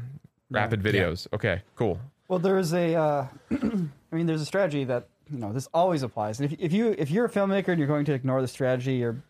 rapid 0.49 0.82
videos 0.84 1.27
okay 1.34 1.62
cool 1.75 1.99
Well, 2.27 2.39
there's 2.39 2.73
a, 2.73 2.95
uh, 2.95 3.27
I 3.51 4.15
mean, 4.15 4.25
there's 4.27 4.41
a 4.41 4.45
strategy 4.45 4.84
that 4.86 5.08
you 5.31 5.38
know 5.39 5.53
this 5.53 5.67
always 5.73 6.03
applies. 6.03 6.39
And 6.39 6.51
if, 6.51 6.59
if 6.59 6.73
you 6.73 6.95
if 6.97 7.12
you're 7.12 7.25
a 7.25 7.29
filmmaker 7.29 7.69
and 7.69 7.79
you're 7.79 7.88
going 7.88 8.05
to 8.05 8.13
ignore 8.13 8.41
the 8.41 8.47
strategy, 8.47 8.95
you're, 8.95 9.21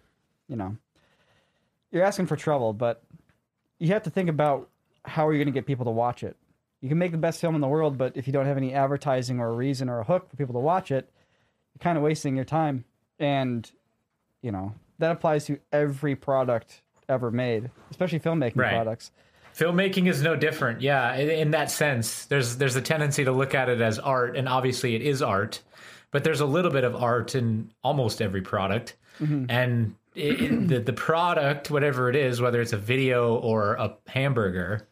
you 0.48 0.56
know, 0.56 0.78
you're 1.92 2.04
asking 2.04 2.28
for 2.28 2.36
trouble. 2.36 2.74
But 2.74 3.04
you 3.80 3.90
have 3.90 4.04
to 4.04 4.10
think 4.10 4.30
about 4.30 4.70
how 5.06 5.28
are 5.28 5.34
you 5.34 5.40
going 5.40 5.54
to 5.54 5.58
get 5.58 5.66
people 5.66 5.86
to 5.86 5.92
watch 5.92 6.24
it. 6.24 6.36
You 6.82 6.90
can 6.90 6.98
make 6.98 7.12
the 7.12 7.18
best 7.18 7.40
film 7.40 7.56
in 7.56 7.62
the 7.62 7.68
world, 7.68 7.98
but 7.98 8.18
if 8.18 8.28
you 8.28 8.34
don't 8.34 8.46
have 8.46 8.58
any 8.58 8.74
advertising 8.74 9.40
or 9.40 9.50
a 9.50 9.54
reason 9.54 9.90
or 9.90 10.00
a 10.00 10.04
hook 10.04 10.30
for 10.30 10.36
people 10.36 10.54
to 10.54 10.60
watch 10.60 10.92
it, 10.92 11.10
you're 11.74 11.80
kind 11.80 11.98
of 11.98 12.04
wasting 12.04 12.36
your 12.36 12.46
time. 12.46 12.84
And 13.20 13.70
you 14.42 14.52
know 14.52 14.74
that 15.00 15.12
applies 15.12 15.46
to 15.46 15.60
every 15.72 16.16
product 16.16 16.82
ever 17.10 17.32
made, 17.32 17.70
especially 17.92 18.20
filmmaking 18.20 18.58
Right. 18.58 18.72
products. 18.72 19.12
Filmmaking 19.58 20.08
is 20.08 20.22
no 20.22 20.36
different. 20.36 20.82
Yeah, 20.82 21.16
in, 21.16 21.30
in 21.30 21.52
that 21.52 21.72
sense, 21.72 22.26
there's 22.26 22.58
there's 22.58 22.76
a 22.76 22.82
tendency 22.82 23.24
to 23.24 23.32
look 23.32 23.54
at 23.56 23.70
it 23.70 23.82
as 23.82 24.00
art, 24.00 24.36
and 24.36 24.48
obviously 24.50 24.96
it 24.96 25.02
is 25.02 25.22
art, 25.22 25.62
but 26.12 26.24
there's 26.24 26.42
a 26.42 26.46
little 26.46 26.72
bit 26.72 26.84
of 26.84 26.96
art 26.96 27.36
in 27.36 27.72
almost 27.84 28.22
every 28.22 28.42
product, 28.42 28.96
mm-hmm. 29.20 29.46
and 29.50 29.96
it, 30.16 30.42
it- 30.42 30.68
the 30.68 30.80
the 30.80 30.94
product, 30.94 31.70
whatever 31.72 32.10
it 32.10 32.16
is, 32.16 32.42
whether 32.42 32.62
it's 32.62 32.74
a 32.74 32.78
video 32.78 33.36
or 33.38 33.74
a 33.76 33.96
hamburger, 34.08 34.88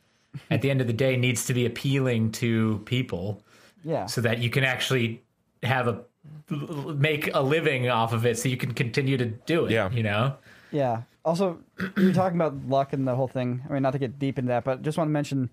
at 0.49 0.61
the 0.61 0.69
end 0.69 0.81
of 0.81 0.87
the 0.87 0.93
day, 0.93 1.17
needs 1.17 1.45
to 1.45 1.53
be 1.53 1.65
appealing 1.65 2.31
to 2.33 2.81
people 2.85 3.43
Yeah. 3.83 4.05
so 4.05 4.21
that 4.21 4.39
you 4.39 4.49
can 4.49 4.63
actually 4.63 5.21
have 5.63 5.87
a 5.87 6.01
make 6.49 7.33
a 7.33 7.41
living 7.41 7.89
off 7.89 8.13
of 8.13 8.25
it, 8.25 8.37
so 8.37 8.47
you 8.49 8.57
can 8.57 8.73
continue 8.73 9.17
to 9.17 9.25
do 9.25 9.65
it. 9.65 9.71
Yeah. 9.71 9.89
you 9.91 10.03
know. 10.03 10.35
Yeah. 10.71 11.01
Also, 11.23 11.59
you're 11.97 12.13
talking 12.13 12.37
about 12.37 12.55
luck 12.67 12.93
and 12.93 13.07
the 13.07 13.15
whole 13.15 13.27
thing. 13.27 13.61
I 13.69 13.73
mean, 13.73 13.83
not 13.83 13.91
to 13.91 13.99
get 13.99 14.17
deep 14.17 14.39
into 14.39 14.49
that, 14.49 14.63
but 14.63 14.81
just 14.81 14.97
want 14.97 15.07
to 15.07 15.11
mention 15.11 15.49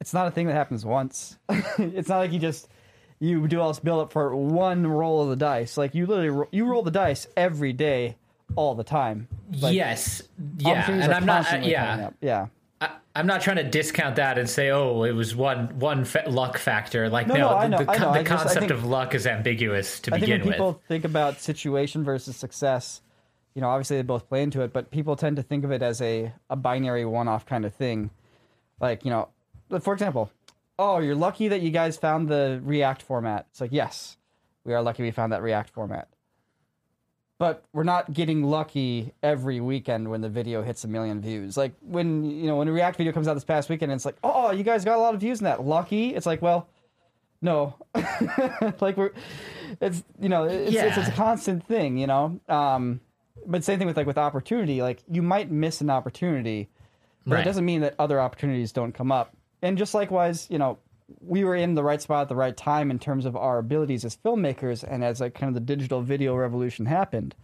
it's 0.00 0.14
not 0.14 0.28
a 0.28 0.30
thing 0.30 0.46
that 0.46 0.52
happens 0.54 0.84
once. 0.84 1.36
it's 1.78 2.08
not 2.08 2.18
like 2.18 2.32
you 2.32 2.38
just 2.38 2.68
you 3.18 3.48
do 3.48 3.60
all 3.60 3.68
this 3.68 3.80
build 3.80 4.00
up 4.00 4.12
for 4.12 4.34
one 4.36 4.86
roll 4.86 5.22
of 5.22 5.30
the 5.30 5.36
dice. 5.36 5.76
Like 5.76 5.94
you 5.94 6.06
literally 6.06 6.30
ro- 6.30 6.48
you 6.52 6.64
roll 6.66 6.82
the 6.82 6.92
dice 6.92 7.26
every 7.36 7.72
day, 7.72 8.16
all 8.54 8.76
the 8.76 8.84
time. 8.84 9.26
Like, 9.60 9.74
yes, 9.74 10.22
yeah, 10.58 10.88
and 10.90 11.12
I'm 11.12 11.26
not. 11.26 11.52
uh, 11.52 11.56
yeah. 11.56 12.10
Yeah. 12.20 12.46
I, 12.80 12.90
I'm 13.16 13.26
not 13.26 13.40
trying 13.40 13.56
to 13.56 13.64
discount 13.64 14.14
that 14.16 14.38
and 14.38 14.48
say, 14.48 14.70
oh, 14.70 15.02
it 15.02 15.10
was 15.10 15.34
one 15.34 15.76
one 15.80 16.04
fa- 16.04 16.26
luck 16.28 16.56
factor. 16.58 17.08
Like, 17.10 17.26
No, 17.26 17.34
no, 17.34 17.40
no, 17.40 17.48
I 17.56 17.62
the, 17.64 17.68
know, 17.70 17.78
the, 17.84 17.90
I 17.90 17.98
know. 17.98 18.12
the 18.12 18.18
I 18.20 18.22
just- 18.22 18.28
concept 18.44 18.60
think- 18.60 18.70
of 18.70 18.84
luck 18.84 19.16
is 19.16 19.26
ambiguous 19.26 19.98
to 20.00 20.14
I 20.14 20.20
think 20.20 20.26
begin 20.26 20.40
when 20.42 20.52
people 20.52 20.80
think 20.86 21.04
about 21.04 21.40
situation 21.40 22.04
versus 22.04 22.36
success, 22.36 23.00
you 23.54 23.60
know, 23.60 23.68
obviously 23.68 23.96
they 23.96 24.02
both 24.02 24.28
play 24.28 24.42
into 24.42 24.60
it, 24.62 24.72
but 24.72 24.90
people 24.90 25.16
tend 25.16 25.36
to 25.36 25.42
think 25.42 25.64
of 25.64 25.70
it 25.70 25.82
as 25.82 26.00
a, 26.00 26.32
a 26.48 26.56
binary 26.56 27.04
one 27.04 27.28
off 27.28 27.46
kind 27.46 27.64
of 27.64 27.74
thing. 27.74 28.10
Like, 28.80 29.04
you 29.04 29.10
know, 29.10 29.28
for 29.80 29.92
example, 29.92 30.30
oh, 30.78 30.98
you're 30.98 31.14
lucky 31.14 31.48
that 31.48 31.60
you 31.60 31.70
guys 31.70 31.96
found 31.96 32.28
the 32.28 32.60
React 32.62 33.02
format. 33.02 33.46
It's 33.50 33.60
like, 33.60 33.72
yes, 33.72 34.16
we 34.64 34.74
are 34.74 34.82
lucky 34.82 35.02
we 35.02 35.10
found 35.10 35.32
that 35.32 35.42
React 35.42 35.70
format. 35.70 36.08
But 37.38 37.64
we're 37.72 37.84
not 37.84 38.12
getting 38.12 38.42
lucky 38.42 39.12
every 39.22 39.60
weekend 39.60 40.10
when 40.10 40.22
the 40.22 40.28
video 40.28 40.62
hits 40.62 40.82
a 40.82 40.88
million 40.88 41.20
views. 41.20 41.56
Like 41.56 41.72
when 41.80 42.24
you 42.24 42.48
know 42.48 42.56
when 42.56 42.66
a 42.66 42.72
React 42.72 42.96
video 42.96 43.12
comes 43.12 43.28
out 43.28 43.34
this 43.34 43.44
past 43.44 43.68
weekend, 43.68 43.92
and 43.92 43.98
it's 43.98 44.04
like, 44.04 44.16
oh, 44.24 44.50
you 44.50 44.64
guys 44.64 44.84
got 44.84 44.96
a 44.96 45.00
lot 45.00 45.14
of 45.14 45.20
views 45.20 45.38
in 45.38 45.44
that. 45.44 45.62
Lucky. 45.64 46.16
It's 46.16 46.26
like, 46.26 46.42
well, 46.42 46.68
no, 47.40 47.74
like 48.80 48.96
we're, 48.96 49.12
it's 49.80 50.02
you 50.20 50.28
know, 50.28 50.44
it's, 50.44 50.74
it's, 50.74 50.98
it's 50.98 51.08
a 51.08 51.12
constant 51.12 51.64
thing, 51.64 51.96
you 51.96 52.08
know. 52.08 52.40
Um, 52.48 53.00
but 53.46 53.64
same 53.64 53.78
thing 53.78 53.86
with 53.86 53.96
like 53.96 54.06
with 54.06 54.18
opportunity. 54.18 54.82
Like 54.82 55.02
you 55.10 55.22
might 55.22 55.50
miss 55.50 55.80
an 55.80 55.90
opportunity, 55.90 56.68
but 57.26 57.34
Right. 57.34 57.40
it 57.40 57.44
doesn't 57.44 57.64
mean 57.64 57.80
that 57.82 57.94
other 57.98 58.20
opportunities 58.20 58.72
don't 58.72 58.92
come 58.92 59.12
up. 59.12 59.34
And 59.62 59.76
just 59.76 59.94
likewise, 59.94 60.46
you 60.50 60.58
know, 60.58 60.78
we 61.20 61.42
were 61.44 61.56
in 61.56 61.74
the 61.74 61.82
right 61.82 62.00
spot 62.00 62.22
at 62.22 62.28
the 62.28 62.36
right 62.36 62.56
time 62.56 62.90
in 62.90 62.98
terms 62.98 63.24
of 63.24 63.34
our 63.36 63.58
abilities 63.58 64.04
as 64.04 64.16
filmmakers, 64.16 64.84
and 64.86 65.02
as 65.02 65.20
like 65.20 65.34
kind 65.34 65.48
of 65.48 65.54
the 65.54 65.60
digital 65.74 66.02
video 66.02 66.34
revolution 66.36 66.86
happened. 66.86 67.34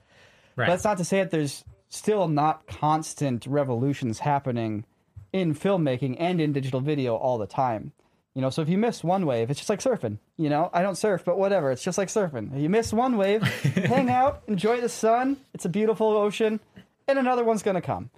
Right. 0.57 0.67
But 0.67 0.73
that's 0.73 0.85
not 0.85 0.99
to 0.99 1.05
say 1.05 1.19
that 1.21 1.31
there's 1.31 1.65
still 1.89 2.29
not 2.29 2.67
constant 2.67 3.47
revolutions 3.47 4.19
happening 4.21 4.85
in 5.33 5.55
filmmaking 5.55 6.17
and 6.19 6.41
in 6.41 6.53
digital 6.53 6.81
video 6.81 7.17
all 7.17 7.39
the 7.39 7.47
time. 7.47 7.93
You 8.35 8.43
know, 8.43 8.51
so 8.51 8.63
if 8.63 8.69
you 8.69 8.79
miss 8.79 9.05
one 9.05 9.27
wave, 9.27 9.49
it's 9.51 9.61
just 9.61 9.71
like 9.71 9.79
surfing. 9.81 10.19
You 10.37 10.49
know, 10.51 10.69
I 10.73 10.83
don't 10.83 10.97
surf, 10.97 11.23
but 11.25 11.39
whatever. 11.39 11.71
It's 11.71 11.85
just 11.85 11.99
like 11.99 12.09
surfing. 12.09 12.53
If 12.55 12.61
you 12.61 12.69
miss 12.69 12.93
one 12.93 13.17
wave, 13.17 13.43
hang 13.63 14.11
out, 14.11 14.43
enjoy 14.49 14.81
the 14.81 14.89
sun. 14.89 15.37
It's 15.55 15.65
a 15.65 15.69
beautiful 15.69 16.09
ocean, 16.09 16.59
and 17.07 17.19
another 17.19 17.45
one's 17.45 17.63
gonna 17.63 17.81
come. 17.81 18.11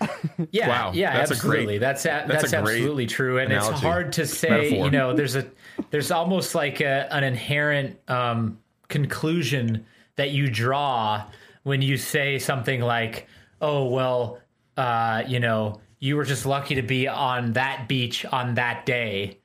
Yeah, 0.50 0.68
Wow, 0.68 0.92
yeah, 0.94 1.12
that's 1.18 1.30
a 1.30 1.34
absolutely. 1.34 1.64
great- 1.64 1.78
that's 1.80 2.04
a, 2.06 2.08
that's 2.26 2.42
that's, 2.42 2.52
a 2.54 2.56
absolutely 2.58 3.06
true, 3.06 3.38
and 3.38 3.52
it's 3.52 3.68
hard 3.68 4.14
to 4.14 4.26
say. 4.26 4.48
Metaphor. 4.48 4.84
You 4.86 4.90
know, 4.90 5.12
there's 5.14 5.36
a 5.36 5.46
there's 5.90 6.10
almost 6.10 6.54
like 6.54 6.80
a, 6.80 7.12
an 7.12 7.24
inherent 7.24 7.98
um, 8.08 8.58
conclusion 8.88 9.84
that 10.16 10.30
you 10.30 10.48
draw 10.48 11.24
when 11.64 11.82
you 11.82 11.96
say 11.98 12.38
something 12.38 12.80
like, 12.80 13.26
"Oh 13.60 13.88
well, 13.88 14.38
uh, 14.78 15.24
you 15.26 15.40
know, 15.40 15.80
you 15.98 16.16
were 16.16 16.24
just 16.24 16.46
lucky 16.46 16.76
to 16.76 16.82
be 16.82 17.06
on 17.08 17.52
that 17.54 17.86
beach 17.88 18.24
on 18.24 18.54
that 18.54 18.86
day." 18.86 19.38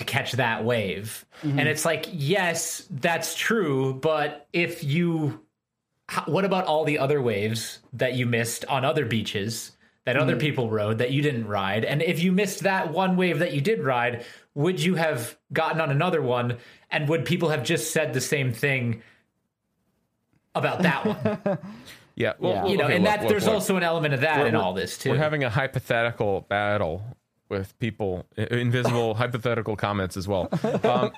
To 0.00 0.04
catch 0.06 0.32
that 0.32 0.64
wave. 0.64 1.26
Mm-hmm. 1.42 1.58
And 1.58 1.68
it's 1.68 1.84
like, 1.84 2.06
yes, 2.10 2.86
that's 2.90 3.34
true. 3.34 3.92
But 3.92 4.46
if 4.50 4.82
you 4.82 5.40
what 6.24 6.46
about 6.46 6.64
all 6.64 6.84
the 6.84 6.98
other 6.98 7.20
waves 7.20 7.80
that 7.92 8.14
you 8.14 8.24
missed 8.24 8.64
on 8.64 8.82
other 8.82 9.04
beaches 9.04 9.72
that 10.06 10.16
other 10.16 10.32
mm-hmm. 10.32 10.40
people 10.40 10.70
rode 10.70 10.96
that 10.98 11.10
you 11.10 11.20
didn't 11.20 11.46
ride? 11.46 11.84
And 11.84 12.00
if 12.00 12.22
you 12.22 12.32
missed 12.32 12.60
that 12.60 12.90
one 12.90 13.18
wave 13.18 13.40
that 13.40 13.52
you 13.52 13.60
did 13.60 13.84
ride, 13.84 14.24
would 14.54 14.82
you 14.82 14.94
have 14.94 15.36
gotten 15.52 15.82
on 15.82 15.90
another 15.90 16.22
one? 16.22 16.56
And 16.90 17.06
would 17.10 17.26
people 17.26 17.50
have 17.50 17.62
just 17.62 17.92
said 17.92 18.14
the 18.14 18.22
same 18.22 18.54
thing 18.54 19.02
about 20.54 20.80
that 20.82 21.04
one? 21.04 21.58
Yeah, 22.16 22.34
well, 22.38 22.52
Yeah. 22.52 22.66
You 22.66 22.76
know, 22.76 22.84
okay, 22.84 22.96
and 22.96 23.04
look, 23.04 23.12
that 23.12 23.20
look, 23.20 23.30
there's 23.30 23.46
look. 23.46 23.54
also 23.54 23.76
an 23.76 23.82
element 23.82 24.12
of 24.12 24.20
that 24.20 24.38
We're- 24.38 24.48
in 24.50 24.54
all 24.54 24.74
this 24.74 24.98
too. 24.98 25.10
We're 25.10 25.16
having 25.16 25.42
a 25.42 25.48
hypothetical 25.48 26.42
battle 26.42 27.02
with 27.50 27.78
people, 27.78 28.24
invisible 28.36 29.14
hypothetical 29.16 29.76
comments 29.76 30.16
as 30.16 30.26
well. 30.28 30.48
Um, 30.84 31.12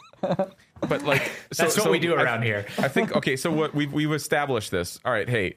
but 0.80 1.04
like, 1.04 1.22
so, 1.52 1.64
That's 1.64 1.76
what 1.76 1.84
so 1.84 1.90
we 1.90 1.98
do 1.98 2.14
I- 2.16 2.22
around 2.22 2.42
here. 2.42 2.66
I 2.78 2.88
think 2.88 3.14
okay. 3.16 3.36
So 3.36 3.50
what 3.52 3.74
we've 3.74 3.92
we've 3.92 4.12
established 4.12 4.70
this. 4.70 4.98
All 5.04 5.12
right. 5.12 5.28
Hey, 5.28 5.56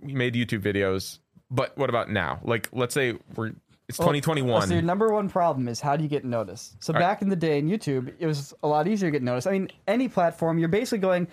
we 0.00 0.14
made 0.14 0.34
YouTube 0.34 0.60
videos, 0.60 1.18
but 1.50 1.76
what 1.76 1.90
about 1.90 2.10
now? 2.10 2.40
Like, 2.44 2.68
let's 2.72 2.94
say 2.94 3.18
we're 3.34 3.52
it's 3.88 3.98
Well, 3.98 4.06
2021. 4.08 4.68
So 4.68 4.74
your 4.74 4.82
number 4.82 5.12
one 5.12 5.28
problem 5.28 5.66
is 5.66 5.80
how 5.80 5.96
do 5.96 6.04
you 6.04 6.08
get 6.08 6.24
noticed? 6.24 6.80
So 6.82 6.92
back 6.92 7.22
in 7.22 7.28
the 7.28 7.34
day 7.34 7.58
in 7.58 7.68
YouTube, 7.68 8.14
it 8.20 8.26
was 8.26 8.54
a 8.62 8.68
lot 8.68 8.86
easier 8.86 9.08
to 9.08 9.10
get 9.10 9.22
noticed. 9.22 9.48
I 9.48 9.50
mean, 9.50 9.68
any 9.88 10.06
platform, 10.08 10.60
you're 10.60 10.68
basically 10.68 10.98
going, 10.98 11.26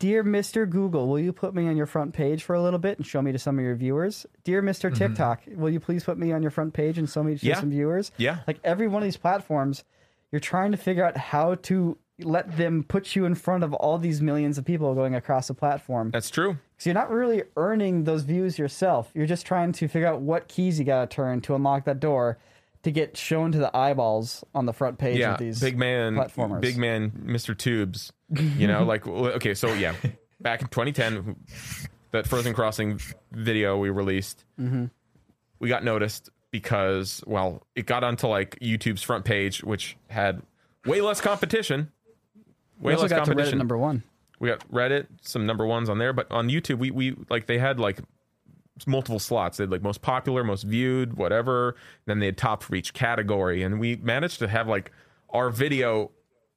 "Dear 0.00 0.24
Mr. 0.24 0.68
Google, 0.68 1.06
will 1.08 1.20
you 1.20 1.32
put 1.32 1.54
me 1.54 1.68
on 1.68 1.76
your 1.76 1.86
front 1.86 2.14
page 2.14 2.42
for 2.42 2.54
a 2.54 2.62
little 2.62 2.78
bit 2.78 2.96
and 2.98 3.06
show 3.06 3.20
me 3.22 3.30
to 3.32 3.38
some 3.38 3.58
of 3.58 3.64
your 3.64 3.74
viewers? 3.76 4.26
Dear 4.42 4.62
mister 4.62 4.90
TikTok, 4.90 5.42
will 5.54 5.70
you 5.70 5.78
please 5.78 6.02
put 6.04 6.18
me 6.18 6.32
on 6.32 6.40
your 6.42 6.50
front 6.50 6.72
page 6.72 6.96
and 6.98 7.08
show 7.08 7.22
me 7.22 7.34
to 7.34 7.36
Mm-hmm. 7.38 7.46
Yeah. 7.46 7.60
some 7.60 7.70
viewers?" 7.70 8.10
Yeah. 8.16 8.38
Like 8.48 8.58
every 8.64 8.88
one 8.88 9.02
of 9.02 9.06
these 9.06 9.16
platforms, 9.18 9.84
you're 10.32 10.40
trying 10.40 10.72
to 10.72 10.78
figure 10.78 11.04
out 11.04 11.16
how 11.16 11.54
to 11.56 11.98
let 12.22 12.56
them 12.56 12.82
put 12.82 13.14
you 13.14 13.24
in 13.26 13.34
front 13.34 13.62
of 13.64 13.72
all 13.74 13.98
these 13.98 14.20
millions 14.20 14.58
of 14.58 14.64
people 14.64 14.94
going 14.94 15.14
across 15.14 15.48
the 15.48 15.54
platform. 15.54 16.10
That's 16.10 16.28
true. 16.30 16.58
So 16.78 16.88
you're 16.90 16.94
not 16.94 17.10
really 17.10 17.42
earning 17.56 18.04
those 18.04 18.22
views 18.22 18.58
yourself. 18.58 19.10
You're 19.14 19.26
just 19.26 19.46
trying 19.46 19.72
to 19.72 19.86
figure 19.88 20.08
out 20.08 20.20
what 20.22 20.48
keys 20.48 20.78
you 20.78 20.84
got 20.84 21.08
to 21.10 21.14
turn 21.14 21.40
to 21.42 21.54
unlock 21.54 21.84
that 21.84 22.00
door 22.00 22.38
to 22.82 22.90
get 22.90 23.16
shown 23.16 23.52
to 23.52 23.58
the 23.58 23.74
eyeballs 23.76 24.42
on 24.54 24.66
the 24.66 24.72
front 24.72 24.98
page 24.98 25.18
Yeah, 25.18 25.32
of 25.34 25.38
these 25.38 25.60
big 25.60 25.76
man, 25.78 26.14
platformers. 26.14 26.60
big 26.60 26.76
man, 26.78 27.10
Mr. 27.26 27.56
Tubes. 27.56 28.12
You 28.30 28.66
know, 28.66 28.84
like 28.84 29.06
okay, 29.08 29.54
so 29.54 29.72
yeah, 29.74 29.94
back 30.40 30.62
in 30.62 30.68
2010, 30.68 31.36
that 32.12 32.26
Frozen 32.26 32.54
Crossing 32.54 33.00
video 33.32 33.76
we 33.78 33.90
released, 33.90 34.44
Mm-hmm. 34.58 34.86
we 35.58 35.68
got 35.68 35.84
noticed 35.84 36.30
because 36.50 37.22
well, 37.26 37.62
it 37.76 37.86
got 37.86 38.02
onto 38.02 38.26
like 38.26 38.58
YouTube's 38.60 39.02
front 39.02 39.24
page, 39.24 39.62
which 39.62 39.96
had 40.08 40.42
way 40.86 41.00
less 41.00 41.20
competition. 41.20 41.92
Way 42.80 42.96
less 42.96 43.10
got 43.10 43.16
to 43.16 43.22
Reddit 43.22 43.26
competition. 43.26 43.58
number 43.58 43.76
one. 43.76 44.02
we 44.38 44.48
got 44.48 44.66
Reddit, 44.72 45.06
some 45.20 45.44
number 45.44 45.66
ones 45.66 45.88
on 45.90 45.98
there, 45.98 46.12
but 46.14 46.30
on 46.32 46.48
YouTube, 46.48 46.78
we 46.78 46.90
we 46.90 47.14
like 47.28 47.46
they 47.46 47.58
had 47.58 47.78
like 47.78 48.00
multiple 48.86 49.18
slots. 49.18 49.58
They 49.58 49.64
had 49.64 49.70
like 49.70 49.82
most 49.82 50.02
popular, 50.02 50.44
most 50.44 50.64
viewed, 50.64 51.16
whatever. 51.16 51.76
Then 52.06 52.18
they 52.18 52.26
had 52.26 52.36
top 52.36 52.62
for 52.62 52.74
each 52.74 52.92
category, 52.92 53.62
and 53.62 53.80
we 53.80 53.96
managed 53.96 54.38
to 54.40 54.48
have 54.48 54.68
like 54.68 54.92
our 55.30 55.50
video 55.50 56.10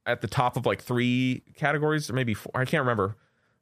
at 0.06 0.22
the 0.22 0.28
top 0.28 0.58
of 0.58 0.66
like 0.66 0.82
three 0.82 1.44
categories, 1.56 2.10
or 2.10 2.14
maybe 2.14 2.34
four. 2.34 2.52
I 2.56 2.66
can't 2.66 2.82
remember. 2.82 3.16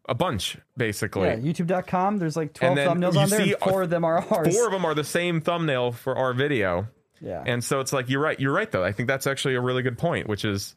A 0.09 0.15
bunch, 0.15 0.57
basically. 0.75 1.27
Yeah, 1.27 1.35
YouTube.com. 1.35 2.17
There's 2.17 2.35
like 2.35 2.53
12 2.53 2.77
thumbnails 2.79 3.15
on 3.15 3.29
there, 3.29 3.41
and 3.41 3.55
four 3.59 3.83
of 3.83 3.91
them 3.91 4.03
are 4.03 4.17
ours. 4.31 4.53
Four 4.53 4.65
of 4.65 4.71
them 4.71 4.83
are 4.83 4.95
the 4.95 5.03
same 5.03 5.41
thumbnail 5.41 5.91
for 5.91 6.17
our 6.17 6.33
video. 6.33 6.87
Yeah. 7.21 7.43
And 7.45 7.63
so 7.63 7.79
it's 7.79 7.93
like 7.93 8.09
you're 8.09 8.21
right. 8.21 8.39
You're 8.39 8.51
right 8.51 8.69
though. 8.71 8.83
I 8.83 8.91
think 8.91 9.07
that's 9.07 9.27
actually 9.27 9.55
a 9.55 9.61
really 9.61 9.83
good 9.83 9.97
point, 9.97 10.27
which 10.27 10.43
is, 10.43 10.75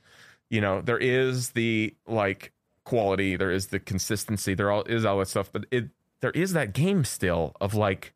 you 0.50 0.60
know, 0.60 0.82
there 0.82 0.98
is 0.98 1.50
the 1.50 1.94
like 2.06 2.52
quality, 2.84 3.36
there 3.36 3.50
is 3.50 3.68
the 3.68 3.80
consistency, 3.80 4.54
there 4.54 4.70
all 4.70 4.82
is 4.84 5.04
all 5.04 5.18
that 5.18 5.28
stuff, 5.28 5.50
but 5.50 5.64
it 5.70 5.88
there 6.24 6.30
is 6.42 6.54
that 6.54 6.72
game 6.72 7.04
still 7.04 7.54
of 7.60 7.74
like 7.74 8.14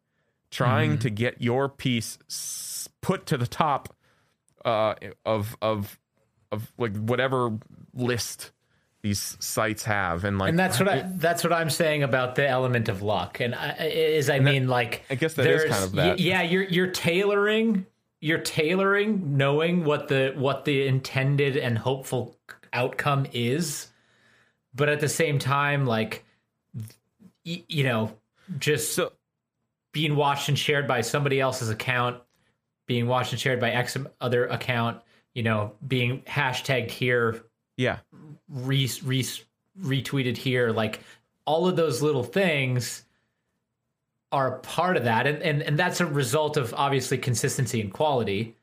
trying 0.50 0.92
Mm-hmm. 0.92 1.00
to 1.00 1.10
get 1.10 1.42
your 1.42 1.68
piece 1.68 2.88
put 3.02 3.26
to 3.26 3.36
the 3.36 3.46
top 3.46 3.94
uh 4.64 4.94
of 5.26 5.56
of 5.60 5.98
of 6.50 6.72
like 6.78 6.96
whatever 6.96 7.50
list 7.92 8.50
these 9.02 9.36
sites 9.40 9.84
have 9.84 10.24
and 10.24 10.38
like 10.38 10.48
and 10.48 10.58
that's 10.58 10.80
what 10.80 10.88
I 10.88 11.04
that's 11.16 11.44
what 11.44 11.52
I'm 11.52 11.68
saying 11.70 12.02
about 12.02 12.34
the 12.34 12.48
element 12.48 12.88
of 12.88 13.02
luck. 13.02 13.40
And 13.40 13.54
I, 13.54 13.72
is 13.84 14.30
I 14.30 14.38
mean 14.40 14.68
like 14.68 15.04
I 15.10 15.14
guess 15.16 15.34
that 15.34 15.46
is 15.46 15.60
there's- 15.62 15.70
kind 15.70 15.84
of 15.84 15.92
that. 15.92 16.18
yeah, 16.18 16.40
you're 16.42 16.64
you're 16.64 16.90
tailoring 16.90 17.84
you're 18.20 18.40
tailoring 18.40 19.36
knowing 19.36 19.84
what 19.84 20.08
the 20.08 20.32
what 20.34 20.64
the 20.64 20.86
intended 20.86 21.56
and 21.58 21.76
hopeful 21.78 22.36
outcome 22.72 23.26
is, 23.32 23.86
but 24.74 24.88
at 24.88 24.98
the 25.00 25.08
same 25.08 25.38
time 25.38 25.84
like 25.86 26.24
y- 27.48 27.64
you 27.68 27.84
know 27.84 28.12
just 28.58 28.94
so 28.94 29.12
being 29.92 30.16
watched 30.16 30.48
and 30.48 30.58
shared 30.58 30.86
by 30.86 31.00
somebody 31.00 31.40
else's 31.40 31.70
account, 31.70 32.20
being 32.86 33.06
watched 33.06 33.32
and 33.32 33.40
shared 33.40 33.58
by 33.60 33.70
X 33.70 33.96
other 34.20 34.46
account, 34.46 35.00
you 35.34 35.42
know, 35.42 35.72
being 35.86 36.20
hashtagged 36.22 36.90
here 36.90 37.42
yeah. 37.76 37.98
re, 38.48 38.90
re, 39.04 39.24
retweeted 39.80 40.36
here 40.36 40.70
like 40.70 41.00
all 41.46 41.68
of 41.68 41.76
those 41.76 42.02
little 42.02 42.24
things 42.24 43.04
are 44.32 44.56
a 44.56 44.58
part 44.58 44.96
of 44.96 45.04
that 45.04 45.26
and, 45.26 45.42
and 45.42 45.62
and 45.62 45.78
that's 45.78 46.00
a 46.00 46.06
result 46.06 46.56
of 46.56 46.74
obviously 46.74 47.16
consistency 47.16 47.80
and 47.80 47.92
quality 47.92 48.54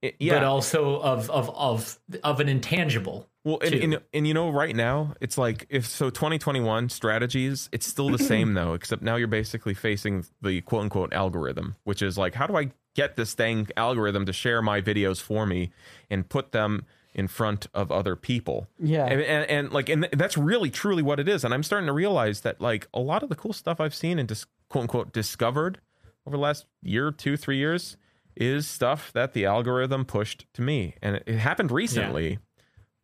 It- 0.00 0.14
yeah. 0.18 0.34
but 0.34 0.44
also 0.44 1.00
of 1.00 1.28
of 1.30 1.50
of 1.50 1.98
of 2.22 2.40
an 2.40 2.48
intangible 2.48 3.28
Well, 3.44 3.58
and, 3.60 3.74
and, 3.74 4.00
and 4.14 4.26
you 4.26 4.32
know, 4.32 4.48
right 4.48 4.74
now 4.74 5.14
it's 5.20 5.36
like 5.36 5.66
if 5.68 5.86
so, 5.86 6.08
2021 6.08 6.88
strategies, 6.88 7.68
it's 7.72 7.86
still 7.86 8.08
the 8.08 8.18
same 8.18 8.54
though, 8.54 8.72
except 8.72 9.02
now 9.02 9.16
you're 9.16 9.28
basically 9.28 9.74
facing 9.74 10.24
the 10.40 10.62
quote 10.62 10.82
unquote 10.82 11.12
algorithm, 11.12 11.76
which 11.84 12.00
is 12.00 12.16
like, 12.16 12.34
how 12.34 12.46
do 12.46 12.56
I 12.56 12.70
get 12.94 13.16
this 13.16 13.34
dang 13.34 13.68
algorithm 13.76 14.24
to 14.26 14.32
share 14.32 14.62
my 14.62 14.80
videos 14.80 15.20
for 15.20 15.44
me 15.44 15.72
and 16.10 16.26
put 16.26 16.52
them 16.52 16.86
in 17.14 17.28
front 17.28 17.66
of 17.74 17.92
other 17.92 18.16
people? 18.16 18.66
Yeah. 18.78 19.04
and, 19.06 19.20
and, 19.20 19.50
and 19.50 19.72
like, 19.72 19.90
and 19.90 20.08
that's 20.12 20.38
really 20.38 20.70
truly 20.70 21.02
what 21.02 21.20
it 21.20 21.28
is. 21.28 21.44
And 21.44 21.52
I'm 21.52 21.62
starting 21.62 21.86
to 21.86 21.92
realize 21.92 22.40
that 22.40 22.62
like 22.62 22.88
a 22.94 23.00
lot 23.00 23.22
of 23.22 23.28
the 23.28 23.36
cool 23.36 23.52
stuff 23.52 23.78
I've 23.78 23.94
seen 23.94 24.18
and 24.18 24.26
just 24.26 24.46
quote 24.70 24.82
unquote 24.82 25.12
discovered 25.12 25.80
over 26.26 26.36
the 26.36 26.42
last 26.42 26.64
year, 26.82 27.12
two, 27.12 27.36
three 27.36 27.58
years 27.58 27.98
is 28.36 28.66
stuff 28.66 29.12
that 29.12 29.32
the 29.32 29.44
algorithm 29.44 30.04
pushed 30.04 30.46
to 30.54 30.62
me, 30.62 30.94
and 31.02 31.16
it, 31.16 31.22
it 31.26 31.38
happened 31.38 31.70
recently, 31.70 32.38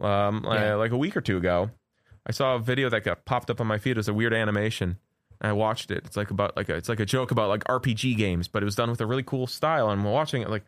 um, 0.01 0.45
uh, 0.47 0.55
Yeah. 0.55 0.75
like 0.75 0.93
a 0.93 0.97
week 0.97 1.17
or 1.17 1.21
two 1.21 1.37
ago. 1.37 1.71
I 2.27 2.33
saw 2.33 2.57
a 2.57 2.59
video 2.59 2.89
that 2.91 3.05
got 3.05 3.25
popped 3.25 3.51
up 3.51 3.61
on 3.61 3.67
my 3.67 3.79
feed. 3.79 3.93
It 3.93 3.97
was 3.97 4.09
a 4.09 4.15
weird 4.15 4.35
animation. 4.35 4.99
And 5.41 5.49
I 5.49 5.53
watched 5.53 5.91
it. 5.91 6.03
It's 6.05 6.17
like 6.17 6.31
about 6.31 6.57
like 6.57 6.69
a, 6.69 6.75
it's 6.77 6.89
like 6.89 7.01
a 7.01 7.07
joke 7.07 7.31
about 7.31 7.49
like 7.49 7.65
RPG 7.65 8.17
games, 8.17 8.47
but 8.47 8.63
it 8.63 8.67
was 8.67 8.75
done 8.75 8.91
with 8.91 9.01
a 9.01 9.07
really 9.07 9.23
cool 9.23 9.47
style. 9.47 9.89
And 9.91 10.01
I'm 10.01 10.07
watching 10.07 10.43
it 10.43 10.51
like, 10.51 10.65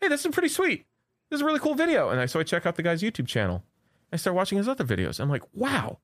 hey, 0.00 0.08
this 0.08 0.24
is 0.24 0.32
pretty 0.32 0.48
sweet. 0.48 0.86
This 1.30 1.38
is 1.38 1.42
a 1.42 1.44
really 1.44 1.58
cool 1.58 1.74
video. 1.74 2.08
And 2.10 2.20
I 2.20 2.26
so 2.26 2.38
I 2.38 2.44
check 2.44 2.66
out 2.66 2.76
the 2.76 2.82
guy's 2.84 3.02
YouTube 3.02 3.26
channel. 3.26 3.64
I 4.12 4.16
start 4.16 4.36
watching 4.36 4.58
his 4.58 4.68
other 4.68 4.84
videos. 4.84 5.18
I'm 5.18 5.28
like, 5.30 5.42
wow, 5.54 5.98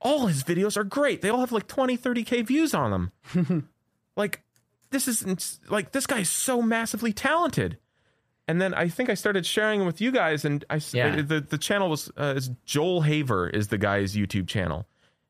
all 0.00 0.26
his 0.26 0.42
videos 0.42 0.76
are 0.76 0.84
great. 0.84 1.20
They 1.22 1.28
all 1.28 1.40
have 1.40 1.52
like 1.52 1.68
20, 1.68 1.96
30k 1.96 2.46
views 2.46 2.74
on 2.74 2.90
them. 3.34 3.68
like 4.16 4.42
this 4.90 5.06
is 5.06 5.60
like 5.68 5.92
this 5.92 6.06
guy 6.06 6.20
is 6.20 6.30
so 6.30 6.62
massively 6.62 7.12
talented. 7.12 7.78
And 8.48 8.60
then 8.60 8.74
I 8.74 8.88
think 8.88 9.10
I 9.10 9.14
started 9.14 9.44
sharing 9.44 9.80
them 9.80 9.86
with 9.86 10.00
you 10.00 10.12
guys, 10.12 10.44
and 10.44 10.64
I 10.70 10.80
Yeah. 10.92 11.20
the 11.22 11.40
the 11.40 11.58
channel 11.58 11.90
was 11.90 12.10
uh, 12.16 12.34
is 12.36 12.50
Joel 12.64 13.00
Haver 13.02 13.48
is 13.48 13.68
the 13.68 13.78
guy's 13.78 14.14
YouTube 14.14 14.46
channel, 14.46 14.86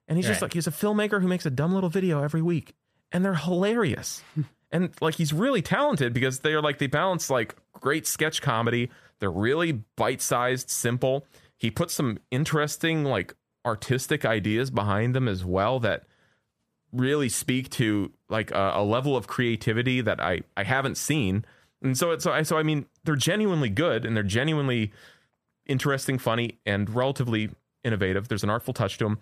and 0.07 0.18
he's 0.18 0.26
just 0.26 0.42
like 0.42 0.52
he's 0.52 0.66
a 0.66 0.70
filmmaker 0.72 1.20
who 1.20 1.29
makes 1.29 1.46
a 1.46 1.50
dumb 1.50 1.72
little 1.74 1.88
video 1.88 2.22
every 2.22 2.42
week, 2.42 2.74
and 3.12 3.24
they're 3.24 3.35
hilarious, 3.35 4.22
and 4.70 4.90
like 5.00 5.14
he's 5.14 5.33
really 5.33 5.62
talented 5.62 6.12
because 6.12 6.40
they're 6.40 6.61
like 6.61 6.79
they 6.79 6.88
balance 6.88 7.31
like 7.31 7.57
great 7.81 8.07
sketch 8.07 8.42
comedy. 8.42 8.90
They're 9.18 9.31
really 9.31 9.72
bite 9.96 10.20
sized, 10.20 10.68
simple. 10.68 11.26
He 11.57 11.70
puts 11.70 11.94
some 11.94 12.18
interesting 12.31 13.02
like 13.05 13.35
artistic 13.64 14.26
ideas 14.26 14.70
behind 14.70 15.14
them 15.14 15.26
as 15.26 15.42
well 15.42 15.81
that 15.81 16.05
really 16.92 17.29
speak 17.31 17.70
to 17.70 18.12
like 18.29 18.50
a, 18.50 18.72
a 18.76 18.85
level 18.85 19.16
of 19.16 19.26
creativity 19.26 20.02
that 20.02 20.20
I 20.20 20.42
I 20.55 20.64
haven't 20.64 20.96
seen. 20.96 21.46
And 21.83 21.97
so 21.97 22.11
it's 22.12 22.25
so 22.25 22.33
I 22.33 22.43
so 22.43 22.57
I 22.59 22.62
mean 22.62 22.87
they're 23.05 23.17
genuinely 23.17 23.69
good 23.69 24.05
and 24.05 24.17
they're 24.17 24.23
genuinely 24.23 24.93
interesting, 25.67 26.19
funny, 26.19 26.59
and 26.65 26.89
relatively 26.95 27.51
innovative. 27.85 28.29
There's 28.29 28.45
an 28.45 28.51
artful 28.51 28.73
touch 28.75 28.99
to 28.99 29.05
them. 29.05 29.19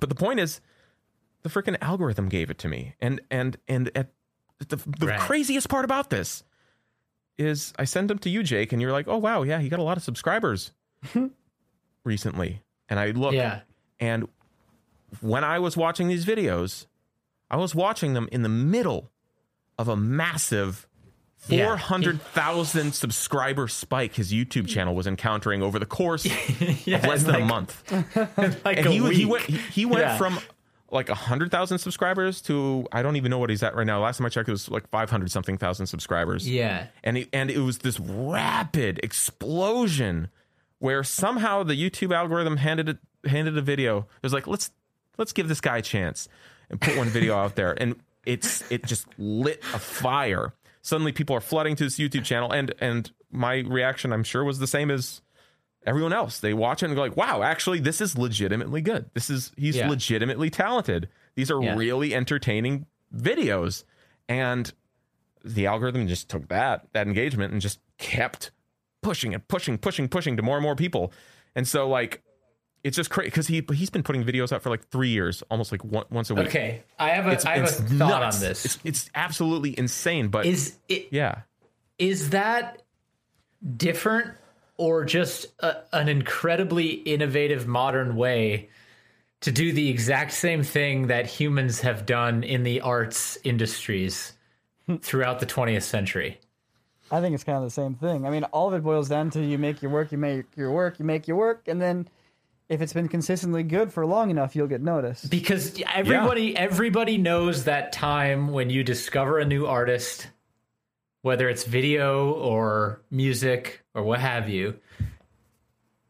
But 0.00 0.08
the 0.08 0.14
point 0.14 0.40
is, 0.40 0.60
the 1.42 1.48
freaking 1.50 1.76
algorithm 1.80 2.28
gave 2.28 2.50
it 2.50 2.58
to 2.58 2.68
me. 2.68 2.94
And 3.00 3.20
and 3.30 3.56
and 3.68 3.90
at 3.96 4.10
the, 4.68 4.76
the 4.76 5.06
Right. 5.08 5.20
craziest 5.20 5.68
part 5.68 5.84
about 5.84 6.08
this 6.10 6.44
is 7.38 7.72
I 7.78 7.84
send 7.84 8.08
them 8.10 8.18
to 8.20 8.30
you, 8.30 8.42
Jake, 8.42 8.72
and 8.72 8.80
you're 8.80 8.92
like, 8.92 9.08
oh 9.08 9.18
wow, 9.18 9.42
yeah, 9.42 9.58
he 9.60 9.68
got 9.68 9.78
a 9.78 9.82
lot 9.82 9.96
of 9.96 10.02
subscribers 10.02 10.70
recently. 12.04 12.62
And 12.88 12.98
I 12.98 13.10
look 13.10 13.32
Yeah. 13.34 13.60
and 14.00 14.28
when 15.20 15.44
I 15.44 15.58
was 15.58 15.76
watching 15.76 16.08
these 16.08 16.24
videos, 16.24 16.86
I 17.50 17.56
was 17.56 17.74
watching 17.74 18.14
them 18.14 18.28
in 18.32 18.42
the 18.42 18.48
middle 18.48 19.10
of 19.78 19.88
a 19.88 19.96
massive 19.96 20.86
Yeah. 21.48 21.66
400,000 21.76 22.92
subscriber 22.92 23.66
spike 23.68 24.14
his 24.14 24.32
YouTube 24.32 24.68
channel 24.68 24.94
was 24.94 25.06
encountering 25.06 25.62
over 25.62 25.78
the 25.78 25.86
course 25.86 26.24
Yeah, 26.86 26.98
of 26.98 27.04
less 27.06 27.24
than 27.24 27.34
a 27.34 27.44
month. 27.44 27.82
Like 28.64 28.78
And 28.78 28.86
a 28.86 28.90
he, 28.90 28.98
he 29.14 29.24
week. 29.24 29.28
went 29.28 29.44
he, 29.44 29.56
he 29.56 29.84
went 29.84 30.00
Yeah. 30.02 30.16
from 30.18 30.38
like 30.90 31.08
100,000 31.08 31.78
subscribers 31.78 32.40
to 32.42 32.86
I 32.92 33.02
don't 33.02 33.16
even 33.16 33.30
know 33.30 33.38
what 33.38 33.50
he's 33.50 33.62
at 33.62 33.74
right 33.74 33.86
now. 33.86 34.00
Last 34.02 34.18
time 34.18 34.26
I 34.26 34.28
checked 34.28 34.48
it 34.48 34.52
was 34.52 34.70
like 34.70 34.88
500 34.90 35.30
something 35.30 35.58
thousand 35.58 35.86
subscribers 35.86 36.48
Yeah. 36.48 36.86
and 37.02 37.18
it, 37.18 37.28
and 37.32 37.50
it 37.50 37.58
was 37.58 37.78
this 37.78 37.98
rapid 37.98 39.00
explosion 39.02 40.28
where 40.78 41.02
somehow 41.02 41.62
the 41.62 41.74
YouTube 41.74 42.14
algorithm 42.14 42.56
handed 42.58 42.88
it 42.88 42.98
handed 43.24 43.56
a 43.56 43.62
video. 43.62 43.98
It 43.98 44.22
was 44.22 44.32
like 44.32 44.46
let's 44.46 44.70
let's 45.18 45.32
give 45.32 45.48
this 45.48 45.60
guy 45.60 45.78
a 45.78 45.82
chance 45.82 46.28
and 46.70 46.80
put 46.80 46.96
one 46.96 47.08
video 47.08 47.36
out 47.36 47.54
there, 47.56 47.72
and 47.80 47.96
it's 48.26 48.62
it 48.70 48.84
just 48.84 49.06
lit 49.18 49.60
a 49.74 49.78
fire. 49.78 50.52
Suddenly, 50.82 51.12
people 51.12 51.34
are 51.36 51.40
flooding 51.40 51.76
to 51.76 51.84
this 51.84 51.98
YouTube 51.98 52.24
channel, 52.24 52.50
and 52.52 52.74
and 52.80 53.10
my 53.30 53.56
reaction, 53.58 54.12
I'm 54.12 54.24
sure, 54.24 54.44
was 54.44 54.58
the 54.58 54.66
same 54.66 54.90
as 54.90 55.22
everyone 55.86 56.12
else. 56.12 56.38
They 56.40 56.52
watch 56.54 56.82
it 56.82 56.86
and 56.86 56.94
go 56.94 57.00
like, 57.02 57.16
"Wow, 57.16 57.42
actually, 57.42 57.80
this 57.80 58.00
is 58.00 58.18
legitimately 58.18 58.82
good. 58.82 59.10
This 59.14 59.30
is 59.30 59.52
he's 59.56 59.76
Yeah. 59.76 59.88
legitimately 59.88 60.50
talented. 60.50 61.08
These 61.34 61.50
are 61.50 61.62
Yeah. 61.62 61.76
really 61.76 62.14
entertaining 62.14 62.86
videos." 63.14 63.84
And 64.28 64.72
the 65.44 65.66
algorithm 65.66 66.06
just 66.06 66.28
took 66.28 66.48
that 66.48 66.86
that 66.92 67.06
engagement 67.06 67.52
and 67.52 67.60
just 67.62 67.80
kept 67.98 68.50
pushing 69.02 69.34
and 69.34 69.46
pushing, 69.48 69.78
pushing, 69.78 70.08
pushing 70.08 70.36
to 70.36 70.42
more 70.42 70.56
and 70.56 70.62
more 70.62 70.76
people. 70.76 71.12
And 71.56 71.66
so 71.66 71.88
like 71.88 72.22
it's 72.84 72.96
just 72.96 73.10
crazy 73.10 73.28
because 73.28 73.46
he 73.46 73.64
he's 73.72 73.90
been 73.90 74.02
putting 74.02 74.24
videos 74.24 74.52
out 74.52 74.62
for 74.62 74.70
like 74.70 74.88
three 74.88 75.10
years, 75.10 75.42
almost 75.50 75.72
like 75.72 75.84
one, 75.84 76.04
once 76.10 76.30
a 76.30 76.34
week. 76.34 76.48
Okay. 76.48 76.82
I 76.98 77.10
have 77.10 77.26
a 77.26 77.30
It's, 77.30 77.44
I 77.44 77.56
have 77.56 77.64
it's 77.64 77.78
a 77.78 77.82
thought 77.82 78.20
nuts. 78.22 78.36
on 78.36 78.42
this. 78.42 78.64
It's, 78.64 78.78
it's 78.84 79.10
absolutely 79.14 79.78
insane. 79.78 80.28
But 80.28 80.46
Is 80.46 80.76
it 80.88 81.08
yeah, 81.10 81.42
is 81.98 82.30
that 82.30 82.82
different 83.76 84.32
or 84.76 85.04
just 85.04 85.46
a, 85.60 85.76
an 85.92 86.08
incredibly 86.08 86.88
innovative 86.88 87.66
modern 87.66 88.16
way 88.16 88.68
to 89.42 89.52
do 89.52 89.72
the 89.72 89.88
exact 89.88 90.32
same 90.32 90.62
thing 90.62 91.08
that 91.08 91.26
humans 91.26 91.80
have 91.80 92.06
done 92.06 92.42
in 92.42 92.62
the 92.62 92.80
arts 92.80 93.38
industries 93.44 94.32
throughout 95.00 95.40
the 95.40 95.46
20th 95.46 95.82
century 95.82 96.38
I 97.12 97.20
think 97.20 97.34
it's 97.34 97.44
kind 97.44 97.58
of 97.58 97.64
the 97.64 97.70
same 97.70 97.94
thing. 97.94 98.26
I 98.26 98.30
mean, 98.30 98.44
all 98.44 98.68
of 98.68 98.74
it 98.74 98.82
boils 98.82 99.06
down 99.06 99.28
to 99.32 99.44
you 99.44 99.58
make 99.58 99.82
your 99.82 99.90
work, 99.90 100.12
you 100.12 100.18
make 100.18 100.46
your 100.56 100.70
work, 100.70 100.98
you 100.98 101.04
make 101.04 101.28
your 101.28 101.36
work, 101.36 101.68
and 101.68 101.78
then 101.80 102.08
if 102.72 102.80
it's 102.80 102.92
been 102.92 103.08
consistently 103.08 103.62
good 103.62 103.92
for 103.92 104.06
long 104.06 104.30
enough, 104.30 104.56
you'll 104.56 104.66
get 104.66 104.80
noticed. 104.82 105.30
because 105.30 105.80
everybody 105.94 106.56
everybody 106.56 107.18
knows 107.18 107.64
that 107.64 107.92
time 107.92 108.48
when 108.48 108.70
you 108.70 108.82
discover 108.82 109.38
a 109.38 109.44
new 109.44 109.66
artist 109.66 110.28
whether 111.22 111.48
it's 111.48 111.62
video 111.62 112.32
or 112.32 113.00
music 113.10 113.84
or 113.94 114.02
what 114.02 114.18
have 114.18 114.48
you 114.48 114.74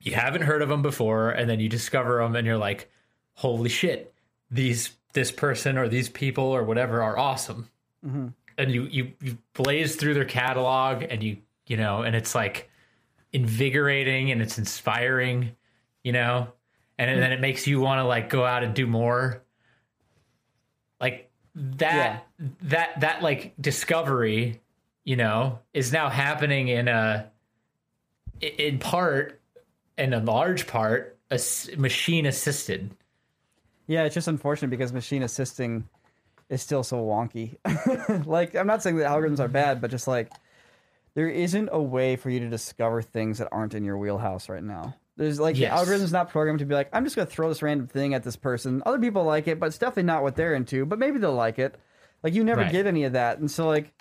you 0.00 0.14
haven't 0.14 0.42
heard 0.42 0.62
of 0.62 0.68
them 0.70 0.80
before 0.80 1.30
and 1.30 1.50
then 1.50 1.60
you 1.60 1.68
discover 1.68 2.22
them 2.22 2.34
and 2.34 2.46
you're 2.46 2.56
like 2.56 2.90
holy 3.34 3.68
shit 3.68 4.14
these 4.50 4.90
this 5.12 5.30
person 5.30 5.78
or 5.78 5.88
these 5.88 6.08
people 6.08 6.44
or 6.44 6.62
whatever 6.62 7.02
are 7.02 7.18
awesome. 7.18 7.68
Mm-hmm. 8.06 8.28
And 8.58 8.70
you 8.70 8.84
you 8.84 9.12
you 9.20 9.38
blaze 9.54 9.96
through 9.96 10.14
their 10.14 10.24
catalog 10.24 11.02
and 11.02 11.22
you 11.22 11.38
you 11.66 11.76
know 11.76 12.02
and 12.02 12.14
it's 12.14 12.34
like 12.34 12.70
invigorating 13.32 14.30
and 14.30 14.42
it's 14.42 14.58
inspiring 14.58 15.56
you 16.04 16.12
know 16.12 16.48
and 16.98 17.20
then 17.20 17.32
it 17.32 17.40
makes 17.40 17.66
you 17.66 17.80
want 17.80 17.98
to 17.98 18.04
like 18.04 18.28
go 18.28 18.44
out 18.44 18.62
and 18.62 18.74
do 18.74 18.86
more 18.86 19.42
like 21.00 21.30
that 21.54 22.26
that 22.62 23.00
that 23.00 23.22
like 23.22 23.54
discovery 23.60 24.60
you 25.04 25.16
know 25.16 25.58
is 25.74 25.92
now 25.92 26.08
happening 26.08 26.68
in 26.68 26.88
a, 26.88 27.28
in 28.40 28.78
part 28.78 29.40
in 29.98 30.12
a 30.12 30.20
large 30.20 30.66
part 30.66 31.18
a 31.30 31.40
machine 31.76 32.26
assisted 32.26 32.94
Yeah, 33.86 34.04
it's 34.04 34.14
just 34.14 34.28
unfortunate 34.28 34.68
because 34.68 34.92
machine 34.92 35.22
assisting 35.22 35.88
is 36.48 36.62
still 36.62 36.82
so 36.82 36.98
wonky. 37.04 37.56
like, 38.26 38.54
I'm 38.54 38.66
not 38.66 38.82
saying 38.82 38.96
that 38.96 39.10
algorithms 39.10 39.40
are 39.40 39.48
bad, 39.48 39.80
but 39.80 39.90
just 39.90 40.06
like 40.06 40.30
there 41.14 41.28
isn't 41.28 41.68
a 41.72 41.82
way 41.82 42.16
for 42.16 42.30
you 42.30 42.40
to 42.40 42.48
discover 42.48 43.02
things 43.02 43.38
that 43.38 43.48
aren't 43.52 43.74
in 43.74 43.84
your 43.84 43.98
wheelhouse 43.98 44.48
right 44.48 44.62
now. 44.62 44.94
There's 45.16 45.38
like 45.38 45.56
Yes. 45.58 45.70
the 45.70 45.76
algorithm's 45.76 46.12
not 46.12 46.30
programmed 46.30 46.60
to 46.60 46.64
be 46.66 46.74
like, 46.74 46.88
I'm 46.92 47.04
just 47.04 47.16
gonna 47.16 47.26
throw 47.26 47.48
this 47.48 47.62
random 47.62 47.86
thing 47.86 48.14
at 48.14 48.22
this 48.22 48.36
person. 48.36 48.82
Other 48.86 48.98
people 48.98 49.24
like 49.24 49.46
it, 49.48 49.60
but 49.60 49.66
it's 49.66 49.78
definitely 49.78 50.04
not 50.04 50.22
what 50.22 50.36
they're 50.36 50.54
into. 50.54 50.86
But 50.86 50.98
maybe 50.98 51.18
they'll 51.18 51.34
like 51.34 51.58
it. 51.58 51.74
Like 52.22 52.34
you 52.34 52.44
never 52.44 52.62
Right. 52.62 52.72
get 52.72 52.86
any 52.86 53.04
of 53.04 53.12
that, 53.14 53.38
and 53.38 53.50
so 53.50 53.66
like 53.66 53.92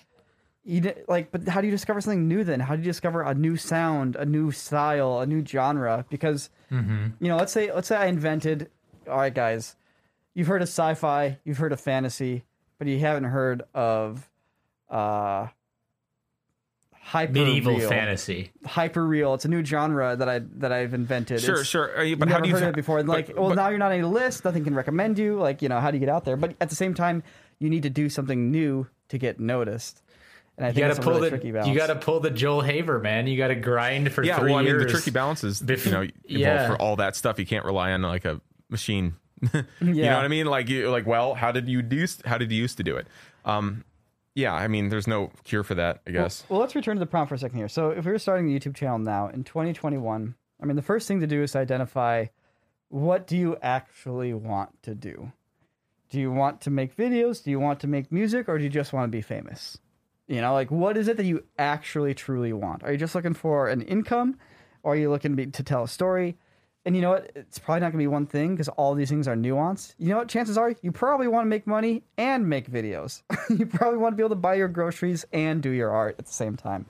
you 0.63 0.93
like, 1.08 1.32
but 1.32 1.47
how 1.47 1.60
do 1.60 1.65
you 1.67 1.71
discover 1.71 2.00
something 2.02 2.28
new 2.28 2.43
then? 2.43 2.60
How 2.60 2.76
do 2.76 2.82
you 2.82 2.86
discover 2.88 3.24
a 3.24 3.34
new 3.34 3.58
sound, 3.58 4.15
a 4.15 4.26
new 4.26 4.52
style, 4.52 5.19
a 5.19 5.26
new 5.26 5.43
genre? 5.45 6.06
Because 6.10 6.50
you 6.69 7.13
know, 7.19 7.36
let's 7.38 7.52
say 7.52 7.74
let's 7.74 7.88
say 7.88 7.95
I 7.97 8.06
invented. 8.06 8.69
All 9.10 9.17
right, 9.17 9.34
guys, 9.34 9.76
you've 10.36 10.47
heard 10.47 10.62
of 10.62 10.67
sci-fi, 10.67 11.39
you've 11.43 11.58
heard 11.58 11.71
of 11.74 11.82
fantasy, 11.82 12.43
but 12.78 12.88
you 12.88 13.00
haven't 13.00 13.24
heard 13.26 13.63
of 13.74 14.30
uh, 14.89 15.47
hyper 17.04 17.34
medieval 17.34 17.76
real. 17.78 17.90
fantasy 17.90 18.52
Hyper 18.66 19.06
real. 19.06 19.34
It's 19.34 19.46
a 19.46 19.48
new 19.50 19.64
genre 19.66 20.16
that 20.16 20.30
I 20.30 20.40
that 20.58 20.72
I've 20.72 20.94
invented. 20.94 21.42
sure, 21.42 21.56
It's- 21.56 21.68
sure. 21.68 22.00
Uh, 22.00 22.04
You've 22.04 22.20
but 22.20 22.28
never 22.28 22.38
how 22.40 22.44
do 22.44 22.50
you 22.50 22.56
heard 22.56 22.62
fa- 22.62 22.68
of 22.68 22.74
it 22.74 22.76
before. 22.76 23.00
And 23.00 23.08
but- 23.08 23.14
like, 23.28 23.38
well, 23.38 23.50
but- 23.50 23.56
now 23.56 23.70
you're 23.70 23.78
not 23.80 23.92
on 23.92 24.00
a 24.02 24.08
list. 24.08 24.46
Nothing 24.46 24.64
can 24.64 24.76
recommend 24.76 25.18
you. 25.20 25.36
Like, 25.38 25.62
you 25.62 25.70
know, 25.70 25.80
how 25.80 25.92
do 25.92 25.98
you 25.98 26.00
get 26.00 26.10
out 26.10 26.26
there? 26.26 26.38
But 26.38 26.56
at 26.62 26.70
the 26.70 26.76
same 26.76 26.94
time, 26.94 27.24
you 27.60 27.70
need 27.70 27.84
to 27.84 27.90
do 27.90 28.08
something 28.10 28.52
new 28.52 28.88
to 29.10 29.18
get 29.18 29.40
noticed. 29.40 30.02
And 30.58 30.66
I 30.66 30.70
you 30.70 30.76
think 30.76 30.88
gotta 30.90 31.02
pull 31.02 31.14
really 31.14 31.30
the 31.30 31.38
tricky 31.38 31.70
you 31.70 31.76
gotta 31.76 31.96
pull 31.96 32.20
the 32.20 32.30
joel 32.30 32.62
haver 32.62 33.00
man 33.00 33.26
you 33.26 33.38
gotta 33.38 33.56
grind 33.56 34.12
for 34.12 34.22
yeah, 34.24 34.38
three 34.38 34.52
well, 34.52 34.60
I 34.60 34.64
mean, 34.64 34.72
years 34.72 34.84
the 34.86 34.90
tricky 34.92 35.10
balance 35.10 35.44
is, 35.44 35.62
Bef- 35.62 35.86
you 35.86 35.92
know, 35.92 36.08
Yeah. 36.26 36.68
for 36.68 36.76
all 36.80 36.98
that 36.98 37.16
stuff. 37.16 37.40
You 37.40 37.46
can't 37.46 37.66
rely 37.66 37.94
on 37.94 38.02
like 38.04 38.26
a 38.26 38.40
machine. 38.70 39.16
You 39.52 39.64
know 40.04 40.16
what 40.18 40.26
I 40.26 40.28
mean? 40.28 40.46
Like, 40.46 40.70
you 40.70 40.90
like, 40.92 41.08
well, 41.08 41.34
how 41.34 41.52
did 41.52 41.68
you 41.68 41.82
do? 41.82 42.06
How 42.26 42.38
did 42.38 42.52
you 42.52 42.62
used 42.62 42.78
to 42.78 42.84
do 42.84 42.98
it? 42.98 43.08
Um, 43.44 43.84
yeah, 44.36 44.54
I 44.54 44.67
mean, 44.67 44.89
there's 44.89 45.08
no 45.08 45.32
cure 45.44 45.63
for 45.63 45.76
that, 45.76 46.02
I 46.08 46.12
guess. 46.12 46.44
Well, 46.48 46.60
let's 46.60 46.76
return 46.76 46.96
to 46.96 47.00
the 47.00 47.06
prompt 47.06 47.30
for 47.30 47.36
a 47.36 47.39
second 47.39 47.58
here. 47.58 47.67
So, 47.67 47.89
if 47.89 48.06
we 48.06 48.12
were 48.12 48.20
starting 48.20 48.48
the 48.48 48.58
YouTube 48.58 48.76
channel 48.76 49.00
now 49.00 49.28
in 49.28 49.44
2021, 49.44 50.36
I 50.62 50.65
mean, 50.65 50.76
the 50.76 50.82
first 50.82 51.08
thing 51.08 51.20
to 51.20 51.28
do 51.28 51.44
is 51.44 51.52
to 51.52 51.60
identify 51.60 52.28
what 52.89 53.28
do 53.28 53.38
you 53.38 53.58
actually 53.62 54.34
want 54.34 54.82
to 54.84 54.96
do. 54.96 55.32
Do 56.10 56.20
you 56.20 56.32
want 56.32 56.62
to 56.62 56.70
make 56.70 56.96
videos? 56.96 57.44
Do 57.44 57.52
you 57.52 57.60
want 57.60 57.80
to 57.82 57.88
make 57.88 58.12
music, 58.12 58.48
or 58.48 58.58
do 58.58 58.63
you 58.63 58.70
just 58.70 58.94
want 58.94 59.10
to 59.10 59.15
be 59.15 59.22
famous? 59.22 59.78
You 60.28 60.39
know, 60.41 60.54
like 60.54 60.72
what 60.72 60.98
is 60.98 61.08
it 61.08 61.17
that 61.17 61.26
you 61.26 61.44
actually 61.58 62.13
truly 62.13 62.54
want? 62.54 62.84
Are 62.84 62.91
you 62.91 62.98
just 62.98 63.15
looking 63.15 63.34
for 63.34 63.67
an 63.67 63.82
income, 63.82 64.38
or 64.84 64.94
are 64.94 64.98
you 64.98 65.10
looking 65.10 65.32
to, 65.32 65.36
be, 65.38 65.52
to 65.52 65.63
tell 65.63 65.84
a 65.84 65.88
story? 65.88 66.38
And 66.86 66.96
you 66.96 67.02
know 67.02 67.12
what? 67.12 67.32
It's 67.36 67.60
probably 67.60 67.82
not 67.82 67.91
going 67.91 68.00
to 68.00 68.04
be 68.04 68.08
one 68.08 68.26
thing 68.26 68.52
because 68.56 68.67
all 68.70 68.96
these 68.96 69.10
things 69.10 69.28
are 69.28 69.36
nuanced. 69.36 69.94
You 70.00 70.10
know 70.10 70.17
what? 70.17 70.28
Chances 70.30 70.58
are 70.58 70.74
you 70.82 70.91
probably 70.91 71.28
want 71.28 71.46
to 71.46 71.50
make 71.50 71.67
money 71.67 72.04
and 72.17 72.50
make 72.50 72.72
videos. 72.72 73.22
you 73.50 73.67
probably 73.67 74.00
want 74.00 74.13
to 74.13 74.17
be 74.17 74.22
able 74.24 74.30
to 74.30 74.36
buy 74.36 74.56
your 74.56 74.67
groceries 74.67 75.24
and 75.32 75.62
do 75.62 75.70
your 75.70 75.91
art 75.91 76.15
at 76.17 76.26
the 76.26 76.34
same 76.34 76.56
time. 76.58 76.86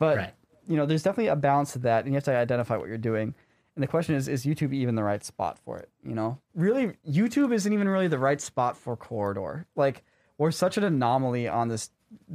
But 0.00 0.16
Right. 0.16 0.34
you 0.66 0.76
know, 0.76 0.86
there's 0.86 1.04
definitely 1.04 1.28
a 1.28 1.36
balance 1.36 1.72
to 1.74 1.78
that, 1.80 2.04
and 2.04 2.12
you 2.12 2.16
have 2.16 2.24
to 2.24 2.36
identify 2.36 2.76
what 2.76 2.88
you're 2.88 2.98
doing. 2.98 3.34
And 3.76 3.82
the 3.82 3.86
question 3.86 4.16
is, 4.16 4.26
is 4.28 4.44
YouTube 4.44 4.74
even 4.74 4.96
the 4.96 5.04
right 5.04 5.24
spot 5.24 5.58
for 5.64 5.78
it? 5.78 5.88
You 6.04 6.14
know, 6.14 6.38
really, 6.54 6.94
YouTube 7.08 7.54
isn't 7.54 7.72
even 7.72 7.88
really 7.88 8.08
the 8.08 8.18
right 8.18 8.40
spot 8.40 8.76
for 8.76 8.96
Corridor. 8.96 9.66
Like, 9.76 10.02
we're 10.36 10.50
such 10.50 10.76
an 10.76 10.84
anomaly 10.84 11.46
on 11.48 11.68
this 11.68 11.90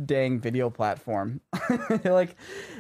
dang 0.06 0.40
video 0.40 0.70
platform. 0.70 1.42
like, 2.06 2.36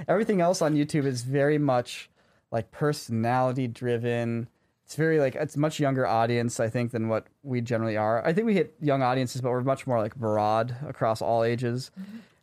everything 0.07 0.41
else 0.41 0.61
on 0.61 0.75
YouTube 0.75 1.05
is 1.05 1.21
very 1.23 1.57
much 1.57 2.09
like 2.51 2.71
personality 2.71 3.67
driven. 3.67 4.47
It's 4.85 4.95
very 4.95 5.19
like 5.19 5.35
it's 5.35 5.57
much 5.57 5.79
younger 5.79 6.07
audience, 6.07 6.59
I 6.59 6.69
think, 6.69 6.91
than 6.91 7.09
what 7.09 7.27
we 7.43 7.59
generally 7.61 7.97
are. 7.97 8.25
I 8.25 8.31
think 8.33 8.45
we 8.47 8.53
hit 8.53 8.73
young 8.79 9.01
audiences, 9.01 9.41
but 9.41 9.49
we're 9.51 9.61
much 9.61 9.85
more 9.85 9.99
like 9.99 10.15
broad 10.15 10.75
across 10.87 11.21
all 11.21 11.43
ages. 11.43 11.91
I 11.97 12.01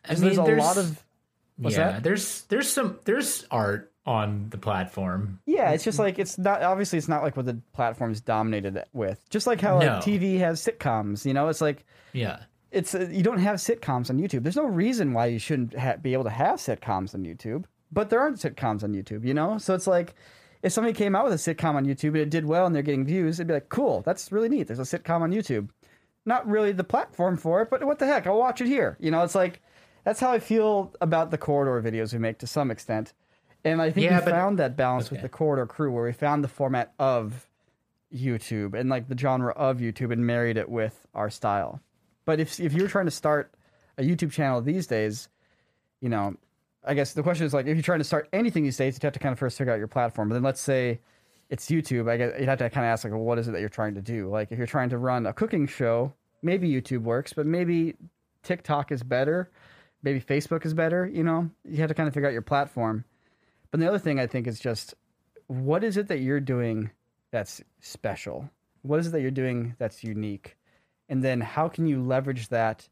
Because 0.08 0.20
there's 0.20 0.38
a 0.38 0.42
mean, 0.44 0.58
lot 0.58 0.76
of 0.76 1.02
What's 1.56 1.76
yeah, 1.76 1.92
that? 1.92 2.02
there's 2.02 2.42
there's 2.42 2.68
some 2.68 2.98
there's 3.04 3.46
art 3.50 3.92
on 4.06 4.48
the 4.50 4.58
platform. 4.58 5.38
Yeah, 5.46 5.70
it's 5.70 5.84
just 5.84 5.98
like 5.98 6.18
it's 6.18 6.36
not 6.36 6.62
obviously 6.62 6.98
it's 6.98 7.08
not 7.08 7.22
like 7.22 7.36
what 7.36 7.46
the 7.46 7.58
platform's 7.72 8.20
dominated 8.20 8.82
with. 8.92 9.20
Just 9.30 9.46
like 9.46 9.60
how 9.60 9.78
like, 9.78 10.02
TV 10.02 10.38
has 10.40 10.60
sitcoms, 10.62 11.24
you 11.24 11.32
know, 11.32 11.48
it's 11.48 11.60
like 11.62 11.86
Yeah. 12.12 12.40
it's 12.72 12.94
uh, 12.94 13.08
you 13.10 13.22
don't 13.22 13.38
have 13.38 13.56
sitcoms 13.56 14.10
on 14.10 14.18
YouTube. 14.18 14.42
There's 14.42 14.56
no 14.56 14.66
reason 14.66 15.12
why 15.14 15.26
you 15.26 15.38
shouldn't 15.38 15.78
ha- 15.78 15.96
be 15.96 16.12
able 16.12 16.24
to 16.24 16.30
have 16.30 16.56
sitcoms 16.58 17.14
on 17.14 17.22
YouTube, 17.22 17.64
but 17.94 18.10
there 18.10 18.20
aren't 18.20 18.36
sitcoms 18.38 18.82
on 18.82 18.92
YouTube, 18.92 19.24
you 19.24 19.32
know. 19.32 19.56
So 19.58 19.74
it's 19.74 19.86
like 19.86 20.14
if 20.62 20.72
somebody 20.72 20.92
came 20.94 21.14
out 21.14 21.24
with 21.24 21.32
a 21.32 21.36
sitcom 21.36 21.74
on 21.76 21.86
YouTube 21.86 22.08
and 22.08 22.16
it 22.18 22.30
did 22.30 22.44
well 22.44 22.66
and 22.66 22.74
they're 22.74 22.82
getting 22.82 23.04
views, 23.04 23.38
it'd 23.38 23.46
be 23.48 23.54
like, 23.54 23.68
cool, 23.68 24.02
that's 24.02 24.32
really 24.32 24.48
neat. 24.48 24.66
There's 24.66 24.78
a 24.78 24.82
sitcom 24.98 25.20
on 25.22 25.30
YouTube. 25.32 25.68
Not 26.26 26.46
really 26.48 26.72
the 26.72 26.84
platform 26.84 27.36
for 27.36 27.62
it, 27.62 27.70
but 27.70 27.84
what 27.84 27.98
the 27.98 28.06
heck? 28.06 28.26
I'll 28.26 28.38
watch 28.38 28.60
it 28.60 28.66
here. 28.66 28.96
You 28.98 29.10
know, 29.10 29.22
it's 29.22 29.34
like 29.34 29.62
that's 30.04 30.20
how 30.20 30.30
I 30.32 30.38
feel 30.38 30.94
about 31.00 31.30
the 31.30 31.38
corridor 31.38 31.80
videos 31.90 32.12
we 32.12 32.18
make 32.18 32.38
to 32.38 32.46
some 32.46 32.70
extent. 32.70 33.12
And 33.64 33.80
I 33.80 33.90
think 33.90 34.04
Yeah, 34.06 34.18
we 34.20 34.24
but- 34.26 34.30
found 34.32 34.58
that 34.58 34.76
balance 34.76 35.10
with 35.10 35.22
the 35.22 35.28
corridor 35.28 35.66
crew 35.66 35.90
where 35.92 36.04
we 36.04 36.12
found 36.12 36.42
the 36.44 36.48
format 36.48 36.92
of 36.98 37.48
YouTube 38.14 38.74
and 38.78 38.88
like 38.88 39.08
the 39.08 39.16
genre 39.18 39.52
of 39.54 39.78
YouTube 39.78 40.12
and 40.12 40.26
married 40.26 40.56
it 40.56 40.68
with 40.68 41.06
our 41.14 41.30
style. 41.30 41.80
But 42.24 42.40
if 42.40 42.58
if 42.60 42.72
you're 42.72 42.88
trying 42.88 43.06
to 43.06 43.10
start 43.10 43.52
a 43.98 44.02
YouTube 44.02 44.32
channel 44.32 44.60
these 44.60 44.86
days, 44.86 45.28
you 46.00 46.08
know, 46.08 46.36
I 46.86 46.94
guess 46.94 47.12
the 47.12 47.22
question 47.22 47.46
is 47.46 47.54
like 47.54 47.66
if 47.66 47.76
you're 47.76 47.82
trying 47.82 48.00
to 48.00 48.04
start 48.04 48.28
anything 48.32 48.62
these 48.62 48.76
days, 48.76 48.94
you 48.94 49.06
have 49.06 49.12
to 49.14 49.18
kind 49.18 49.32
of 49.32 49.38
first 49.38 49.56
figure 49.56 49.72
out 49.72 49.78
your 49.78 49.88
platform. 49.88 50.28
But 50.28 50.34
then 50.34 50.42
let's 50.42 50.60
say 50.60 51.00
it's 51.50 51.66
YouTube, 51.66 52.10
I 52.10 52.16
guess 52.16 52.32
you'd 52.38 52.48
have 52.48 52.58
to 52.58 52.70
kind 52.70 52.86
of 52.86 52.90
ask 52.90 53.04
like, 53.04 53.12
well, 53.12 53.22
what 53.22 53.38
is 53.38 53.48
it 53.48 53.52
that 53.52 53.60
you're 53.60 53.68
trying 53.68 53.94
to 53.94 54.02
do? 54.02 54.28
Like 54.28 54.52
if 54.52 54.58
you're 54.58 54.66
trying 54.66 54.90
to 54.90 54.98
run 54.98 55.26
a 55.26 55.32
cooking 55.32 55.66
show, 55.66 56.12
maybe 56.42 56.70
YouTube 56.70 57.02
works, 57.02 57.32
but 57.32 57.46
maybe 57.46 57.94
TikTok 58.42 58.92
is 58.92 59.02
better, 59.02 59.50
maybe 60.02 60.20
Facebook 60.20 60.66
is 60.66 60.74
better. 60.74 61.06
You 61.06 61.24
know, 61.24 61.50
you 61.64 61.78
have 61.78 61.88
to 61.88 61.94
kind 61.94 62.06
of 62.06 62.14
figure 62.14 62.28
out 62.28 62.32
your 62.32 62.42
platform. 62.42 63.04
But 63.70 63.80
the 63.80 63.88
other 63.88 63.98
thing 63.98 64.20
I 64.20 64.26
think 64.26 64.46
is 64.46 64.60
just 64.60 64.94
what 65.46 65.84
is 65.84 65.96
it 65.96 66.08
that 66.08 66.20
you're 66.20 66.40
doing 66.40 66.90
that's 67.30 67.62
special? 67.80 68.48
What 68.82 69.00
is 69.00 69.08
it 69.08 69.10
that 69.10 69.20
you're 69.20 69.30
doing 69.30 69.74
that's 69.78 70.04
unique? 70.04 70.56
And 71.08 71.22
then 71.22 71.40
how 71.40 71.68
can 71.68 71.86
you 71.86 72.02
leverage 72.02 72.48
that 72.48 72.88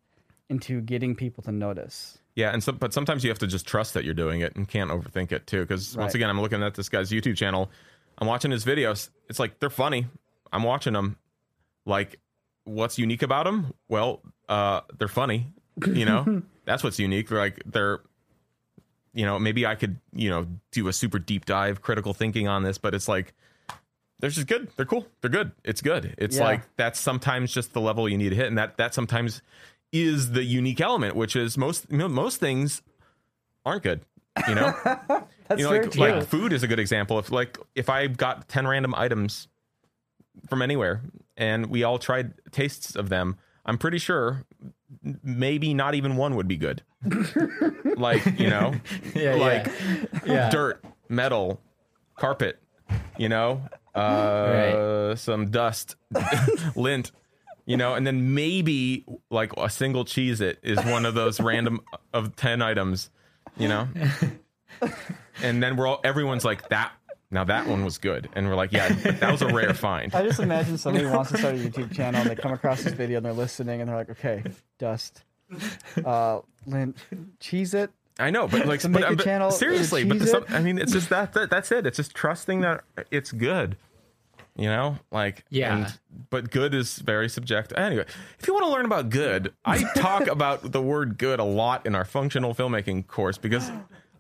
into 0.49 0.81
getting 0.81 1.15
people 1.15 1.43
to 1.45 1.53
notice? 1.53 2.19
Yeah, 2.35 2.51
and 2.53 2.63
so, 2.65 2.73
but 2.73 2.95
sometimes 2.95 3.25
you 3.25 3.31
have 3.31 3.39
to 3.41 3.47
just 3.47 3.67
trust 3.67 3.93
that 3.95 4.05
you're 4.05 4.15
doing 4.15 4.41
it 4.41 4.57
and 4.57 4.67
can't 4.67 4.91
overthink 4.91 5.33
it 5.33 5.47
too. 5.47 5.61
Because 5.63 5.97
once 5.97 6.15
again, 6.15 6.31
I'm 6.31 6.41
looking 6.41 6.63
at 6.63 6.75
this 6.75 6.89
guy's 6.89 7.11
YouTube 7.11 7.37
channel. 7.37 7.71
I'm 8.19 8.27
watching 8.27 8.51
his 8.51 8.65
videos. 8.65 9.11
It's 9.29 9.39
like 9.39 9.59
they're 9.61 9.69
funny. 9.71 10.07
I'm 10.53 10.63
watching 10.63 10.93
them. 10.95 11.17
Like, 11.85 12.19
what's 12.65 12.99
unique 12.99 13.23
about 13.23 13.45
them? 13.45 13.75
Well, 13.89 14.23
uh, 14.49 14.81
they're 14.99 15.09
funny. 15.09 15.49
You 15.87 16.05
know, 16.07 16.43
that's 16.65 16.83
what's 16.83 16.99
unique. 16.99 17.29
They're 17.29 17.39
like 17.39 17.63
they're, 17.67 18.01
you 19.13 19.27
know, 19.27 19.39
maybe 19.39 19.67
I 19.67 19.75
could 19.75 19.99
you 20.15 20.31
know 20.31 20.47
do 20.71 20.89
a 20.89 20.93
super 20.93 21.19
deep 21.19 21.45
dive 21.45 21.83
critical 21.83 22.15
thinking 22.15 22.49
on 22.49 22.63
this, 22.63 22.79
but 22.79 22.95
it's 22.95 23.09
like 23.09 23.35
they're 24.21 24.31
just 24.31 24.47
good. 24.47 24.69
They're 24.77 24.87
cool. 24.87 25.07
They're 25.21 25.31
good. 25.31 25.53
It's 25.65 25.83
good. 25.83 26.15
It's 26.17 26.37
Yeah. 26.39 26.45
like 26.45 26.77
that's 26.77 26.99
sometimes 26.99 27.53
just 27.53 27.73
the 27.75 27.81
level 27.81 28.09
you 28.09 28.17
need 28.17 28.31
to 28.31 28.37
hit, 28.37 28.47
and 28.47 28.57
that 28.57 28.77
that 28.79 28.95
sometimes 28.95 29.43
is 29.93 30.33
the 30.33 30.43
unique 30.43 30.81
element, 30.81 31.15
which 31.15 31.37
is 31.37 31.57
most 31.59 31.87
you 31.91 31.99
know, 31.99 32.09
most 32.09 32.41
things 32.41 32.83
aren't 33.65 33.83
good. 33.83 34.01
You 34.49 34.55
know, 34.55 34.75
That's 35.49 35.61
you 35.61 35.65
know, 35.65 35.71
like, 35.71 35.97
like 35.97 36.27
food 36.27 36.53
is 36.53 36.63
a 36.63 36.67
good 36.69 36.79
example. 36.79 37.19
If 37.19 37.31
like 37.31 37.59
if 37.75 37.89
I 37.91 38.07
got 38.07 38.49
ten 38.49 38.67
random 38.67 38.95
items 38.95 39.49
from 40.49 40.63
anywhere 40.63 41.03
and 41.37 41.67
we 41.67 41.83
all 41.85 41.99
tried 41.99 42.33
tastes 42.51 42.97
of 42.97 43.11
them, 43.11 43.37
I'm 43.67 43.77
pretty 43.77 43.99
sure 43.99 44.45
maybe 45.23 45.75
not 45.75 45.95
even 45.95 46.17
one 46.17 46.35
would 46.37 46.49
be 46.49 46.57
good. 46.57 46.83
like 47.97 48.25
you 48.39 48.49
know, 48.49 48.75
Yeah, 49.15 49.35
like 49.35 49.71
yeah. 50.25 50.49
dirt, 50.49 50.83
metal, 51.09 51.61
carpet, 52.17 52.59
you 53.19 53.29
know, 53.29 53.61
uh, 53.95 55.15
some 55.17 55.51
dust, 55.51 55.97
lint, 56.75 57.13
you 57.73 57.79
know, 57.79 57.95
and 57.95 58.07
then 58.07 58.35
maybe 58.35 59.03
like 59.31 59.51
a 59.57 59.71
single 59.71 60.05
Cheez-It 60.05 60.59
is 60.63 60.77
one 60.85 61.07
of 61.07 61.15
those 61.15 61.41
random 61.41 61.81
of 62.13 62.37
10 62.37 62.61
items, 62.61 63.09
you 63.57 63.67
know? 63.67 63.89
And 65.43 65.63
then 65.63 65.77
we're 65.77 65.87
all, 65.87 65.99
everyone's 66.05 66.45
like, 66.45 66.69
that, 66.69 66.93
now 67.31 67.45
that 67.45 67.67
one 67.67 67.83
was 67.83 67.97
good. 67.97 68.29
And 68.35 68.47
we're 68.47 68.55
like, 68.55 68.73
yeah, 68.73 68.93
that 68.93 69.33
was 69.33 69.41
a 69.41 69.49
rare 69.49 69.73
find. 69.73 70.15
I 70.15 70.23
just 70.23 70.39
imagine 70.39 70.77
somebody 70.77 71.07
wants 71.07 71.31
to 71.31 71.39
start 71.39 71.55
a 71.55 71.59
YouTube 71.59 71.95
channel 71.95 72.21
and 72.21 72.29
they 72.29 72.37
come 72.37 72.53
across 72.53 72.83
this 72.83 72.93
video 72.93 73.17
and 73.17 73.25
they're 73.25 73.33
listening 73.33 73.81
and 73.81 73.89
they're 73.89 73.97
like, 73.97 74.11
okay, 74.11 74.43
dust, 74.79 75.25
uh, 76.05 76.41
lint, 76.67 76.99
Cheez-It. 77.41 77.91
I 78.19 78.29
know, 78.29 78.47
but 78.47 78.67
like, 78.67 78.81
To 78.81 78.91
but, 78.91 79.17
but 79.17 79.25
channel, 79.25 79.51
seriously, 79.51 80.05
but 80.05 80.19
cheese 80.19 80.31
some. 80.31 80.45
I 80.51 80.61
mean, 80.61 80.77
it's 80.77 80.93
just 80.93 81.09
that, 81.09 81.33
that 81.33 81.49
that's 81.49 81.73
it. 81.73 81.87
It's 81.87 81.97
just 81.97 82.15
trusting 82.15 82.61
that 82.61 82.85
it's 83.11 83.33
good. 83.33 83.79
You 84.57 84.67
know, 84.67 84.99
like 85.11 85.45
Yeah. 85.49 85.77
and- 85.77 85.99
but 86.29 86.51
good 86.51 86.75
is 86.75 86.99
very 86.99 87.29
subjective. 87.31 87.79
Anyway, 87.79 88.05
if 88.39 88.47
you 88.47 88.53
want 88.53 88.67
to 88.67 88.71
learn 88.71 88.85
about 88.85 89.09
good, 89.09 89.55
I 89.65 89.83
talk 89.95 90.27
about 90.29 90.73
the 90.73 90.83
word 90.83 91.17
good 91.17 91.41
a 91.41 91.45
lot 91.45 91.87
in 91.87 91.95
our 91.95 92.05
functional 92.05 92.55
filmmaking 92.55 93.07
course 93.07 93.39
because 93.39 93.71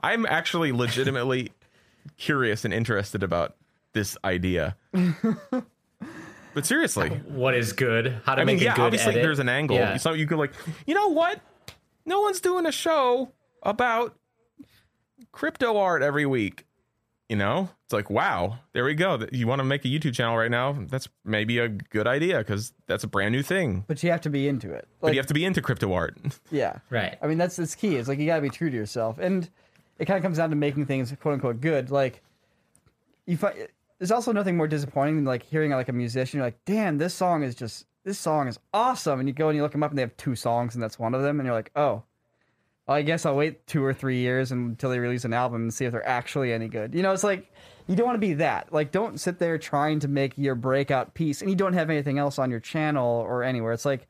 I'm 0.02 0.24
actually 0.24 0.72
legitimately 0.72 1.52
curious 2.16 2.64
and 2.64 2.72
interested 2.72 3.22
about 3.22 3.56
this 3.92 4.16
idea. 4.24 4.74
but 6.54 6.64
seriously, 6.66 7.10
What 7.28 7.54
is 7.54 7.72
good? 7.74 8.20
How 8.24 8.34
to 8.34 8.40
I 8.42 8.44
mean, 8.44 8.56
make 8.56 8.64
yeah, 8.64 8.72
a 8.72 8.76
good 8.76 8.82
obviously 8.86 9.12
edit? 9.12 9.22
there's 9.22 9.38
an 9.38 9.48
angle. 9.50 9.76
Yeah. 9.76 9.96
So 9.98 10.12
you 10.14 10.26
could 10.26 10.38
like, 10.38 10.52
you 10.86 10.94
know 10.94 11.08
what? 11.08 11.40
No 12.06 12.20
one's 12.20 12.40
doing 12.40 12.66
a 12.66 12.72
show 12.72 13.32
about 13.62 14.16
crypto 15.30 15.76
art 15.76 16.02
every 16.02 16.26
week. 16.26 16.66
You 17.28 17.36
know, 17.36 17.70
it's 17.84 17.94
like, 17.94 18.10
wow, 18.10 18.58
there 18.74 18.84
we 18.84 18.94
go. 18.94 19.26
You 19.32 19.46
want 19.46 19.60
to 19.60 19.64
make 19.64 19.86
a 19.86 19.88
YouTube 19.88 20.12
channel 20.12 20.36
right 20.36 20.50
now? 20.50 20.76
That's 20.88 21.08
maybe 21.24 21.58
a 21.58 21.68
good 21.68 22.06
idea 22.06 22.38
because 22.38 22.74
that's 22.86 23.04
a 23.04 23.06
brand 23.06 23.32
new 23.32 23.42
thing. 23.42 23.84
But 23.86 24.02
you 24.02 24.10
have 24.10 24.20
to 24.22 24.30
be 24.30 24.48
into 24.48 24.70
it. 24.70 24.86
But 25.00 25.14
you 25.14 25.18
have 25.18 25.28
to 25.28 25.34
be 25.34 25.44
into 25.44 25.62
crypto 25.62 25.92
art. 25.94 26.18
yeah. 26.50 26.80
Right. 26.90 27.16
I 27.22 27.26
mean, 27.26 27.38
that's 27.38 27.56
that's 27.56 27.74
key. 27.74 27.96
It's 27.96 28.08
like 28.08 28.18
you 28.18 28.26
got 28.26 28.36
to 28.36 28.42
be 28.42 28.50
true 28.50 28.68
to 28.68 28.76
yourself, 28.76 29.18
and 29.18 29.48
it 29.98 30.04
kind 30.04 30.18
of 30.18 30.22
comes 30.22 30.36
down 30.36 30.50
to 30.50 30.56
making 30.56 30.86
things 30.86 31.14
quote 31.20 31.34
unquote 31.34 31.60
good. 31.60 31.90
Like 31.90 32.20
you 33.24 33.36
find 33.36 33.56
there's 33.98 34.10
also 34.10 34.32
nothing 34.32 34.56
more 34.56 34.68
disappointing 34.68 35.16
than 35.16 35.24
like 35.24 35.44
hearing 35.44 35.70
like 35.70 35.88
a 35.88 35.92
musician. 35.92 36.38
You're 36.38 36.46
like, 36.46 36.64
damn, 36.64 36.98
this 36.98 37.14
song 37.14 37.44
is 37.44 37.54
just 37.54 37.86
this 38.04 38.18
song 38.18 38.48
is 38.48 38.58
awesome, 38.74 39.20
and 39.20 39.28
you 39.28 39.32
go 39.32 39.48
and 39.48 39.56
you 39.56 39.62
look 39.62 39.72
them 39.72 39.82
up, 39.82 39.90
and 39.90 39.96
they 39.98 40.02
have 40.02 40.16
two 40.16 40.34
songs, 40.34 40.74
and 40.74 40.82
that's 40.82 40.98
one 40.98 41.14
of 41.14 41.22
them, 41.22 41.38
and 41.40 41.46
you're 41.46 41.54
like, 41.54 41.70
oh. 41.76 42.02
Well, 42.86 42.96
I 42.96 43.02
guess 43.02 43.24
I'll 43.24 43.36
wait 43.36 43.66
two 43.66 43.84
or 43.84 43.94
three 43.94 44.18
years 44.18 44.50
until 44.50 44.90
they 44.90 44.98
release 44.98 45.24
an 45.24 45.32
album 45.32 45.62
and 45.62 45.74
see 45.74 45.84
if 45.84 45.92
they're 45.92 46.06
actually 46.06 46.52
any 46.52 46.68
good. 46.68 46.94
You 46.94 47.02
know, 47.02 47.12
it's 47.12 47.24
like 47.24 47.52
you 47.86 47.94
don't 47.94 48.06
want 48.06 48.16
to 48.16 48.26
be 48.26 48.34
that. 48.34 48.72
Like, 48.72 48.90
don't 48.90 49.20
sit 49.20 49.38
there 49.38 49.58
trying 49.58 50.00
to 50.00 50.08
make 50.08 50.36
your 50.36 50.54
breakout 50.54 51.14
piece 51.14 51.40
and 51.40 51.50
you 51.50 51.56
don't 51.56 51.74
have 51.74 51.90
anything 51.90 52.18
else 52.18 52.38
on 52.38 52.50
your 52.50 52.60
channel 52.60 53.06
or 53.06 53.44
anywhere. 53.44 53.72
It's 53.72 53.84
like 53.84 54.08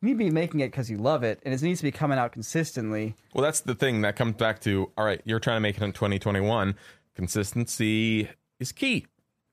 you 0.00 0.08
need 0.08 0.14
to 0.14 0.18
be 0.18 0.30
making 0.30 0.60
it 0.60 0.68
because 0.68 0.90
you 0.90 0.98
love 0.98 1.24
it 1.24 1.40
and 1.44 1.52
it 1.52 1.62
needs 1.62 1.80
to 1.80 1.84
be 1.84 1.90
coming 1.90 2.18
out 2.18 2.32
consistently. 2.32 3.14
Well, 3.34 3.42
that's 3.42 3.60
the 3.60 3.74
thing 3.74 4.02
that 4.02 4.14
comes 4.14 4.36
back 4.36 4.60
to 4.60 4.90
all 4.96 5.04
right, 5.04 5.20
you're 5.24 5.40
trying 5.40 5.56
to 5.56 5.60
make 5.60 5.76
it 5.76 5.82
in 5.82 5.92
2021. 5.92 6.76
Consistency 7.16 8.28
is 8.60 8.72
key. 8.72 9.06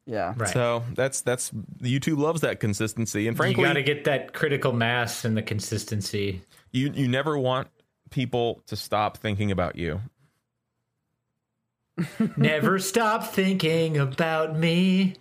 Yeah. 0.05 0.33
Right. 0.35 0.49
So 0.49 0.83
that's 0.95 1.21
that's 1.21 1.51
YouTube 1.81 2.17
loves 2.17 2.41
that 2.41 2.59
consistency, 2.59 3.27
and 3.27 3.37
frankly, 3.37 3.61
you 3.61 3.67
got 3.67 3.73
to 3.73 3.83
get 3.83 4.03
that 4.03 4.33
critical 4.33 4.73
mass 4.73 5.23
and 5.23 5.37
the 5.37 5.41
consistency. 5.41 6.41
you 6.71 6.91
you 6.93 7.07
never 7.07 7.37
want 7.39 7.69
people 8.13 8.61
to 8.67 8.75
stop 8.75 9.17
thinking 9.17 9.51
about 9.51 9.75
you. 9.75 9.99
Never 12.37 12.79
stop 12.79 13.25
thinking 13.33 13.97
about 13.97 14.55
me. 14.57 15.15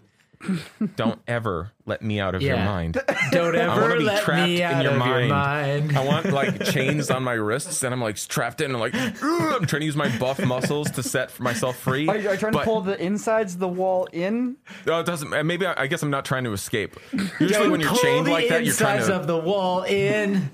don't 0.97 1.21
ever 1.29 1.71
let 1.87 2.03
me 2.03 2.19
out 2.19 2.35
of 2.35 2.43
your 2.43 2.57
mind. 2.57 2.95
Don't 3.31 3.55
I 3.57 3.69
want 3.69 3.81
ever 3.85 3.93
to 3.93 3.99
be 4.01 4.05
let 4.05 4.25
trapped 4.25 4.43
me 4.49 4.57
in 4.57 4.63
out 4.63 4.83
your 4.83 4.93
of 4.95 4.99
mind. 4.99 5.27
your 5.29 5.29
mind. 5.37 5.97
I 5.97 6.05
want 6.05 6.33
like 6.33 6.65
chains 6.73 7.13
on 7.13 7.23
my 7.23 7.35
wrists, 7.35 7.85
and 7.85 7.95
I'm 7.95 8.01
like 8.03 8.17
trapped 8.17 8.61
in. 8.61 8.73
And 8.73 8.81
like 8.81 8.93
"Ugh," 8.93 9.17
I'm 9.23 9.67
trying 9.67 9.81
to 9.81 9.87
use 9.87 9.95
my 9.95 10.09
buff 10.19 10.45
muscles 10.45 10.91
to 10.93 11.03
set 11.05 11.39
myself 11.39 11.77
free. 11.79 12.09
Are 12.09 12.17
you, 12.19 12.29
are 12.29 12.33
you 12.33 12.39
trying 12.41 12.53
but- 12.55 12.61
to 12.61 12.65
pull 12.65 12.81
the 12.81 13.01
insides 13.01 13.55
of 13.55 13.61
the 13.61 13.69
wall 13.69 14.09
in? 14.13 14.57
Oh, 14.89 14.99
it 14.99 15.07
doesn't. 15.07 15.31
Maybe 15.47 15.65
I, 15.65 15.83
I 15.83 15.87
guess 15.87 16.03
I'm 16.03 16.11
not 16.11 16.25
trying 16.25 16.43
to 16.43 16.53
escape. 16.53 16.97
Usually, 17.39 17.69
when 17.69 17.79
you're 17.81 17.91
Pull 17.91 17.99
chained 17.99 18.27
the 18.27 18.33
like 18.33 18.49
that, 18.49 18.65
you're 18.65 18.75
trying 18.75 18.97
insides 18.97 19.07
to. 19.07 19.15
of 19.21 19.27
the 19.29 19.39
wall 19.39 19.85
in. 19.85 20.51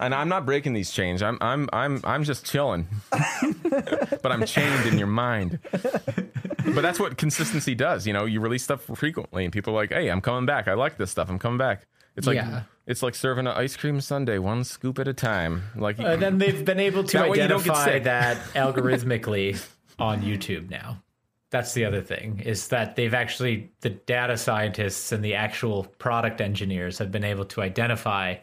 And 0.00 0.14
I'm 0.14 0.28
not 0.28 0.46
breaking 0.46 0.72
these 0.72 0.90
chains. 0.90 1.22
I'm 1.22 1.38
I'm 1.40 1.68
I'm 1.72 2.00
I'm 2.04 2.24
just 2.24 2.44
chilling. 2.46 2.88
but 3.10 4.26
I'm 4.32 4.44
chained 4.46 4.86
in 4.86 4.98
your 4.98 5.06
mind. 5.08 5.58
But 5.72 6.82
that's 6.82 6.98
what 7.00 7.16
consistency 7.16 7.74
does. 7.74 8.06
You 8.06 8.12
know, 8.12 8.24
you 8.24 8.40
release 8.40 8.62
stuff 8.64 8.82
frequently, 8.94 9.44
and 9.44 9.52
people 9.52 9.72
are 9.74 9.76
like, 9.76 9.92
"Hey, 9.92 10.08
I'm 10.08 10.20
coming 10.20 10.46
back. 10.46 10.68
I 10.68 10.74
like 10.74 10.96
this 10.98 11.10
stuff. 11.10 11.28
I'm 11.28 11.38
coming 11.38 11.58
back." 11.58 11.86
It's 12.16 12.26
like 12.26 12.36
Yeah. 12.36 12.62
it's 12.86 13.02
like 13.02 13.14
serving 13.14 13.46
an 13.46 13.52
ice 13.56 13.76
cream 13.76 14.00
sundae, 14.00 14.38
one 14.38 14.64
scoop 14.64 14.98
at 14.98 15.06
a 15.08 15.12
time. 15.14 15.62
Like 15.76 15.98
And 15.98 16.06
Uh, 16.06 16.16
then 16.16 16.38
they've 16.38 16.64
been 16.64 16.80
able 16.80 17.04
to 17.04 17.16
That 17.18 17.28
way 17.30 17.40
you 17.40 17.48
don't 17.48 17.62
get 17.64 17.72
identify 17.72 17.84
sick. 17.92 18.04
that 18.04 18.36
algorithmically 18.54 19.64
on 19.98 20.22
YouTube 20.22 20.70
now. 20.70 21.02
That's 21.50 21.72
the 21.74 21.84
other 21.84 22.00
thing 22.00 22.40
is 22.44 22.68
that 22.68 22.96
they've 22.96 23.14
actually 23.14 23.70
the 23.80 23.90
data 23.90 24.36
scientists 24.36 25.12
and 25.12 25.24
the 25.24 25.34
actual 25.34 25.84
product 25.98 26.40
engineers 26.40 26.98
have 26.98 27.10
been 27.12 27.24
able 27.24 27.44
to 27.46 27.60
identify 27.62 28.36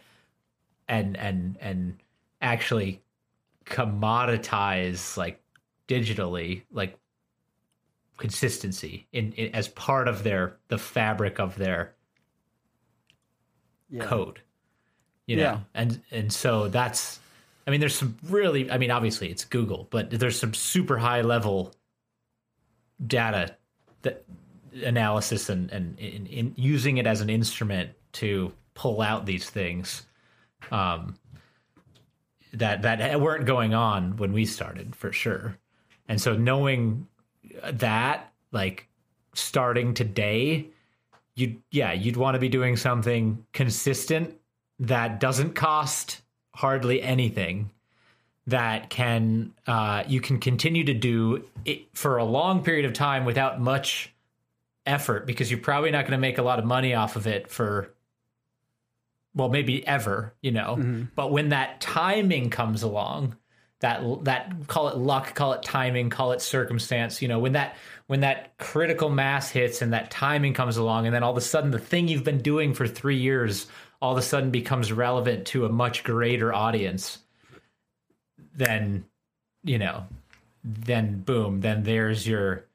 and 0.87 1.17
and 1.17 1.57
and 1.59 1.97
actually 2.41 3.01
commoditize 3.65 5.17
like 5.17 5.41
digitally 5.87 6.61
like 6.71 6.97
consistency 8.17 9.07
in, 9.11 9.31
in 9.33 9.53
as 9.53 9.67
part 9.69 10.07
of 10.07 10.23
their 10.23 10.57
the 10.69 10.77
fabric 10.77 11.39
of 11.39 11.55
their 11.57 11.93
Yeah. 13.89 14.03
code 14.03 14.41
you 15.27 15.35
know 15.35 15.41
Yeah. 15.43 15.59
and 15.73 16.01
and 16.11 16.33
so 16.33 16.67
that's 16.67 17.19
i 17.67 17.71
mean 17.71 17.79
there's 17.79 17.95
some 17.95 18.17
really 18.23 18.69
i 18.71 18.77
mean 18.77 18.91
obviously 18.91 19.29
it's 19.29 19.45
google 19.45 19.87
but 19.91 20.09
there's 20.09 20.39
some 20.39 20.53
super 20.53 20.97
high 20.97 21.21
level 21.21 21.73
data 23.05 23.55
that 24.01 24.23
analysis 24.83 25.49
and 25.49 25.69
and 25.71 25.97
in, 25.99 26.25
in 26.27 26.53
using 26.57 26.97
it 26.97 27.05
as 27.07 27.21
an 27.21 27.29
instrument 27.29 27.91
to 28.13 28.51
pull 28.73 29.01
out 29.01 29.25
these 29.25 29.49
things 29.49 30.03
um 30.71 31.15
that 32.53 32.81
that 32.81 33.21
weren't 33.21 33.45
going 33.45 33.73
on 33.73 34.17
when 34.17 34.33
we 34.33 34.45
started 34.45 34.95
for 34.95 35.11
sure. 35.11 35.57
And 36.07 36.21
so 36.21 36.35
knowing 36.35 37.07
that 37.63 38.31
like 38.51 38.87
starting 39.33 39.93
today 39.93 40.67
you 41.35 41.61
yeah 41.71 41.93
you'd 41.93 42.17
want 42.17 42.35
to 42.35 42.39
be 42.39 42.49
doing 42.49 42.75
something 42.75 43.45
consistent 43.53 44.35
that 44.79 45.19
doesn't 45.19 45.53
cost 45.53 46.21
hardly 46.55 47.01
anything 47.01 47.69
that 48.47 48.89
can 48.89 49.53
uh, 49.67 50.03
you 50.07 50.21
can 50.21 50.39
continue 50.39 50.83
to 50.83 50.93
do 50.93 51.45
it 51.65 51.85
for 51.93 52.17
a 52.17 52.23
long 52.23 52.63
period 52.63 52.85
of 52.85 52.93
time 52.93 53.25
without 53.25 53.59
much 53.59 54.13
effort 54.85 55.27
because 55.27 55.51
you're 55.51 55.59
probably 55.59 55.91
not 55.91 56.03
going 56.03 56.13
to 56.13 56.17
make 56.17 56.37
a 56.37 56.41
lot 56.41 56.57
of 56.57 56.65
money 56.65 56.93
off 56.93 57.15
of 57.15 57.27
it 57.27 57.49
for 57.49 57.93
well 59.37 59.49
maybe 59.49 59.85
ever 59.87 60.33
you 60.41 60.51
know 60.51 60.75
mm-hmm. 60.77 61.03
but 61.15 61.31
when 61.31 61.49
that 61.49 61.79
timing 61.79 62.49
comes 62.49 62.83
along 62.83 63.37
that 63.79 64.01
that 64.23 64.51
call 64.67 64.89
it 64.89 64.97
luck 64.97 65.35
call 65.35 65.53
it 65.53 65.61
timing 65.63 66.09
call 66.09 66.31
it 66.31 66.41
circumstance 66.41 67.21
you 67.21 67.27
know 67.27 67.39
when 67.39 67.53
that 67.53 67.75
when 68.07 68.21
that 68.21 68.57
critical 68.57 69.09
mass 69.09 69.49
hits 69.49 69.81
and 69.81 69.93
that 69.93 70.09
timing 70.09 70.53
comes 70.53 70.77
along 70.77 71.05
and 71.05 71.13
then 71.13 71.23
all 71.23 71.31
of 71.31 71.37
a 71.37 71.41
sudden 71.41 71.71
the 71.71 71.79
thing 71.79 72.07
you've 72.07 72.23
been 72.23 72.41
doing 72.41 72.73
for 72.73 72.87
3 72.87 73.15
years 73.15 73.67
all 74.01 74.11
of 74.11 74.17
a 74.17 74.21
sudden 74.21 74.49
becomes 74.49 74.91
relevant 74.91 75.45
to 75.45 75.65
a 75.65 75.69
much 75.69 76.03
greater 76.03 76.53
audience 76.53 77.19
then 78.55 79.05
you 79.63 79.77
know 79.77 80.05
then 80.63 81.19
boom 81.19 81.61
then 81.61 81.83
there's 81.83 82.27
your 82.27 82.66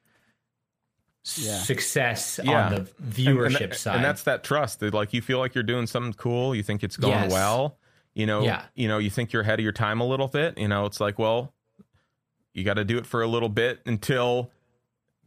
Yeah. 1.36 1.58
success 1.58 2.40
Yeah. 2.42 2.66
on 2.66 2.70
the 2.72 2.76
And- 2.80 2.88
viewership 3.12 3.60
and, 3.64 3.74
side 3.74 3.96
and 3.96 4.04
that's 4.04 4.24
that 4.24 4.42
trust. 4.42 4.80
That, 4.80 4.92
Like 4.92 5.12
you 5.12 5.22
feel 5.22 5.38
like 5.38 5.54
you're 5.54 5.62
doing 5.62 5.86
something 5.86 6.12
cool. 6.14 6.54
You 6.54 6.62
think 6.64 6.82
it's 6.82 6.96
going 6.96 7.12
Yes. 7.12 7.32
well. 7.32 7.78
You 8.14 8.26
know. 8.26 8.42
Yeah. 8.42 8.64
You 8.74 8.88
know. 8.88 8.98
You 8.98 9.08
think 9.10 9.32
you're 9.32 9.42
ahead 9.42 9.58
of 9.60 9.62
your 9.62 9.72
time 9.72 10.00
a 10.00 10.06
little 10.06 10.28
bit. 10.28 10.58
You 10.58 10.68
know. 10.68 10.84
It's 10.86 11.00
like, 11.00 11.18
well, 11.18 11.54
you 12.52 12.64
got 12.64 12.74
to 12.74 12.84
do 12.84 12.98
it 12.98 13.06
for 13.06 13.22
a 13.22 13.26
little 13.28 13.48
bit 13.48 13.80
until 13.86 14.50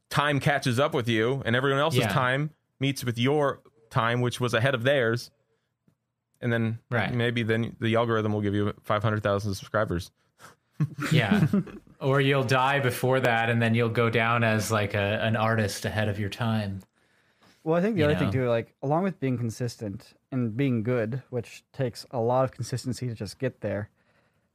time 0.10 0.39
catches 0.39 0.80
up 0.80 0.93
with 0.93 1.08
you, 1.08 1.41
and 1.46 1.56
everyone 1.56 1.80
else's 1.80 2.02
Yeah. 2.02 2.10
time 2.14 2.52
meets 2.80 3.04
with 3.04 3.18
your 3.18 3.62
time, 3.89 4.22
which 4.22 4.39
was 4.39 4.54
ahead 4.54 4.76
of 4.76 4.84
theirs. 4.84 5.32
And 6.41 6.52
then 6.54 6.78
Right. 6.91 7.12
maybe 7.14 7.41
then 7.41 7.76
the 7.80 7.96
algorithm 7.96 8.34
will 8.34 8.41
give 8.41 8.54
you 8.54 8.74
five 8.84 9.02
hundred 9.02 9.24
thousand 9.24 9.56
subscribers. 9.56 10.12
Yeah. 11.12 11.48
or 12.00 12.22
you'll 12.22 12.43
die 12.43 12.80
before 12.80 13.20
that 13.20 13.50
and 13.50 13.62
then 13.62 13.74
you'll 13.76 13.89
go 13.89 14.10
down 14.10 14.43
as 14.43 14.72
like 14.72 14.93
a, 14.93 15.20
an 15.24 15.36
artist 15.36 15.86
ahead 15.86 16.10
of 16.10 16.20
your 16.20 16.30
time. 16.30 16.82
Well, 17.64 17.76
I 17.76 17.82
think 17.82 17.96
the 17.96 18.00
You 18.02 18.06
other 18.06 18.14
know? 18.14 18.20
thing 18.20 18.32
too, 18.32 18.48
like 18.50 18.74
along 18.84 19.04
with 19.04 19.20
being 19.20 19.38
consistent 19.38 20.14
and 20.32 20.56
being 20.56 20.84
good, 20.84 21.24
which 21.30 21.64
takes 21.74 22.06
a 22.12 22.20
lot 22.20 22.43
of 22.43 22.52
consistency 22.52 23.08
to 23.08 23.16
just 23.16 23.39
get 23.39 23.62
there. 23.62 23.89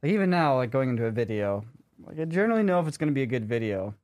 Like 0.03 0.12
even 0.12 0.30
now, 0.30 0.57
like 0.57 0.70
going 0.70 0.88
into 0.91 1.07
a 1.07 1.11
video, 1.11 1.64
like 2.07 2.18
I 2.20 2.24
generally 2.24 2.62
know 2.62 2.80
if 2.80 2.86
it's 2.86 2.97
going 2.97 3.09
to 3.11 3.14
be 3.14 3.22
a 3.22 3.26
good 3.26 3.45
video, 3.47 3.95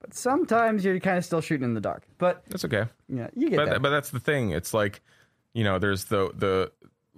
but 0.00 0.14
sometimes 0.14 0.84
you're 0.84 1.00
kind 1.00 1.16
of 1.18 1.24
still 1.24 1.40
shooting 1.40 1.64
in 1.64 1.74
the 1.74 1.80
dark. 1.80 2.04
But 2.18 2.42
That's 2.48 2.64
okay. 2.66 2.84
yeah, 3.08 3.28
you 3.34 3.48
get 3.50 3.56
but 3.56 3.68
that. 3.70 3.82
but 3.82 3.90
that's 3.90 4.10
the 4.10 4.20
thing. 4.20 4.50
It's 4.50 4.72
like, 4.74 5.00
you 5.54 5.64
know, 5.64 5.78
there's 5.78 6.04
the 6.04 6.30
the 6.34 6.70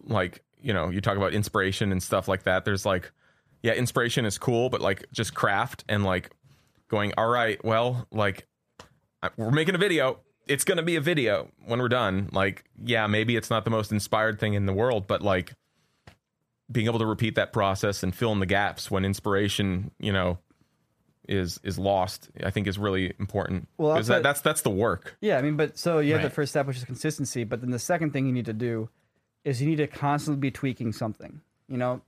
like, 0.04 0.42
you 0.62 0.72
know, 0.72 0.90
you 0.90 1.00
talk 1.00 1.16
about 1.16 1.32
inspiration 1.34 1.92
and 1.92 2.02
stuff 2.02 2.28
like 2.28 2.44
that. 2.44 2.64
There's 2.64 2.86
like, 2.86 3.10
yeah, 3.62 3.72
inspiration 3.72 4.24
is 4.24 4.38
cool, 4.38 4.68
but 4.70 4.80
like 4.80 5.06
just 5.12 5.34
craft 5.34 5.84
and 5.88 6.04
like 6.04 6.30
going, 6.88 7.12
all 7.16 7.28
right, 7.28 7.62
well, 7.64 8.06
like 8.10 8.46
we're 9.36 9.50
making 9.50 9.74
a 9.74 9.78
video. 9.78 10.20
It's 10.48 10.64
gonna 10.64 10.82
be 10.82 10.96
a 10.96 11.00
video 11.00 11.48
when 11.66 11.78
we're 11.78 11.88
done. 11.88 12.28
Like, 12.32 12.64
yeah, 12.82 13.06
maybe 13.06 13.36
it's 13.36 13.50
not 13.50 13.64
the 13.64 13.70
most 13.70 13.92
inspired 13.92 14.40
thing 14.40 14.54
in 14.54 14.66
the 14.66 14.72
world, 14.72 15.06
but 15.06 15.22
like 15.22 15.54
being 16.70 16.86
able 16.86 16.98
to 16.98 17.06
repeat 17.06 17.36
that 17.36 17.52
process 17.52 18.02
and 18.02 18.14
fill 18.14 18.32
in 18.32 18.40
the 18.40 18.46
gaps 18.46 18.90
when 18.90 19.04
inspiration, 19.04 19.92
you 19.98 20.12
know, 20.12 20.38
is 21.28 21.60
is 21.62 21.78
lost, 21.78 22.30
I 22.42 22.50
think 22.50 22.66
is 22.66 22.78
really 22.78 23.14
important. 23.20 23.68
Well, 23.78 23.94
because 23.94 24.08
that, 24.08 24.24
that's 24.24 24.40
that's 24.40 24.62
the 24.62 24.70
work. 24.70 25.16
Yeah, 25.20 25.38
I 25.38 25.42
mean, 25.42 25.56
but 25.56 25.78
so 25.78 26.00
you 26.00 26.14
have 26.14 26.22
the 26.22 26.30
first 26.30 26.50
step, 26.50 26.66
which 26.66 26.76
is 26.76 26.84
consistency. 26.84 27.44
But 27.44 27.60
then 27.60 27.70
the 27.70 27.78
second 27.78 28.12
thing 28.12 28.26
you 28.26 28.32
need 28.32 28.46
to 28.46 28.52
do 28.52 28.88
is 29.44 29.62
you 29.62 29.68
need 29.68 29.76
to 29.76 29.86
constantly 29.86 30.40
be 30.40 30.50
tweaking 30.50 30.92
something. 30.92 31.40
You 31.68 31.76
know, 31.76 32.02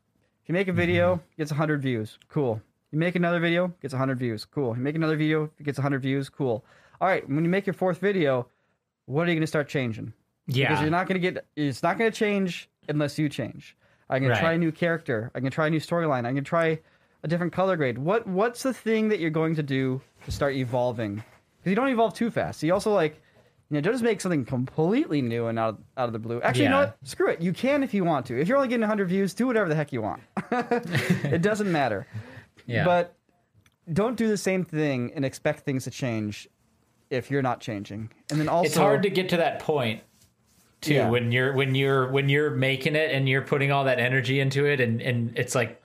if 0.45 0.49
you 0.51 0.53
make 0.53 0.68
a 0.68 0.74
video, 0.74 1.16
mm-hmm. 1.16 1.24
gets 1.38 1.51
100 1.51 1.80
views, 1.80 2.18
cool. 2.28 2.61
You 2.92 2.99
make 2.99 3.14
another 3.16 3.40
video, 3.40 3.68
gets 3.80 3.95
100 3.95 4.18
views, 4.18 4.45
cool. 4.45 4.76
You 4.76 4.82
make 4.82 4.95
another 4.95 5.16
video, 5.16 5.51
it 5.59 5.64
gets 5.64 5.78
100 5.78 6.03
views, 6.03 6.28
cool. 6.28 6.62
All 7.01 7.09
right, 7.09 7.26
when 7.26 7.45
you 7.45 7.51
make 7.51 7.66
your 7.66 7.72
fourth 7.72 7.99
video, 7.99 8.47
what 9.07 9.22
are 9.22 9.30
you 9.30 9.36
going 9.36 9.40
to 9.40 9.47
start 9.47 9.68
changing? 9.68 10.12
Yeah. 10.47 10.68
Because 10.68 10.82
you're 10.82 10.90
not 10.90 11.09
going 11.09 11.20
to 11.20 11.30
get, 11.30 11.47
it's 11.57 11.82
not 11.82 11.97
going 11.97 12.12
to 12.12 12.16
change 12.16 12.68
unless 12.90 13.18
you 13.18 13.30
change. 13.30 13.74
I 14.11 14.18
can 14.18 14.28
Right. 14.28 14.38
try 14.38 14.53
a 14.53 14.59
new 14.59 14.70
character. 14.70 15.30
I 15.34 15.40
can 15.40 15.51
try 15.51 15.68
a 15.68 15.70
new 15.70 15.80
storyline. 15.80 16.26
I 16.26 16.34
can 16.34 16.45
try 16.45 16.78
a 17.22 17.28
different 17.28 17.55
color 17.55 17.76
grade. 17.76 17.97
What 17.97 18.26
What's 18.26 18.62
the 18.62 18.74
thing 18.74 19.09
that 19.09 19.20
you're 19.20 19.30
going 19.30 19.55
to 19.55 19.62
do 19.62 20.03
to 20.26 20.30
start 20.30 20.55
evolving? 20.55 21.16
Because 21.16 21.70
you 21.70 21.74
don't 21.74 21.88
evolve 21.88 22.12
too 22.12 22.30
fast. 22.30 22.62
You 22.62 22.74
also 22.74 22.92
like, 22.92 23.18
you 23.71 23.75
know, 23.77 23.81
don't 23.81 23.95
just 23.95 24.05
make 24.05 24.21
something 24.21 24.45
completely 24.45 25.23
new 25.23 25.47
and 25.47 25.59
out 25.59 25.71
of, 25.71 25.79
out 25.97 26.07
of 26.09 26.12
the 26.12 26.19
blue. 26.19 26.41
Actually, 26.43 26.65
you 26.65 26.71
know 26.71 26.81
what? 26.81 26.97
Screw 27.03 27.29
it. 27.31 27.41
You 27.41 27.53
can 27.53 27.83
if 27.83 27.95
you 27.95 28.05
want 28.05 28.27
to. 28.27 28.39
If 28.41 28.47
you're 28.47 28.57
only 28.57 28.69
getting 28.69 28.83
100 28.83 29.09
views, 29.09 29.33
do 29.35 29.47
whatever 29.47 29.69
the 29.69 29.75
heck 29.75 29.93
you 29.93 30.03
want. 30.03 30.23
it 30.51 31.43
doesn't 31.43 31.71
matter. 31.73 32.07
Yeah. 32.67 32.85
But 32.85 33.15
don't 33.93 34.17
do 34.17 34.29
the 34.29 34.37
same 34.37 34.65
thing 34.65 35.12
and 35.15 35.25
expect 35.25 35.61
things 35.61 35.85
to 35.85 35.91
change 35.91 36.49
if 37.11 37.31
you're 37.31 37.43
not 37.43 37.61
changing. 37.61 38.11
And 38.31 38.39
then 38.41 38.49
also, 38.49 38.67
it's 38.67 38.77
hard 38.77 39.03
to 39.03 39.11
get 39.11 39.29
to 39.31 39.37
that 39.39 39.61
point 39.61 40.03
too 40.81 40.95
Yeah. 40.95 41.09
when 41.11 41.33
you're 41.33 41.53
when 41.55 41.75
you're 41.75 42.11
when 42.11 42.29
you're 42.29 42.51
making 42.51 42.95
it 42.97 43.11
and 43.12 43.29
you're 43.29 43.43
putting 43.43 43.73
all 43.73 43.85
that 43.85 43.99
energy 43.99 44.41
into 44.41 44.67
it 44.67 44.81
and 44.81 45.01
and 45.01 45.37
it's 45.39 45.55
like 45.55 45.83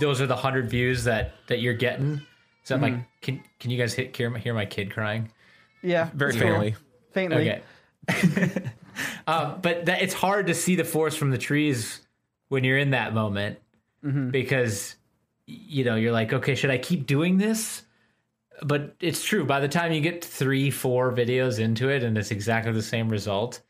those 0.00 0.20
are 0.20 0.26
the 0.26 0.34
100 0.34 0.68
views 0.70 1.04
that 1.04 1.32
that 1.48 1.60
you're 1.60 1.74
getting. 1.74 2.22
Is 2.62 2.68
that 2.70 2.80
Mm-hmm. 2.80 2.96
my 2.96 3.04
can 3.22 3.42
can 3.60 3.70
you 3.70 3.78
guys 3.78 3.94
hit, 3.94 4.16
hear, 4.16 4.30
my- 4.30 4.38
hear 4.38 4.54
my 4.54 4.66
kid 4.66 4.90
crying? 4.90 5.30
yeah, 5.82 6.08
Very 6.14 6.32
it's 6.32 6.40
cool. 6.40 6.50
Faintly. 7.16 7.60
Faintly. 8.08 8.52
Okay. 8.52 8.70
um, 9.26 9.58
but 9.62 9.86
that, 9.86 10.02
it's 10.02 10.14
hard 10.14 10.46
to 10.46 10.54
see 10.54 10.76
the 10.76 10.84
forest 10.84 11.18
from 11.18 11.30
the 11.30 11.38
trees 11.38 12.00
when 12.48 12.62
you're 12.64 12.78
in 12.78 12.90
that 12.90 13.12
moment 13.14 13.58
Mm-hmm. 14.04 14.30
because 14.30 14.94
you 15.46 15.82
know 15.84 15.96
you're 15.96 16.12
like, 16.12 16.32
okay, 16.32 16.54
should 16.54 16.70
I 16.70 16.78
keep 16.78 17.06
doing 17.06 17.38
this? 17.38 17.82
But 18.62 18.94
it's 19.00 19.24
true. 19.24 19.44
By 19.44 19.58
the 19.58 19.68
time 19.68 19.90
you 19.90 20.00
get 20.00 20.24
three, 20.24 20.70
four 20.70 21.12
videos 21.12 21.58
into 21.58 21.88
it, 21.88 22.04
and 22.04 22.16
it's 22.16 22.30
exactly 22.30 22.72
the 22.72 22.82
same 22.82 23.08
result, 23.08 23.62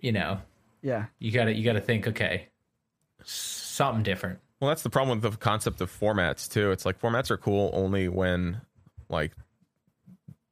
you 0.00 0.12
know, 0.12 0.40
Yeah. 0.82 1.06
you 1.18 1.30
gotta 1.32 1.54
you 1.54 1.64
gotta 1.64 1.80
think, 1.80 2.08
okay, 2.08 2.48
something 3.24 4.02
different. 4.02 4.40
Well, 4.60 4.68
that's 4.68 4.82
the 4.82 4.90
problem 4.90 5.18
with 5.20 5.32
the 5.32 5.38
concept 5.38 5.80
of 5.80 5.90
formats 5.90 6.50
too. 6.50 6.70
It's 6.70 6.84
like 6.84 7.00
formats 7.00 7.30
are 7.30 7.38
cool 7.38 7.70
only 7.72 8.08
when 8.08 8.60
like 9.08 9.32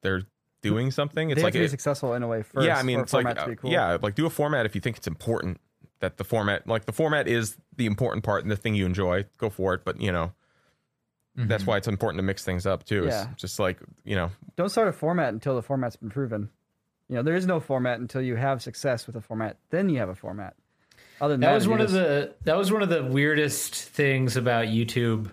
they're 0.02 0.22
doing 0.62 0.90
something. 0.90 1.30
It's 1.30 1.36
they 1.38 1.42
like 1.44 1.54
have 1.54 1.58
to 1.60 1.62
be 1.62 1.64
it- 1.66 1.70
successful 1.70 2.14
in 2.14 2.22
a 2.22 2.28
way 2.28 2.42
first. 2.42 2.66
yeah, 2.66 2.78
I 2.78 2.82
mean, 2.82 3.00
it's 3.00 3.12
like 3.12 3.26
to 3.34 3.42
uh, 3.42 3.46
be 3.46 3.56
cool. 3.56 3.70
yeah, 3.70 3.98
like 4.02 4.14
do 4.14 4.26
a 4.26 4.30
format 4.30 4.66
if 4.66 4.74
you 4.74 4.80
think 4.80 4.96
it's 4.96 5.06
important. 5.06 5.60
That 6.00 6.16
the 6.16 6.24
format, 6.24 6.66
like 6.68 6.84
the 6.86 6.92
format, 6.92 7.26
is 7.26 7.56
the 7.76 7.86
important 7.86 8.22
part 8.24 8.42
and 8.44 8.50
the 8.52 8.56
thing 8.56 8.74
you 8.76 8.86
enjoy. 8.86 9.24
Go 9.38 9.50
for 9.50 9.74
it, 9.74 9.80
but 9.84 10.00
you 10.00 10.12
know, 10.12 10.32
that's 11.34 11.66
why 11.66 11.76
it's 11.76 11.88
important 11.88 12.18
to 12.18 12.22
mix 12.22 12.44
things 12.44 12.66
up 12.66 12.84
too. 12.84 13.04
It's 13.06 13.14
Yeah. 13.14 13.28
just 13.36 13.58
like 13.58 13.78
you 14.04 14.14
know, 14.16 14.30
Don't 14.56 14.68
start 14.68 14.86
a 14.88 14.92
format 14.92 15.32
until 15.32 15.54
the 15.56 15.62
format's 15.62 15.96
been 15.96 16.10
proven. 16.10 16.50
You 17.08 17.16
know, 17.16 17.22
there 17.22 17.34
is 17.36 17.46
no 17.46 17.58
format 17.58 17.98
until 18.00 18.20
you 18.22 18.36
have 18.36 18.62
success 18.62 19.06
with 19.06 19.16
a 19.16 19.20
format. 19.20 19.56
Then 19.70 19.88
you 19.88 19.98
have 19.98 20.08
a 20.08 20.14
format. 20.14 20.54
Other 21.20 21.34
than 21.34 21.40
that, 21.40 21.48
That 21.48 21.54
was 21.54 21.64
you 21.64 21.70
one 21.72 21.80
of 21.80 21.90
the 21.90 22.34
that 22.44 22.56
was 22.56 22.70
one 22.72 22.82
of 22.82 22.88
the 22.90 23.02
weirdest 23.04 23.74
things 23.74 24.36
about 24.36 24.66
YouTube 24.66 25.32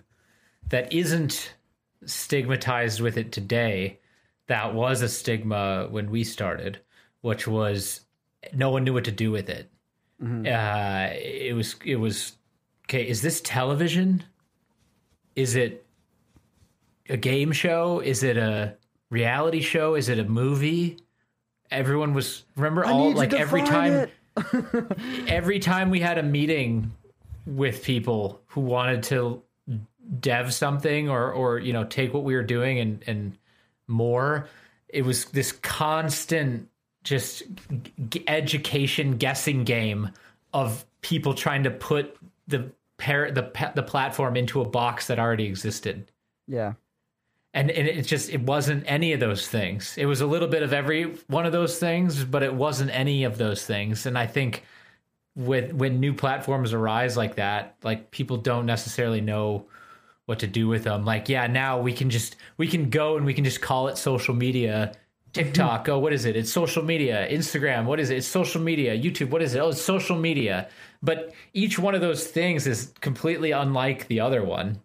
that 0.70 0.92
isn't 0.94 1.54
stigmatized 2.06 3.02
with 3.02 3.18
it 3.18 3.32
today. 3.32 4.00
That 4.48 4.74
was 4.74 5.02
a 5.02 5.10
stigma 5.10 5.88
when 5.90 6.12
we 6.12 6.24
started, 6.24 6.80
which 7.22 7.48
was 7.48 8.02
no 8.54 8.70
one 8.70 8.84
knew 8.84 8.94
what 8.94 9.06
to 9.06 9.12
do 9.12 9.32
with 9.32 9.50
it. 9.50 9.70
Uh, 10.22 11.10
it 11.14 11.56
was 11.56 11.76
it 11.84 11.98
was 11.98 12.34
okay. 12.88 13.08
Is 13.08 13.22
this 13.22 13.42
television? 13.42 14.24
Is 15.36 15.56
it 15.56 15.86
a 17.10 17.18
game 17.18 17.52
show? 17.52 18.00
Is 18.00 18.24
it 18.24 18.38
a 18.38 18.76
reality 19.10 19.62
show? 19.62 19.96
Is 19.96 20.10
it 20.10 20.20
a 20.20 20.24
movie? 20.24 20.98
Everyone 21.72 22.14
was 22.14 22.46
remember 22.56 22.86
I 22.86 22.92
all 22.92 23.14
like 23.14 23.34
every 23.34 23.64
time 23.64 24.10
every 25.28 25.60
time 25.60 25.90
we 25.90 26.00
had 26.00 26.18
a 26.18 26.24
meeting 26.24 26.94
with 27.46 27.84
people 27.84 28.42
who 28.48 28.62
wanted 28.62 29.04
to 29.04 29.42
dev 30.20 30.54
something 30.54 31.10
or 31.10 31.32
or 31.32 31.60
you 31.60 31.74
know 31.74 31.84
take 31.84 32.14
what 32.14 32.24
we 32.24 32.36
were 32.36 32.44
doing 32.44 32.80
and 32.80 33.04
and 33.08 33.38
more 33.88 34.48
it 34.90 35.04
was 35.04 35.26
this 35.26 35.52
constant 35.52 36.68
just 37.04 37.44
g- 38.10 38.24
education 38.28 39.18
guessing 39.18 39.64
game 39.64 40.10
of 40.54 40.86
people 41.02 41.34
trying 41.34 41.64
to 41.64 41.70
put 41.72 42.16
the 42.48 42.72
par- 42.98 43.32
the 43.32 43.52
the 43.76 43.84
platform 43.84 44.36
into 44.38 44.62
a 44.62 44.66
box 44.66 45.08
that 45.08 45.20
already 45.20 45.46
existed 45.46 46.10
Yeah. 46.48 46.74
and 47.54 47.70
and 47.70 47.88
it 47.88 48.04
just 48.04 48.30
it 48.30 48.42
wasn't 48.42 48.84
any 48.88 49.14
of 49.14 49.20
those 49.20 49.48
things. 49.48 49.96
It 49.98 50.06
was 50.06 50.22
a 50.22 50.26
little 50.28 50.48
bit 50.48 50.64
of 50.64 50.74
every 50.74 51.04
one 51.28 51.46
of 51.46 51.52
those 51.52 51.78
things, 51.80 52.24
but 52.24 52.42
it 52.44 52.54
wasn't 52.54 52.92
any 52.92 53.24
of 53.24 53.38
those 53.38 53.66
things. 53.66 54.06
And 54.06 54.18
I 54.18 54.28
think 54.28 54.64
with 55.36 55.74
when 55.74 56.00
new 56.00 56.14
platforms 56.14 56.74
arise 56.74 57.18
like 57.18 57.36
that, 57.36 57.76
like 57.84 58.10
people 58.12 58.38
don't 58.38 58.66
necessarily 58.66 59.22
know 59.22 59.66
what 60.26 60.40
to 60.40 60.48
do 60.48 60.68
with 60.68 60.84
them. 60.84 61.06
Like, 61.06 61.30
yeah, 61.30 61.48
now 61.48 61.80
we 61.80 61.94
can 61.94 62.10
just 62.10 62.36
we 62.58 62.68
can 62.68 62.90
go 62.90 63.18
and 63.18 63.26
we 63.26 63.34
can 63.34 63.44
just 63.44 63.62
call 63.62 63.88
it 63.88 63.98
social 63.98 64.34
media. 64.34 64.94
TikTok, 65.34 65.90
oh, 65.90 66.00
what 66.00 66.14
is 66.14 66.24
it? 66.24 66.38
It's 66.38 66.52
social 66.52 66.82
media. 66.82 67.28
Instagram, 67.30 67.84
what 67.86 68.00
is 68.00 68.10
it? 68.10 68.18
It's 68.18 68.28
social 68.28 68.62
media. 68.62 68.98
YouTube, 68.98 69.32
what 69.32 69.42
is 69.42 69.54
it? 69.54 69.60
Oh, 69.60 69.70
it's 69.70 69.82
social 69.82 70.18
media. 70.18 70.70
But 71.04 71.34
each 71.54 71.78
one 71.78 71.94
of 71.94 72.00
those 72.00 72.26
things 72.26 72.66
is 72.68 72.94
completely 73.02 73.52
unlike 73.52 74.08
the 74.08 74.22
other 74.22 74.44
one 74.44 74.80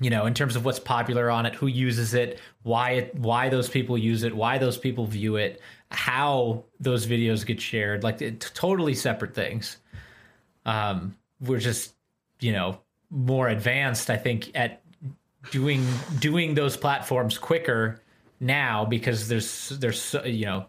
you 0.00 0.10
know, 0.10 0.26
in 0.26 0.34
terms 0.34 0.56
of 0.56 0.64
what's 0.64 0.80
popular 0.80 1.30
on 1.30 1.46
it, 1.46 1.54
who 1.54 1.66
uses 1.66 2.14
it, 2.14 2.40
why 2.62 2.90
it, 2.92 3.14
why 3.14 3.48
those 3.48 3.68
people 3.68 3.96
use 3.96 4.24
it, 4.24 4.34
why 4.34 4.58
those 4.58 4.76
people 4.76 5.06
view 5.06 5.36
it, 5.36 5.60
how 5.90 6.64
those 6.80 7.06
videos 7.06 7.46
get 7.46 7.60
shared, 7.60 8.02
like 8.02 8.20
it, 8.20 8.40
totally 8.54 8.94
separate 8.94 9.34
things. 9.34 9.76
Um, 10.66 11.16
we're 11.40 11.60
just, 11.60 11.94
you 12.40 12.52
know, 12.52 12.80
more 13.14 13.48
advanced, 13.48 14.10
I 14.10 14.16
think, 14.16 14.50
at 14.56 14.82
doing 15.50 15.86
doing 16.18 16.54
those 16.54 16.76
platforms 16.76 17.38
quicker 17.38 18.00
now 18.40 18.84
because 18.84 19.28
there's 19.28 19.68
there's 19.70 20.00
so- 20.02 20.24
you 20.24 20.46
know, 20.46 20.66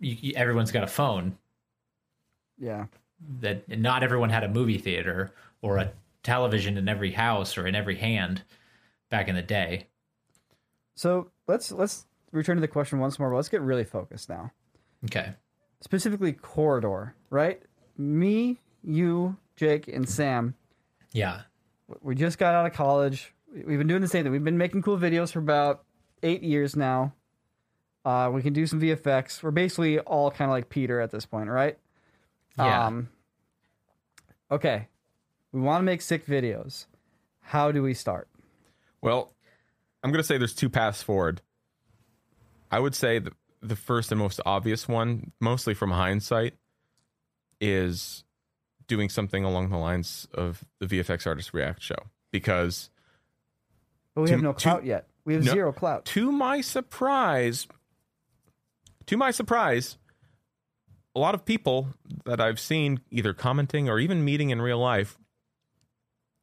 you, 0.00 0.16
you- 0.20 0.32
everyone's 0.36 0.70
got 0.72 0.84
a 0.84 0.86
phone 0.88 1.36
Yeah. 2.58 2.86
that 3.40 3.68
not 3.68 4.02
everyone 4.02 4.30
had 4.30 4.44
a 4.44 4.48
movie 4.48 4.78
theater 4.78 5.32
or 5.62 5.78
a 5.78 5.92
television 6.22 6.76
in 6.78 6.88
every 6.88 7.12
house 7.12 7.56
or 7.58 7.66
in 7.66 7.74
every 7.74 7.96
hand 7.96 8.42
back 9.10 9.28
in 9.28 9.34
the 9.34 9.42
day. 9.42 9.86
So 10.94 11.30
let's 11.48 11.72
let's 11.72 12.06
return 12.32 12.56
to 12.56 12.60
the 12.60 12.68
question 12.68 12.98
once 13.00 13.18
more. 13.18 13.30
But 13.30 13.36
let's 13.36 13.48
get 13.48 13.60
really 13.62 13.84
focused 13.84 14.28
now. 14.28 14.52
Okay. 15.06 15.32
Specifically, 15.80 16.32
corridor. 16.32 17.14
Right? 17.30 17.62
Me, 17.98 18.58
you, 18.84 19.36
Jake, 19.56 19.88
and 19.88 20.08
Sam. 20.08 20.54
Yeah. 21.12 21.42
We 22.02 22.14
just 22.14 22.38
got 22.38 22.54
out 22.54 22.66
of 22.66 22.72
college. 22.72 23.32
We've 23.52 23.78
been 23.78 23.86
doing 23.86 24.02
the 24.02 24.08
same 24.08 24.24
thing. 24.24 24.32
We've 24.32 24.42
been 24.42 24.58
making 24.58 24.82
cool 24.82 24.98
videos 24.98 25.32
for 25.32 25.38
about 25.38 25.84
eight 26.22 26.42
years 26.42 26.76
now. 26.76 27.14
Uh, 28.04 28.30
we 28.32 28.42
can 28.42 28.52
do 28.52 28.66
some 28.66 28.80
VFX. 28.80 29.42
We're 29.42 29.50
basically 29.50 29.98
all 29.98 30.30
kind 30.30 30.48
of 30.48 30.52
like 30.52 30.68
Peter 30.68 31.00
at 31.00 31.10
this 31.10 31.26
point, 31.26 31.48
right? 31.48 31.78
Yeah. 32.58 32.86
Um, 32.86 33.08
okay. 34.50 34.88
We 35.52 35.60
want 35.60 35.80
to 35.80 35.84
make 35.84 36.02
sick 36.02 36.26
videos. 36.26 36.86
How 37.40 37.72
do 37.72 37.82
we 37.82 37.94
start? 37.94 38.28
Well, 39.00 39.32
I'm 40.02 40.10
going 40.10 40.22
to 40.22 40.26
say 40.26 40.38
there's 40.38 40.54
two 40.54 40.68
paths 40.68 41.02
forward. 41.02 41.40
I 42.70 42.78
would 42.78 42.94
say 42.94 43.18
the, 43.18 43.32
the 43.60 43.76
first 43.76 44.12
and 44.12 44.18
most 44.18 44.40
obvious 44.44 44.86
one, 44.86 45.32
mostly 45.40 45.74
from 45.74 45.90
hindsight, 45.90 46.54
is 47.60 48.24
doing 48.86 49.08
something 49.08 49.44
along 49.44 49.70
the 49.70 49.76
lines 49.78 50.28
of 50.34 50.64
the 50.78 50.86
VFX 50.86 51.26
Artist 51.26 51.52
React 51.54 51.82
show. 51.82 51.96
Because 52.30 52.90
But 54.14 54.22
we 54.22 54.26
To- 54.28 54.32
have 54.34 54.42
no 54.42 54.52
to- 54.52 54.58
clout 54.58 54.84
yet. 54.84 55.08
We 55.24 55.34
have 55.34 55.44
No. 55.44 55.52
zero 55.52 55.72
clout. 55.72 56.04
to 56.06 56.30
my 56.32 56.60
surprise, 56.60 57.66
to 59.06 59.16
my 59.16 59.30
surprise, 59.30 59.98
a 61.14 61.18
lot 61.18 61.34
of 61.34 61.44
people 61.44 61.88
that 62.24 62.40
I've 62.40 62.60
seen 62.60 63.00
either 63.10 63.32
commenting 63.34 63.88
or 63.88 63.98
even 63.98 64.24
meeting 64.24 64.50
in 64.50 64.60
real 64.62 64.78
life 64.78 65.18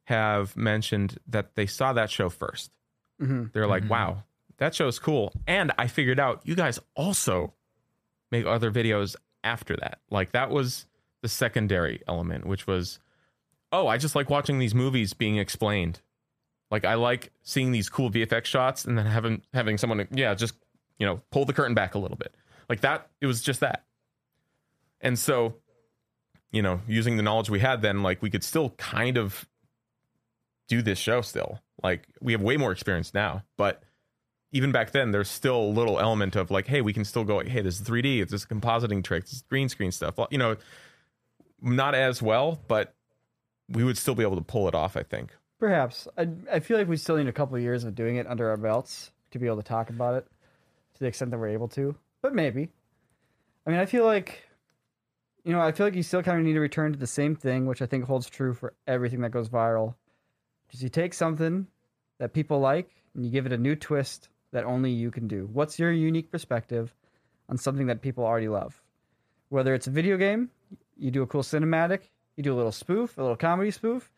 have 0.04 0.56
mentioned 0.56 1.18
that 1.26 1.54
they 1.54 1.66
saw 1.66 1.92
that 1.94 2.10
show 2.10 2.28
1st 2.28 2.70
they 3.18 3.24
mm-hmm. 3.26 3.44
They're 3.52 3.66
like, 3.66 3.84
mm-hmm. 3.84 3.92
wow, 3.92 4.24
that 4.58 4.74
show's 4.74 4.98
cool. 4.98 5.32
And 5.46 5.72
I 5.78 5.86
figured 5.86 6.20
out 6.20 6.42
you 6.44 6.54
guys 6.54 6.78
also 6.94 7.54
make 8.30 8.44
other 8.44 8.70
videos 8.70 9.16
after 9.42 9.76
that. 9.76 10.00
Like 10.10 10.32
that 10.32 10.50
was 10.50 10.86
the 11.24 11.28
secondary 11.28 12.02
element, 12.06 12.44
which 12.44 12.66
was, 12.66 12.98
oh, 13.72 13.86
I 13.86 13.96
just 13.96 14.14
like 14.14 14.28
watching 14.28 14.58
these 14.58 14.74
movies 14.74 15.14
being 15.14 15.38
explained. 15.38 16.02
Like 16.70 16.84
I 16.84 16.96
like 16.96 17.32
seeing 17.42 17.72
these 17.72 17.88
cool 17.88 18.10
VFX 18.10 18.44
shots 18.44 18.84
and 18.84 18.98
then 18.98 19.06
having 19.06 19.40
having 19.54 19.78
someone, 19.78 20.06
yeah, 20.10 20.34
just 20.34 20.54
you 20.98 21.06
know, 21.06 21.22
pull 21.30 21.46
the 21.46 21.54
curtain 21.54 21.74
back 21.74 21.94
a 21.94 21.98
little 21.98 22.18
bit. 22.18 22.34
Like 22.68 22.82
that, 22.82 23.08
it 23.22 23.26
was 23.26 23.40
just 23.40 23.60
that. 23.60 23.84
And 25.00 25.18
so, 25.18 25.54
you 26.52 26.60
know, 26.60 26.82
using 26.86 27.16
the 27.16 27.22
knowledge 27.22 27.48
we 27.48 27.60
had 27.60 27.80
then, 27.80 28.02
like 28.02 28.20
we 28.20 28.28
could 28.28 28.44
still 28.44 28.70
kind 28.76 29.16
of 29.16 29.48
do 30.68 30.82
this 30.82 30.98
show 30.98 31.22
still. 31.22 31.58
Like 31.82 32.06
we 32.20 32.32
have 32.32 32.42
way 32.42 32.58
more 32.58 32.70
experience 32.70 33.14
now, 33.14 33.44
but 33.56 33.82
even 34.52 34.72
back 34.72 34.90
then, 34.90 35.10
there's 35.10 35.30
still 35.30 35.58
a 35.58 35.72
little 35.72 35.98
element 35.98 36.36
of 36.36 36.50
like, 36.50 36.66
hey, 36.66 36.82
we 36.82 36.92
can 36.92 37.06
still 37.06 37.24
go, 37.24 37.40
hey, 37.40 37.62
this 37.62 37.80
is 37.80 37.88
3D, 37.88 38.20
it's 38.20 38.30
this 38.30 38.44
compositing 38.44 39.02
trick, 39.02 39.24
this 39.24 39.32
is 39.32 39.42
green 39.48 39.70
screen 39.70 39.90
stuff. 39.90 40.14
You 40.30 40.38
know, 40.38 40.56
not 41.64 41.94
as 41.94 42.22
well, 42.22 42.60
but 42.68 42.94
we 43.68 43.84
would 43.84 43.98
still 43.98 44.14
be 44.14 44.22
able 44.22 44.36
to 44.36 44.42
pull 44.42 44.68
it 44.68 44.74
off, 44.74 44.96
I 44.96 45.02
think. 45.02 45.30
Perhaps. 45.58 46.06
I, 46.18 46.28
I 46.52 46.60
feel 46.60 46.76
like 46.76 46.88
we 46.88 46.96
still 46.96 47.16
need 47.16 47.28
a 47.28 47.32
couple 47.32 47.56
of 47.56 47.62
years 47.62 47.84
of 47.84 47.94
doing 47.94 48.16
it 48.16 48.26
under 48.26 48.50
our 48.50 48.56
belts 48.56 49.10
to 49.30 49.38
be 49.38 49.46
able 49.46 49.56
to 49.56 49.62
talk 49.62 49.90
about 49.90 50.14
it 50.14 50.26
to 50.94 51.00
the 51.00 51.06
extent 51.06 51.30
that 51.30 51.38
we're 51.38 51.48
able 51.48 51.68
to. 51.68 51.96
But 52.22 52.34
maybe. 52.34 52.70
I 53.66 53.70
mean, 53.70 53.80
I 53.80 53.86
feel 53.86 54.04
like, 54.04 54.44
you 55.42 55.52
know, 55.52 55.60
I 55.60 55.72
feel 55.72 55.86
like 55.86 55.94
you 55.94 56.02
still 56.02 56.22
kind 56.22 56.38
of 56.38 56.44
need 56.44 56.52
to 56.52 56.60
return 56.60 56.92
to 56.92 56.98
the 56.98 57.06
same 57.06 57.34
thing, 57.34 57.66
which 57.66 57.82
I 57.82 57.86
think 57.86 58.04
holds 58.04 58.28
true 58.28 58.52
for 58.52 58.74
everything 58.86 59.22
that 59.22 59.30
goes 59.30 59.48
viral. 59.48 59.94
Just 60.70 60.82
you 60.82 60.88
take 60.88 61.14
something 61.14 61.66
that 62.18 62.32
people 62.32 62.60
like 62.60 62.90
and 63.14 63.24
you 63.24 63.30
give 63.30 63.46
it 63.46 63.52
a 63.52 63.58
new 63.58 63.74
twist 63.74 64.28
that 64.52 64.64
only 64.64 64.90
you 64.90 65.10
can 65.10 65.26
do. 65.26 65.48
What's 65.52 65.78
your 65.78 65.92
unique 65.92 66.30
perspective 66.30 66.94
on 67.48 67.56
something 67.56 67.86
that 67.86 68.02
people 68.02 68.24
already 68.24 68.48
love? 68.48 68.82
Whether 69.48 69.74
it's 69.74 69.86
a 69.86 69.90
video 69.90 70.16
game, 70.16 70.50
you 70.96 71.10
do 71.10 71.22
a 71.22 71.26
cool 71.26 71.42
cinematic, 71.42 72.00
you 72.36 72.42
do 72.42 72.52
a 72.52 72.56
little 72.56 72.72
spoof, 72.72 73.16
a 73.18 73.22
little 73.22 73.36
comedy 73.36 73.70
spoof, 73.70 74.10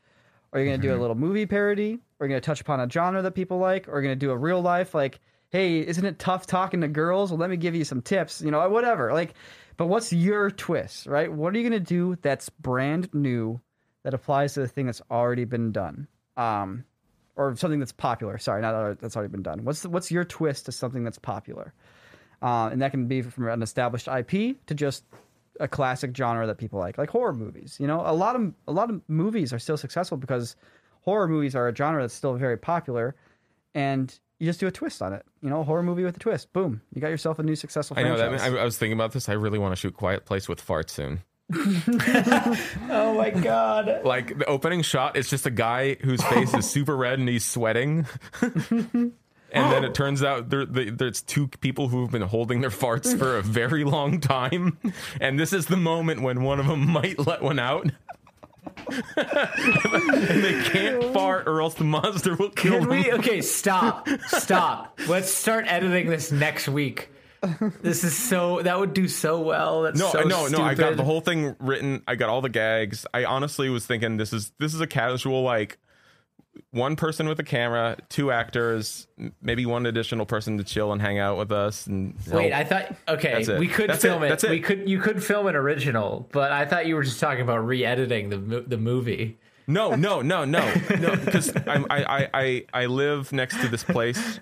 or 0.53 0.61
you're 0.61 0.69
going 0.69 0.81
to 0.81 0.87
do 0.87 0.95
a 0.95 1.01
little 1.01 1.17
movie 1.17 1.47
parody, 1.47 1.95
or 2.19 2.27
you're 2.27 2.29
going 2.29 2.41
to 2.41 2.47
touch 2.47 2.61
upon 2.61 2.81
a 2.81 2.89
genre 2.89 3.23
that 3.23 3.33
people 3.33 3.59
like, 3.59 3.89
or 3.89 3.93
you're 3.93 4.03
going 4.03 4.19
to 4.19 4.27
do 4.27 4.31
a 4.31 4.37
real 4.37 4.61
life, 4.61 4.95
like, 4.95 5.21
hey, 5.51 5.87
isn't 5.87 6.05
it 6.05 6.19
tough 6.19 6.47
talking 6.47 6.81
to 6.81 6.89
girls? 6.89 7.31
Well, 7.31 7.39
let 7.39 7.51
me 7.51 7.57
give 7.57 7.75
you 7.75 7.85
some 7.85 8.03
tips, 8.03 8.41
you 8.41 8.51
know, 8.51 8.69
whatever. 8.69 9.13
Like, 9.13 9.35
but 9.77 9.87
what's 9.87 10.13
your 10.13 10.51
twist, 10.51 11.07
right? 11.07 11.31
What 11.31 11.55
are 11.55 11.59
you 11.59 11.69
going 11.69 11.83
to 11.83 11.87
do 11.87 12.17
that's 12.23 12.49
brand 12.49 13.13
new 13.13 13.61
that 14.03 14.15
applies 14.15 14.55
to 14.55 14.61
the 14.61 14.69
thing 14.69 14.87
that's 14.87 15.03
already 15.11 15.45
been 15.45 15.73
done? 15.73 16.09
Um, 16.37 16.85
or 17.37 17.55
something 17.57 17.79
that's 17.79 17.93
popular. 17.93 18.39
Sorry, 18.39 18.63
not 18.63 18.99
that's 19.01 19.17
already 19.17 19.31
been 19.31 19.43
done. 19.43 19.65
What's 19.65 19.83
the, 19.83 19.91
what's 19.91 20.11
your 20.11 20.25
twist 20.25 20.67
to 20.67 20.73
something 20.73 21.05
that's 21.05 21.19
popular? 21.19 21.75
Uh, 22.43 22.71
and 22.73 22.83
that 22.83 22.91
can 22.91 23.07
be 23.07 23.23
from 23.23 23.49
an 23.49 23.63
established 23.63 24.09
IP 24.09 24.57
to 24.67 24.75
just 24.75 25.05
a 25.61 25.69
classic 25.69 26.17
genre 26.17 26.47
that 26.47 26.59
people 26.59 26.79
like, 26.79 26.99
like 26.99 27.11
horror 27.11 27.33
movies. 27.33 27.77
You 27.81 27.87
know, 27.87 28.03
a 28.05 28.13
lot 28.15 28.37
of 28.37 28.53
a 28.69 28.73
lot 28.73 28.91
of 28.91 29.01
movies 29.09 29.53
are 29.53 29.59
still 29.59 29.77
successful 29.77 30.17
because 30.17 30.57
horror 31.03 31.29
movies 31.29 31.55
are 31.55 31.69
a 31.69 31.75
genre 31.75 32.03
that's 32.03 32.15
still 32.15 32.35
very 32.35 32.57
popular, 32.57 33.15
and 33.75 34.19
you 34.39 34.47
just 34.47 34.61
do 34.61 34.67
a 34.67 34.71
twist 34.71 35.03
on 35.03 35.13
it. 35.13 35.25
You 35.43 35.51
know, 35.51 35.61
a 35.61 35.65
horror 35.65 35.83
movie 35.83 36.05
with 36.05 36.17
a 36.17 36.21
twist. 36.21 36.53
Boom, 36.53 36.81
you 36.93 37.01
got 37.01 37.09
yourself 37.09 37.39
a 37.39 37.43
new 37.43 37.57
successful 37.57 37.99
I 37.99 38.03
know 38.03 38.17
that. 38.17 38.41
I, 38.41 38.57
I 38.57 38.65
was 38.65 38.77
thinking 38.77 38.97
about 38.97 39.13
this. 39.13 39.29
I 39.29 39.33
really 39.35 39.59
want 39.59 39.73
to 39.73 39.77
shoot 39.77 39.95
Quiet 39.95 40.25
Place 40.25 40.49
with 40.49 40.65
farts 40.65 40.91
soon. 40.91 41.23
Oh 42.91 43.15
my 43.17 43.31
god. 43.31 44.05
Like 44.05 44.39
the 44.39 44.47
opening 44.47 44.83
shot 44.83 45.17
is 45.17 45.29
just 45.31 45.47
a 45.47 45.51
guy 45.51 45.95
whose 45.95 46.23
face 46.25 46.53
is 46.55 46.69
super 46.69 46.97
red 46.97 47.19
and 47.19 47.29
he's 47.29 47.45
sweating. 47.45 48.07
and 49.57 49.73
then 49.73 49.85
oh. 49.85 49.89
it 49.89 49.95
turns 49.95 50.23
out 50.23 50.51
there, 50.51 50.65
there- 50.67 50.91
there's 50.91 51.23
two 51.23 51.49
people 51.49 51.89
who've 51.89 52.11
been 52.11 52.23
holding 52.23 52.61
their 52.61 52.71
farts 52.71 53.17
for 53.19 53.37
a 53.37 53.43
very 53.43 53.85
long 53.85 54.21
time. 54.21 54.79
And 55.21 55.39
this 55.39 55.53
is 55.53 55.67
the 55.67 55.77
moment 55.77 56.23
when 56.23 56.43
one 56.43 56.61
of 56.61 56.67
them 56.67 56.87
might 56.89 57.19
let 57.27 57.43
one 57.43 57.59
out. 57.59 57.91
and 59.17 60.45
they 60.45 60.63
can't 60.65 61.13
fart 61.13 61.49
or 61.49 61.61
else 61.61 61.75
the 61.75 61.85
monster 61.85 62.35
will 62.37 62.51
kill 62.51 62.81
Can 62.81 62.89
them. 62.89 62.91
we? 62.91 63.13
Okay, 63.13 63.41
stop, 63.41 64.09
stop. 64.27 64.99
Let's 65.09 65.31
start 65.31 65.65
editing 65.69 66.09
this 66.09 66.31
next 66.33 66.69
week. 66.69 67.09
This 67.81 68.03
is 68.03 68.17
so. 68.17 68.61
That 68.63 68.79
would 68.79 68.93
do 68.93 69.07
so 69.09 69.41
well. 69.41 69.83
That's 69.83 69.99
No, 69.99 70.11
so 70.11 70.23
no, 70.23 70.47
no. 70.49 70.59
I 70.63 70.75
got 70.75 70.87
stupid. 70.87 70.99
the 70.99 71.05
whole 71.05 71.21
thing 71.21 71.55
written. 71.61 72.03
I 72.09 72.17
got 72.17 72.29
all 72.29 72.41
the 72.41 72.49
gags. 72.49 73.07
I 73.15 73.25
honestly 73.25 73.69
was 73.69 73.87
thinking 73.87 74.17
this 74.17 74.33
is 74.33 74.53
this 74.59 74.75
is 74.75 74.81
a 74.81 74.87
casual 74.87 75.43
like 75.43 75.79
one 76.77 76.95
person 76.95 77.27
with 77.29 77.41
a 77.41 77.45
camera, 77.45 77.97
two 78.09 78.31
actors, 78.31 79.09
maybe 79.43 79.67
one 79.67 79.87
additional 79.87 80.27
person 80.27 80.59
to 80.59 80.65
chill 80.65 80.93
and 80.93 81.01
hang 81.01 81.19
out 81.19 81.39
with 81.39 81.51
us. 81.51 81.87
And 81.87 82.15
Wait, 82.31 82.53
help. 82.53 82.67
I 82.67 82.69
thought 82.69 82.97
okay, 83.17 83.33
That's 83.33 83.49
it. 83.49 83.59
we 83.59 83.67
could 83.67 83.91
That's 83.91 84.03
film 84.03 84.23
it. 84.23 84.27
it. 84.27 84.29
That's 84.29 84.45
it. 84.45 84.51
We 84.51 84.61
could 84.61 84.89
you 84.89 85.01
could 85.01 85.25
film 85.25 85.47
an 85.47 85.57
original, 85.57 86.29
but 86.33 86.53
I 86.53 86.67
thought 86.67 86.87
you 86.87 86.95
were 86.95 87.03
just 87.03 87.19
talking 87.19 87.43
about 87.43 87.67
re-editing 87.67 88.29
the 88.29 88.61
the 88.67 88.77
movie. 88.79 89.39
no, 89.67 89.95
no, 89.97 90.23
no, 90.23 90.45
no, 90.45 90.73
no, 91.01 91.17
because 91.17 91.53
I'm, 91.67 91.87
I, 91.91 92.05
I, 92.05 92.29
I, 92.33 92.65
I 92.73 92.87
live 92.87 93.33
next 93.33 93.61
to 93.63 93.69
this 93.69 93.83
place. 93.83 94.39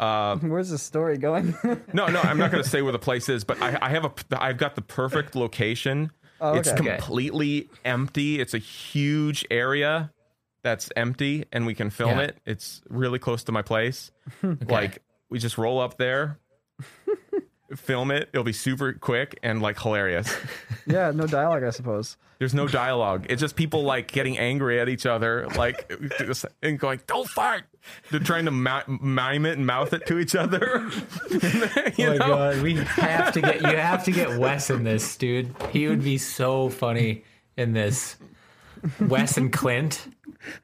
Uh, 0.00 0.36
Where's 0.38 0.70
the 0.70 0.78
story 0.78 1.18
going? 1.18 1.54
No, 1.92 2.06
no, 2.06 2.20
I'm 2.20 2.38
not 2.38 2.50
going 2.52 2.62
to 2.62 2.68
say 2.68 2.80
where 2.82 2.92
the 2.92 2.98
place 2.98 3.28
is, 3.28 3.44
but 3.44 3.60
I, 3.60 3.76
I 3.82 3.90
have 3.90 4.04
a, 4.04 4.12
I've 4.40 4.56
got 4.56 4.74
the 4.76 4.80
perfect 4.82 5.34
location. 5.34 6.12
Oh, 6.40 6.54
it's 6.54 6.68
okay. 6.68 6.80
Okay. 6.80 6.96
completely 6.96 7.68
empty. 7.84 8.40
It's 8.40 8.54
a 8.54 8.58
huge 8.58 9.44
area 9.50 10.12
that's 10.68 10.90
empty, 10.96 11.44
and 11.52 11.66
we 11.66 11.74
can 11.74 11.90
film 11.90 12.18
Yeah. 12.18 12.24
it. 12.26 12.38
It's 12.46 12.82
really 12.88 13.18
close 13.18 13.44
to 13.44 13.52
my 13.52 13.62
place. 13.62 14.10
Like 14.68 15.02
we 15.30 15.38
just 15.38 15.56
roll 15.58 15.80
up 15.80 15.96
there, 15.98 16.38
film 17.76 18.10
it. 18.10 18.28
It'll 18.32 18.44
be 18.44 18.52
super 18.52 18.92
quick 18.92 19.38
and 19.42 19.60
like 19.62 19.78
hilarious. 19.80 20.34
yeah, 20.86 21.10
no 21.10 21.26
dialogue, 21.26 21.64
I 21.64 21.70
suppose. 21.70 22.16
There's 22.38 22.54
no 22.54 22.68
dialogue. 22.68 23.26
It's 23.28 23.40
just 23.40 23.56
people 23.56 23.82
like 23.82 24.12
getting 24.12 24.38
angry 24.38 24.78
at 24.80 24.88
each 24.88 25.06
other, 25.06 25.48
like 25.56 25.90
just- 26.18 26.46
and 26.62 26.78
going, 26.78 27.00
"Don't 27.06 27.28
fart." 27.28 27.64
They're 28.10 28.20
trying 28.20 28.44
to 28.44 28.50
ma- 28.52 28.84
mime 28.86 29.44
it 29.46 29.56
and 29.58 29.66
mouth 29.66 29.92
it 29.92 30.06
to 30.06 30.18
each 30.18 30.34
other. 30.36 30.88
you 31.30 31.40
oh 32.06 32.10
my 32.10 32.16
know? 32.16 32.18
god, 32.18 32.62
we 32.62 32.74
have 32.76 33.32
to 33.32 33.40
get 33.40 33.60
you 33.62 33.76
have 33.76 34.04
to 34.04 34.12
get 34.12 34.38
Wes 34.38 34.70
in 34.70 34.84
this, 34.84 35.16
dude. 35.16 35.52
He 35.72 35.88
would 35.88 36.04
be 36.04 36.16
so 36.18 36.68
funny 36.68 37.24
in 37.56 37.72
this. 37.72 38.16
Wes 39.00 39.36
and 39.36 39.52
Clint, 39.52 40.06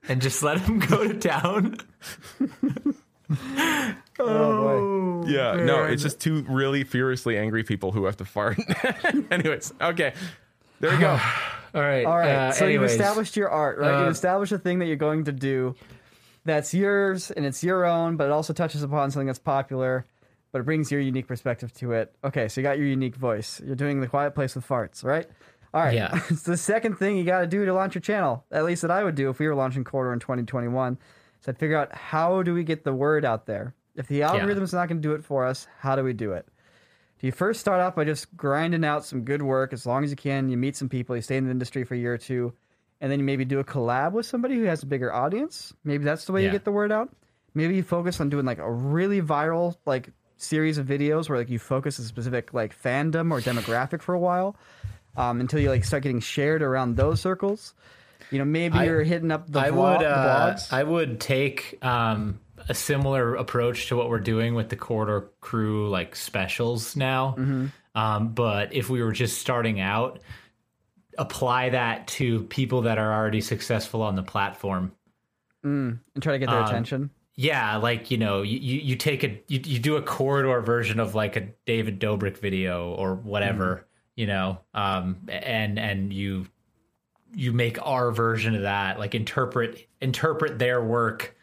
and 0.08 0.20
just 0.22 0.42
let 0.42 0.60
him 0.60 0.78
go 0.90 1.06
to 1.06 1.14
town. 1.18 1.76
Oh 4.18 5.22
boy. 5.22 5.28
Yeah, 5.30 5.54
no, 5.64 5.84
it's 5.84 6.02
just 6.02 6.20
two 6.20 6.42
really 6.48 6.84
furiously 6.84 7.36
angry 7.36 7.64
people 7.64 7.90
who 7.90 8.04
have 8.04 8.16
to 8.18 8.24
fart. 8.24 8.58
anyways, 9.30 9.72
okay, 9.80 10.12
there 10.80 10.92
you 10.92 11.00
go. 11.00 11.10
All 11.74 11.80
right, 11.82 12.04
All 12.04 12.16
right. 12.16 12.28
uh, 12.30 12.52
so 12.52 12.66
anyways. 12.66 12.92
you've 12.92 13.00
established 13.00 13.36
your 13.36 13.48
art, 13.48 13.78
right? 13.78 13.94
uh, 13.94 14.00
you've 14.00 14.12
established 14.12 14.52
a 14.52 14.58
thing 14.58 14.78
that 14.78 14.86
you're 14.86 14.94
going 14.96 15.24
to 15.24 15.32
do 15.32 15.74
that's 16.44 16.72
yours 16.72 17.32
and 17.32 17.44
it's 17.44 17.64
your 17.64 17.84
own, 17.84 18.16
but 18.16 18.26
it 18.26 18.30
also 18.30 18.52
touches 18.52 18.84
upon 18.84 19.10
something 19.10 19.26
that's 19.26 19.40
popular, 19.40 20.04
but 20.52 20.60
it 20.60 20.64
brings 20.64 20.92
your 20.92 21.00
unique 21.00 21.26
perspective 21.26 21.72
to 21.74 21.92
it. 21.92 22.14
Okay, 22.22 22.46
so 22.46 22.60
you 22.60 22.62
got 22.62 22.78
your 22.78 22.86
unique 22.86 23.16
voice. 23.16 23.60
You're 23.64 23.74
doing 23.74 24.00
the 24.00 24.06
quiet 24.06 24.36
place 24.36 24.54
with 24.54 24.68
farts, 24.68 25.02
right? 25.02 25.26
All 25.74 25.82
right. 25.82 25.94
Yeah. 25.94 26.20
it's 26.30 26.42
the 26.42 26.56
second 26.56 26.94
thing 26.94 27.16
you 27.16 27.24
got 27.24 27.40
to 27.40 27.46
do 27.48 27.64
to 27.66 27.74
launch 27.74 27.96
your 27.96 28.00
channel. 28.00 28.44
At 28.52 28.64
least 28.64 28.82
that 28.82 28.92
I 28.92 29.02
would 29.02 29.16
do 29.16 29.28
if 29.28 29.40
we 29.40 29.48
were 29.48 29.56
launching 29.56 29.82
Corridor 29.82 30.12
in 30.12 30.20
2021. 30.20 30.96
So 31.40 31.50
I'd 31.50 31.58
figure 31.58 31.76
out 31.76 31.92
how 31.94 32.42
do 32.42 32.54
we 32.54 32.62
get 32.62 32.84
the 32.84 32.94
word 32.94 33.24
out 33.24 33.44
there. 33.44 33.74
If 33.96 34.06
the 34.06 34.22
algorithm's 34.22 34.72
not 34.72 34.88
going 34.88 35.02
to 35.02 35.08
do 35.08 35.14
it 35.14 35.24
for 35.24 35.44
us, 35.44 35.66
how 35.78 35.96
do 35.96 36.04
we 36.04 36.12
do 36.12 36.32
it? 36.32 36.46
Do 37.20 37.26
you 37.26 37.32
first 37.32 37.60
start 37.60 37.80
off 37.80 37.96
by 37.96 38.04
just 38.04 38.36
grinding 38.36 38.84
out 38.84 39.04
some 39.04 39.22
good 39.24 39.42
work 39.42 39.72
as 39.72 39.84
long 39.84 40.04
as 40.04 40.10
you 40.10 40.16
can? 40.16 40.48
You 40.48 40.56
meet 40.56 40.76
some 40.76 40.88
people, 40.88 41.16
you 41.16 41.22
stay 41.22 41.36
in 41.36 41.44
the 41.44 41.50
industry 41.50 41.84
for 41.84 41.94
a 41.94 41.98
year 41.98 42.14
or 42.14 42.18
two, 42.18 42.52
and 43.00 43.10
then 43.10 43.18
you 43.18 43.24
maybe 43.24 43.44
do 43.44 43.58
a 43.60 43.64
collab 43.64 44.12
with 44.12 44.26
somebody 44.26 44.56
who 44.56 44.64
has 44.64 44.82
a 44.82 44.86
bigger 44.86 45.12
audience. 45.12 45.72
Maybe 45.84 46.04
that's 46.04 46.24
the 46.24 46.32
way 46.32 46.44
you 46.44 46.50
get 46.50 46.64
the 46.64 46.72
word 46.72 46.92
out. 46.92 47.10
Maybe 47.54 47.76
you 47.76 47.82
focus 47.82 48.20
on 48.20 48.30
doing 48.30 48.44
like 48.44 48.58
a 48.58 48.70
really 48.70 49.22
viral 49.22 49.76
like 49.86 50.10
series 50.36 50.78
of 50.78 50.86
videos 50.86 51.28
where 51.28 51.38
like 51.38 51.50
you 51.50 51.58
focus 51.58 51.98
a 51.98 52.04
specific 52.04 52.52
like 52.52 52.76
fandom 52.80 53.30
or 53.30 53.40
demographic 53.40 54.02
for 54.02 54.14
a 54.14 54.18
while 54.18 54.56
um, 55.16 55.40
until 55.40 55.60
you 55.60 55.68
like 55.70 55.84
start 55.84 56.02
getting 56.02 56.20
shared 56.20 56.62
around 56.62 56.96
those 56.96 57.20
circles. 57.20 57.74
You 58.30 58.38
know, 58.38 58.44
maybe 58.44 58.78
I- 58.78 58.84
you're 58.84 59.02
hitting 59.02 59.30
up 59.30 59.50
the, 59.50 59.60
I 59.60 59.70
would 59.70 60.00
the 60.00 60.08
uh, 60.08 60.54
blogs. 60.54 60.72
I 60.72 60.82
would 60.82 61.20
take 61.20 61.78
um, 61.84 62.40
a 62.68 62.74
similar 62.74 63.34
approach 63.34 63.88
to 63.88 63.96
what 63.96 64.08
we're 64.08 64.20
doing 64.20 64.54
with 64.54 64.68
the 64.68 64.76
corridor 64.76 65.30
crew 65.40 65.88
like 65.88 66.16
specials 66.16 66.96
now. 66.96 67.34
Mm-hmm. 67.38 67.66
Um, 67.94 68.28
but 68.34 68.74
if 68.74 68.90
we 68.90 69.02
were 69.02 69.12
just 69.12 69.38
starting 69.38 69.80
out, 69.80 70.20
apply 71.16 71.70
that 71.70 72.08
to 72.08 72.42
people 72.44 72.82
that 72.82 72.98
are 72.98 73.12
already 73.12 73.40
successful 73.40 74.02
on 74.02 74.16
the 74.16 74.22
platform. 74.22 74.92
and 75.62 76.00
try 76.20 76.32
to 76.32 76.38
get 76.38 76.48
their 76.48 76.58
um, 76.58 76.64
attention. 76.66 77.10
Yeah, 77.36 77.76
like 77.76 78.10
you 78.10 78.18
know, 78.18 78.42
you, 78.42 78.58
you 78.58 78.80
you 78.80 78.96
take 78.96 79.24
a 79.24 79.40
you, 79.48 79.60
you 79.64 79.78
do 79.80 79.96
a 79.96 80.02
corridor 80.02 80.60
version 80.60 81.00
of 81.00 81.14
like 81.14 81.36
a 81.36 81.48
David 81.66 82.00
Dobrik 82.00 82.38
video 82.38 82.90
or 82.94 83.14
whatever, 83.14 83.86
you 84.16 84.26
know, 84.26 84.58
um, 84.74 85.16
and 85.28 85.78
and 85.78 86.12
you 86.12 86.46
you 87.34 87.52
make 87.52 87.84
our 87.84 88.12
version 88.12 88.54
of 88.54 88.62
that, 88.62 88.98
like 88.98 89.14
interpret 89.14 89.88
interpret 90.00 90.58
their 90.58 90.82
work 90.82 91.36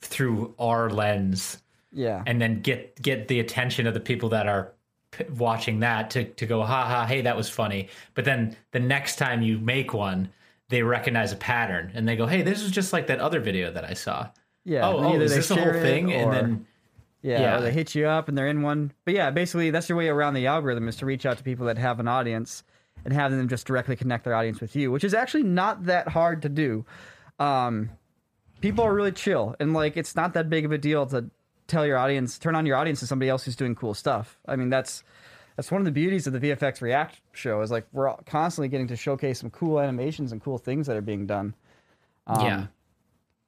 through 0.00 0.54
our 0.58 0.90
lens, 0.90 1.62
Yeah. 1.92 2.22
and 2.26 2.40
then 2.40 2.60
get 2.60 3.00
get 3.00 3.28
the 3.28 3.40
attention 3.40 3.86
of 3.86 3.94
the 3.94 4.00
people 4.00 4.28
that 4.30 4.46
are 4.46 4.72
p- 5.10 5.24
watching 5.36 5.80
that 5.80 6.10
to 6.10 6.24
to 6.24 6.46
go, 6.46 6.62
ha 6.62 6.84
ha, 6.86 7.06
hey, 7.06 7.22
that 7.22 7.36
was 7.36 7.48
funny. 7.48 7.88
But 8.14 8.24
then 8.24 8.56
the 8.70 8.80
next 8.80 9.16
time 9.16 9.42
you 9.42 9.58
make 9.58 9.92
one, 9.92 10.28
they 10.68 10.82
recognize 10.82 11.32
a 11.32 11.36
pattern 11.36 11.92
and 11.94 12.08
they 12.08 12.16
go, 12.16 12.26
hey, 12.26 12.42
this 12.42 12.62
is 12.62 12.70
just 12.70 12.92
like 12.92 13.08
that 13.08 13.20
other 13.20 13.40
video 13.40 13.72
that 13.72 13.84
I 13.84 13.94
saw 13.94 14.28
yeah. 14.64 14.88
oh, 14.88 14.98
oh 14.98 15.20
is 15.20 15.34
this 15.34 15.48
the 15.48 15.56
whole 15.56 15.72
thing? 15.72 16.12
And 16.12 16.32
then, 16.32 16.66
Yeah, 17.22 17.40
Yeah. 17.40 17.58
or 17.58 17.60
they 17.62 17.72
hit 17.72 17.94
you 17.94 18.06
up 18.06 18.28
and 18.28 18.36
they're 18.36 18.48
in 18.48 18.62
one. 18.62 18.92
But 19.04 19.14
yeah, 19.14 19.30
basically 19.30 19.70
that's 19.70 19.88
your 19.88 19.96
way 19.96 20.08
around 20.08 20.34
the 20.34 20.46
algorithm 20.46 20.88
is 20.88 20.96
to 20.96 21.06
reach 21.06 21.24
out 21.24 21.38
to 21.38 21.44
people 21.44 21.66
that 21.66 21.78
have 21.78 22.00
an 22.00 22.08
audience 22.08 22.64
and 23.04 23.14
have 23.14 23.30
them 23.32 23.48
just 23.48 23.66
directly 23.66 23.96
connect 23.96 24.24
their 24.24 24.34
audience 24.34 24.60
with 24.60 24.74
you, 24.76 24.90
which 24.90 25.04
is 25.04 25.14
actually 25.14 25.42
not 25.44 25.84
that 25.86 26.08
hard 26.08 26.42
to 26.42 26.48
do. 26.48 26.84
Um, 27.38 27.90
people 28.60 28.84
are 28.84 28.94
really 28.94 29.12
chill 29.12 29.54
and 29.60 29.72
like 29.72 29.96
it's 29.96 30.14
not 30.14 30.34
that 30.34 30.50
big 30.50 30.64
of 30.64 30.72
a 30.72 30.78
deal 30.78 31.06
to 31.06 31.30
tell 31.68 31.86
your 31.86 31.96
audience, 31.96 32.38
turn 32.38 32.54
on 32.54 32.66
your 32.66 32.76
audience 32.76 33.00
to 33.00 33.06
somebody 33.06 33.28
else 33.28 33.44
who's 33.44 33.56
doing 33.56 33.74
cool 33.74 33.94
stuff. 33.94 34.38
I 34.46 34.56
mean, 34.56 34.68
that's 34.70 35.02
that's 35.56 35.70
one 35.70 35.80
of 35.80 35.84
the 35.84 35.92
beauties 35.92 36.26
of 36.26 36.32
the 36.32 36.40
VFX 36.40 36.80
React 36.80 37.20
show 37.32 37.60
is 37.60 37.70
like 37.70 37.86
we're 37.92 38.14
constantly 38.26 38.68
getting 38.68 38.88
to 38.88 38.96
showcase 38.96 39.40
some 39.40 39.50
cool 39.50 39.78
animations 39.80 40.32
and 40.32 40.42
cool 40.42 40.58
things 40.58 40.86
that 40.86 40.96
are 40.96 41.02
being 41.02 41.26
done. 41.26 41.54
yeah. 42.28 42.66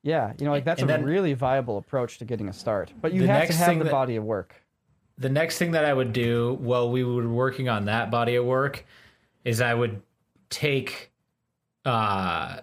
Yeah, 0.04 0.34
you 0.38 0.44
know, 0.44 0.52
like 0.52 0.64
that's 0.64 0.82
And 0.82 0.90
a 0.90 0.94
then- 0.94 1.04
really 1.04 1.32
viable 1.32 1.78
approach 1.78 2.18
to 2.18 2.24
getting 2.26 2.48
a 2.48 2.52
start. 2.52 2.92
But 3.00 3.12
you 3.14 3.26
have 3.26 3.48
to 3.48 3.54
have 3.54 3.78
the 3.78 3.84
that- 3.84 3.90
body 3.90 4.16
of 4.16 4.22
work. 4.24 4.54
The 5.16 5.28
next 5.30 5.58
thing 5.58 5.70
that 5.72 5.84
I 5.84 5.92
would 5.94 6.12
do 6.12 6.54
while 6.60 6.90
we 6.90 7.02
were 7.04 7.26
working 7.28 7.68
on 7.68 7.86
that 7.86 8.10
body 8.10 8.34
of 8.36 8.44
work 8.44 8.84
is 9.44 9.60
I 9.60 9.72
would 9.74 10.02
take 10.50 11.10
uh 11.84 12.60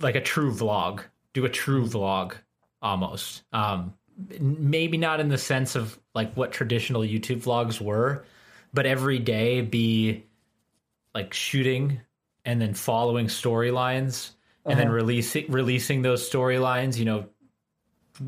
like 0.00 0.14
a 0.14 0.20
true 0.20 0.52
vlog, 0.52 1.02
do 1.32 1.44
a 1.44 1.48
true 1.48 1.86
vlog 1.86 2.34
almost. 2.82 3.42
Um 3.52 3.94
maybe 4.40 4.96
not 4.98 5.20
in 5.20 5.28
the 5.28 5.38
sense 5.38 5.74
of 5.76 5.98
like 6.14 6.34
what 6.34 6.50
traditional 6.52 7.02
YouTube 7.02 7.42
vlogs 7.42 7.80
were, 7.80 8.24
but 8.72 8.86
every 8.86 9.18
day 9.18 9.60
be 9.60 10.24
like 11.14 11.32
shooting 11.34 12.00
and 12.44 12.60
then 12.60 12.72
following 12.74 13.26
storylines 13.26 14.30
and 14.66 14.78
then 14.78 14.88
uh-huh. 14.88 14.96
releasing 14.96 15.50
releasing 15.50 16.02
those 16.02 16.28
storylines, 16.28 16.96
you 16.98 17.04
know, 17.04 17.26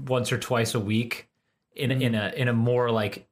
once 0.07 0.33
or 0.33 0.39
twice 0.39 0.75
a 0.75 0.81
week 0.81 1.29
in 1.75 1.91
in 1.91 2.13
mm-hmm. 2.13 2.37
a 2.37 2.41
in 2.41 2.49
a 2.49 2.53
more 2.53 2.91
like 2.91 3.27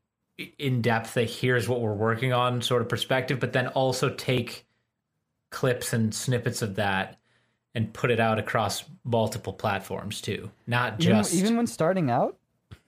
in 0.58 0.82
depth 0.82 1.16
like 1.16 1.28
here's 1.28 1.68
what 1.68 1.80
we're 1.80 1.94
working 1.94 2.32
on 2.32 2.60
sort 2.60 2.82
of 2.82 2.88
perspective, 2.88 3.40
but 3.40 3.52
then 3.52 3.68
also 3.68 4.10
take 4.10 4.66
clips 5.50 5.92
and 5.92 6.14
snippets 6.14 6.62
of 6.62 6.74
that 6.76 7.18
and 7.74 7.92
put 7.92 8.10
it 8.10 8.20
out 8.20 8.38
across 8.38 8.84
multiple 9.04 9.52
platforms 9.52 10.20
too. 10.20 10.50
Not 10.66 11.00
Even, 11.00 11.16
just 11.16 11.34
even 11.34 11.56
when 11.56 11.66
starting 11.66 12.10
out, 12.10 12.36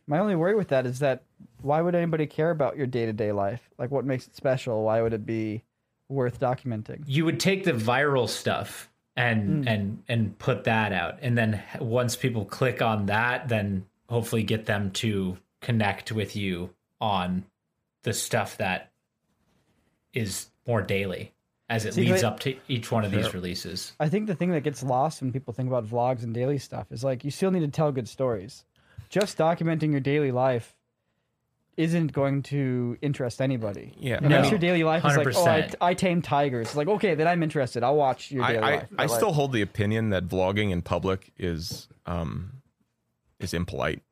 my 0.07 0.19
only 0.19 0.35
worry 0.35 0.55
with 0.55 0.69
that 0.69 0.87
is 0.87 0.99
that 0.99 1.23
why 1.61 1.81
would 1.81 1.95
anybody 1.95 2.27
care 2.27 2.51
about 2.51 2.77
your 2.77 2.87
day 2.87 3.07
to 3.07 3.13
day 3.13 3.33
life? 3.33 3.69
Like, 3.79 3.91
what 3.91 4.05
makes 4.05 4.27
it 4.27 4.37
special? 4.37 4.83
Why 4.83 5.03
would 5.03 5.13
it 5.13 5.27
be 5.27 5.63
worth 6.09 6.41
documenting? 6.41 7.03
you 7.07 7.25
would 7.25 7.39
take 7.39 7.65
the 7.65 7.73
viral 7.73 8.29
stuff 8.29 8.88
and 9.19 9.65
hmm. 9.65 9.69
and 9.69 10.03
and 10.09 10.39
put 10.39 10.65
that 10.65 10.93
out 10.93 11.19
and 11.21 11.37
then 11.37 11.63
once 11.81 12.15
people 12.15 12.45
click 12.45 12.81
on 12.81 13.07
that 13.07 13.49
then 13.49 13.85
hopefully 14.09 14.45
get 14.45 14.67
them 14.67 14.91
to 14.93 15.37
connect 15.61 16.13
with 16.13 16.37
you 16.37 16.71
on 17.01 17.45
the 18.05 18.13
stuff 18.13 18.57
that 18.57 18.93
is 20.15 20.47
more 20.67 20.81
daily 20.81 21.33
as 21.69 21.85
it 21.85 21.95
See, 21.95 22.11
leads 22.11 22.23
up 22.23 22.41
to 22.41 22.57
each 22.69 22.91
one 22.91 23.05
of 23.05 23.11
these 23.11 23.35
releases. 23.35 23.93
I 24.01 24.09
think 24.09 24.27
the 24.27 24.35
thing 24.35 24.53
that 24.53 24.63
gets 24.63 24.83
lost 24.83 25.21
when 25.21 25.33
people 25.33 25.53
think 25.53 25.69
about 25.69 25.87
vlogs 25.87 26.23
and 26.23 26.33
daily 26.33 26.57
stuff 26.57 26.91
is 26.91 27.05
like 27.05 27.25
you 27.25 27.31
still 27.31 27.51
need 27.51 27.61
to 27.61 27.69
tell 27.69 27.93
good 27.93 28.09
stories. 28.09 28.65
Just 29.11 29.37
documenting 29.37 29.91
your 29.91 30.01
daily 30.01 30.33
life 30.33 30.75
isn't 31.79 32.13
going 32.13 32.43
to 32.43 32.99
interest 33.01 33.41
anybody. 33.41 33.95
Yeah. 34.01 34.19
Unless 34.21 34.47
No. 34.47 34.51
your 34.51 34.59
daily 34.59 34.83
life 34.83 35.05
is 35.05 35.17
like, 35.17 35.35
oh, 35.37 35.47
I, 35.47 35.71
I 35.81 35.95
tame 35.95 36.21
tigers. 36.21 36.67
It's 36.67 36.77
like, 36.77 36.89
okay, 36.89 37.15
then 37.15 37.29
I'm 37.29 37.41
interested. 37.43 37.85
I'll 37.85 37.97
watch 37.97 38.33
your 38.33 38.45
daily 38.45 38.59
I, 38.59 38.71
life. 38.77 38.89
I 38.99 39.03
like, 39.03 39.17
still 39.17 39.33
hold 39.33 39.53
the 39.53 39.63
opinion 39.63 40.11
that 40.11 40.27
vlogging 40.27 40.73
in 40.73 40.83
public 40.83 41.31
is 41.39 41.89
um 42.05 42.55
is 43.39 43.55
impolite. 43.55 44.03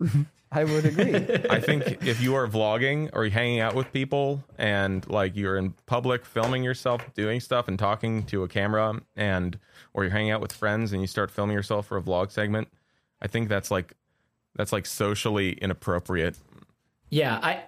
I 0.52 0.62
would 0.62 0.84
agree. 0.84 1.16
I 1.50 1.58
think 1.58 2.06
if 2.06 2.20
you 2.22 2.36
are 2.36 2.46
vlogging 2.46 3.10
or 3.12 3.24
you're 3.24 3.32
hanging 3.32 3.58
out 3.58 3.74
with 3.74 3.92
people 3.92 4.44
and 4.56 5.06
like 5.10 5.34
you're 5.34 5.56
in 5.56 5.74
public 5.86 6.24
filming 6.24 6.62
yourself 6.62 7.02
doing 7.14 7.40
stuff 7.40 7.66
and 7.66 7.76
talking 7.76 8.22
to 8.26 8.44
a 8.44 8.48
camera 8.48 9.00
and 9.16 9.58
or 9.92 10.04
you're 10.04 10.12
hanging 10.12 10.30
out 10.30 10.40
with 10.40 10.52
friends 10.52 10.92
and 10.92 11.00
you 11.02 11.08
start 11.08 11.32
filming 11.32 11.56
yourself 11.56 11.88
for 11.88 11.96
a 11.96 12.02
vlog 12.02 12.30
segment, 12.30 12.68
I 13.20 13.26
think 13.26 13.48
that's 13.48 13.72
like 13.72 13.94
that's 14.54 14.72
like 14.72 14.86
socially 14.86 15.52
inappropriate. 15.54 16.36
Yeah, 17.10 17.38
I 17.42 17.62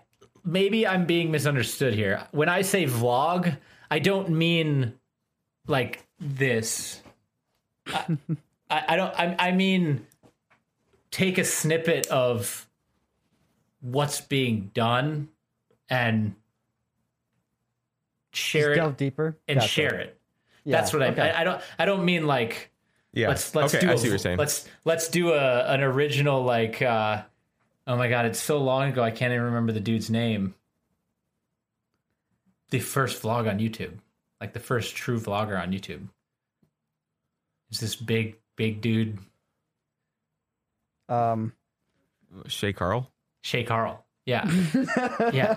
maybe 0.45 0.86
I'm 0.86 1.07
being 1.07 1.30
misunderstood 1.30 1.95
here. 1.95 2.26
When 2.32 2.49
I 2.49 2.62
say 2.62 2.86
vlog, 2.86 3.57
I 3.91 3.99
don't 3.99 4.30
mean 4.30 4.95
like 5.66 6.05
this. 6.20 7.01
I, 7.86 8.16
I, 8.70 8.84
I 8.89 8.97
don't. 8.97 9.14
I, 9.18 9.36
I 9.39 9.53
mean 9.53 10.07
take 11.11 11.39
a 11.39 11.45
snippet 11.45 12.07
of 12.09 12.68
what's 13.80 14.20
being 14.20 14.70
done 14.74 15.28
and 15.89 16.34
share 18.32 18.74
Delve 18.74 18.93
it 18.93 18.97
deeper 18.99 19.39
and 19.47 19.59
Gotcha. 19.61 19.68
share 19.68 19.95
it. 20.01 20.18
Yeah, 20.64 20.80
That's 20.80 20.93
what 20.93 21.03
I, 21.03 21.07
okay. 21.09 21.30
I. 21.30 21.41
I 21.41 21.45
don't. 21.45 21.62
I 21.78 21.84
don't 21.86 22.05
mean 22.05 22.26
like 22.26 22.70
Yeah. 23.12 23.28
let's 23.28 23.55
let's 23.55 23.74
okay, 23.74 23.86
do 23.86 23.91
I 23.91 23.95
a, 23.95 23.99
see 23.99 24.09
what 24.09 24.11
you're 24.11 24.18
saying. 24.18 24.39
let's 24.39 24.68
let's 24.84 25.09
do 25.09 25.32
a 25.32 25.64
an 25.72 25.82
original 25.82 26.43
like 26.43 26.82
uh 26.82 27.22
oh 27.89 27.97
my 27.97 28.09
god 28.09 28.26
it's 28.26 28.39
so 28.39 28.59
long 28.59 28.89
ago 28.91 29.03
I 29.03 29.11
can't 29.11 29.32
even 29.32 29.47
remember 29.47 29.72
the 29.72 29.80
dude's 29.80 30.11
name. 30.11 30.55
The 32.70 32.78
first 32.80 33.22
vlog 33.22 33.49
on 33.49 33.59
YouTube, 33.59 33.95
like 34.41 34.53
the 34.53 34.61
first 34.61 34.95
true 34.95 35.18
vlogger 35.18 35.61
on 35.61 35.72
YouTube. 35.72 36.07
Is 37.70 37.80
this 37.80 37.97
big 37.97 38.36
big 38.57 38.80
dude 38.80 39.18
Um, 41.09 41.53
Shay 42.47 42.72
Carl. 42.72 43.11
Shay 43.43 43.64
Carl. 43.64 44.05
Yeah, 44.26 44.45
yeah. 45.32 45.57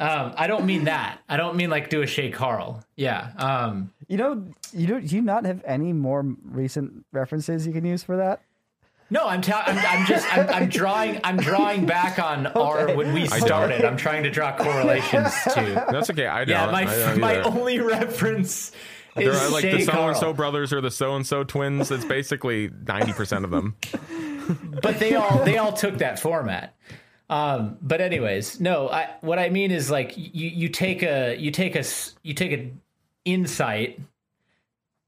Um, 0.00 0.32
I 0.36 0.48
don't 0.48 0.64
mean 0.66 0.84
that. 0.84 1.20
I 1.28 1.36
don't 1.36 1.54
mean 1.54 1.70
like 1.70 1.90
do 1.90 2.02
a 2.02 2.06
Shay 2.08 2.30
Carl. 2.32 2.82
Yeah. 2.96 3.30
Um, 3.36 3.92
you 4.08 4.16
know, 4.16 4.44
you 4.72 4.88
do, 4.88 5.00
do 5.00 5.14
you 5.14 5.22
not 5.22 5.44
have 5.44 5.62
any 5.64 5.92
more 5.92 6.24
recent 6.44 7.06
references 7.12 7.68
you 7.68 7.72
can 7.72 7.84
use 7.84 8.02
for 8.02 8.16
that? 8.16 8.42
No, 9.12 9.26
I'm, 9.26 9.42
ta- 9.42 9.64
I'm 9.66 9.78
I'm 9.78 10.06
just 10.06 10.36
I'm, 10.36 10.48
I'm 10.48 10.68
drawing 10.80 11.20
I'm 11.24 11.36
drawing 11.36 11.84
back 11.84 12.18
on 12.18 12.46
our 12.48 12.94
when 12.94 13.12
we 13.12 13.26
started. 13.26 13.84
I'm 13.84 13.96
trying 13.96 14.22
to 14.22 14.30
draw 14.30 14.56
correlations 14.56 15.32
to. 15.54 15.84
That's 15.90 16.10
okay. 16.10 16.26
I 16.26 16.44
don't. 16.44 16.48
Yeah, 16.50 16.70
my 16.70 16.82
I 16.82 16.84
don't 16.84 17.20
my 17.20 17.40
only 17.42 17.80
reference 17.80 18.70
There 19.16 19.30
is 19.30 19.42
are 19.42 19.50
like 19.50 19.62
Shay 19.62 19.78
the 19.78 19.92
so 19.92 20.08
and 20.08 20.16
so 20.16 20.32
brothers 20.32 20.72
or 20.72 20.80
the 20.80 20.92
so 20.92 21.16
and 21.16 21.26
so 21.26 21.42
twins. 21.42 21.90
It's 21.90 22.04
basically 22.04 22.70
ninety 22.86 23.12
percent 23.12 23.44
of 23.44 23.50
them. 23.50 23.74
but 24.82 25.00
they 25.00 25.16
all 25.16 25.44
they 25.44 25.58
all 25.58 25.72
took 25.72 25.98
that 25.98 26.20
format. 26.20 26.76
Um, 27.28 27.78
but 27.82 28.00
anyways, 28.00 28.60
no. 28.60 28.88
I, 28.88 29.08
what 29.20 29.38
I 29.38 29.50
mean 29.50 29.70
is 29.72 29.90
like 29.90 30.16
you 30.16 30.48
you 30.48 30.68
take 30.68 31.02
a 31.02 31.36
you 31.36 31.50
take 31.50 31.74
a 31.74 31.84
you 32.22 32.34
take 32.34 32.52
an 32.52 32.80
insight. 33.24 34.00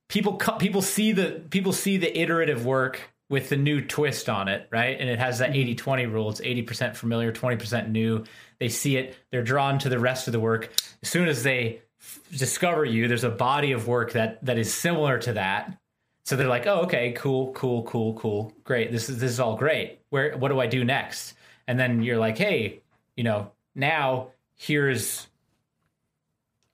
People 0.08 0.38
co- 0.38 0.56
people 0.56 0.82
see 0.82 1.12
the 1.12 1.42
people 1.50 1.72
see 1.72 1.96
the 1.96 2.16
iterative 2.20 2.66
work 2.66 3.11
with 3.32 3.48
the 3.48 3.56
new 3.56 3.80
twist 3.80 4.28
on 4.28 4.46
it, 4.46 4.68
right? 4.70 5.00
And 5.00 5.08
it 5.08 5.18
has 5.18 5.38
that 5.38 5.52
80-20 5.52 6.12
rule. 6.12 6.28
It's 6.28 6.42
80% 6.42 6.94
familiar, 6.94 7.32
20% 7.32 7.88
new. 7.88 8.24
They 8.58 8.68
see 8.68 8.98
it, 8.98 9.16
they're 9.30 9.42
drawn 9.42 9.78
to 9.78 9.88
the 9.88 9.98
rest 9.98 10.28
of 10.28 10.32
the 10.32 10.38
work. 10.38 10.70
As 11.02 11.08
soon 11.08 11.28
as 11.28 11.42
they 11.42 11.80
f- 11.98 12.20
discover 12.30 12.84
you, 12.84 13.08
there's 13.08 13.24
a 13.24 13.30
body 13.30 13.72
of 13.72 13.88
work 13.88 14.12
that 14.12 14.44
that 14.44 14.58
is 14.58 14.72
similar 14.72 15.18
to 15.20 15.32
that. 15.32 15.78
So 16.24 16.36
they're 16.36 16.46
like, 16.46 16.66
"Oh, 16.66 16.82
okay, 16.82 17.12
cool, 17.12 17.52
cool, 17.54 17.84
cool, 17.84 18.12
cool, 18.14 18.52
great. 18.64 18.92
This 18.92 19.08
is 19.08 19.18
this 19.18 19.30
is 19.30 19.40
all 19.40 19.56
great. 19.56 20.00
Where 20.10 20.36
what 20.36 20.48
do 20.48 20.60
I 20.60 20.66
do 20.66 20.84
next?" 20.84 21.32
And 21.66 21.80
then 21.80 22.02
you're 22.02 22.18
like, 22.18 22.36
"Hey, 22.36 22.82
you 23.16 23.24
know, 23.24 23.50
now 23.74 24.28
here's 24.56 25.26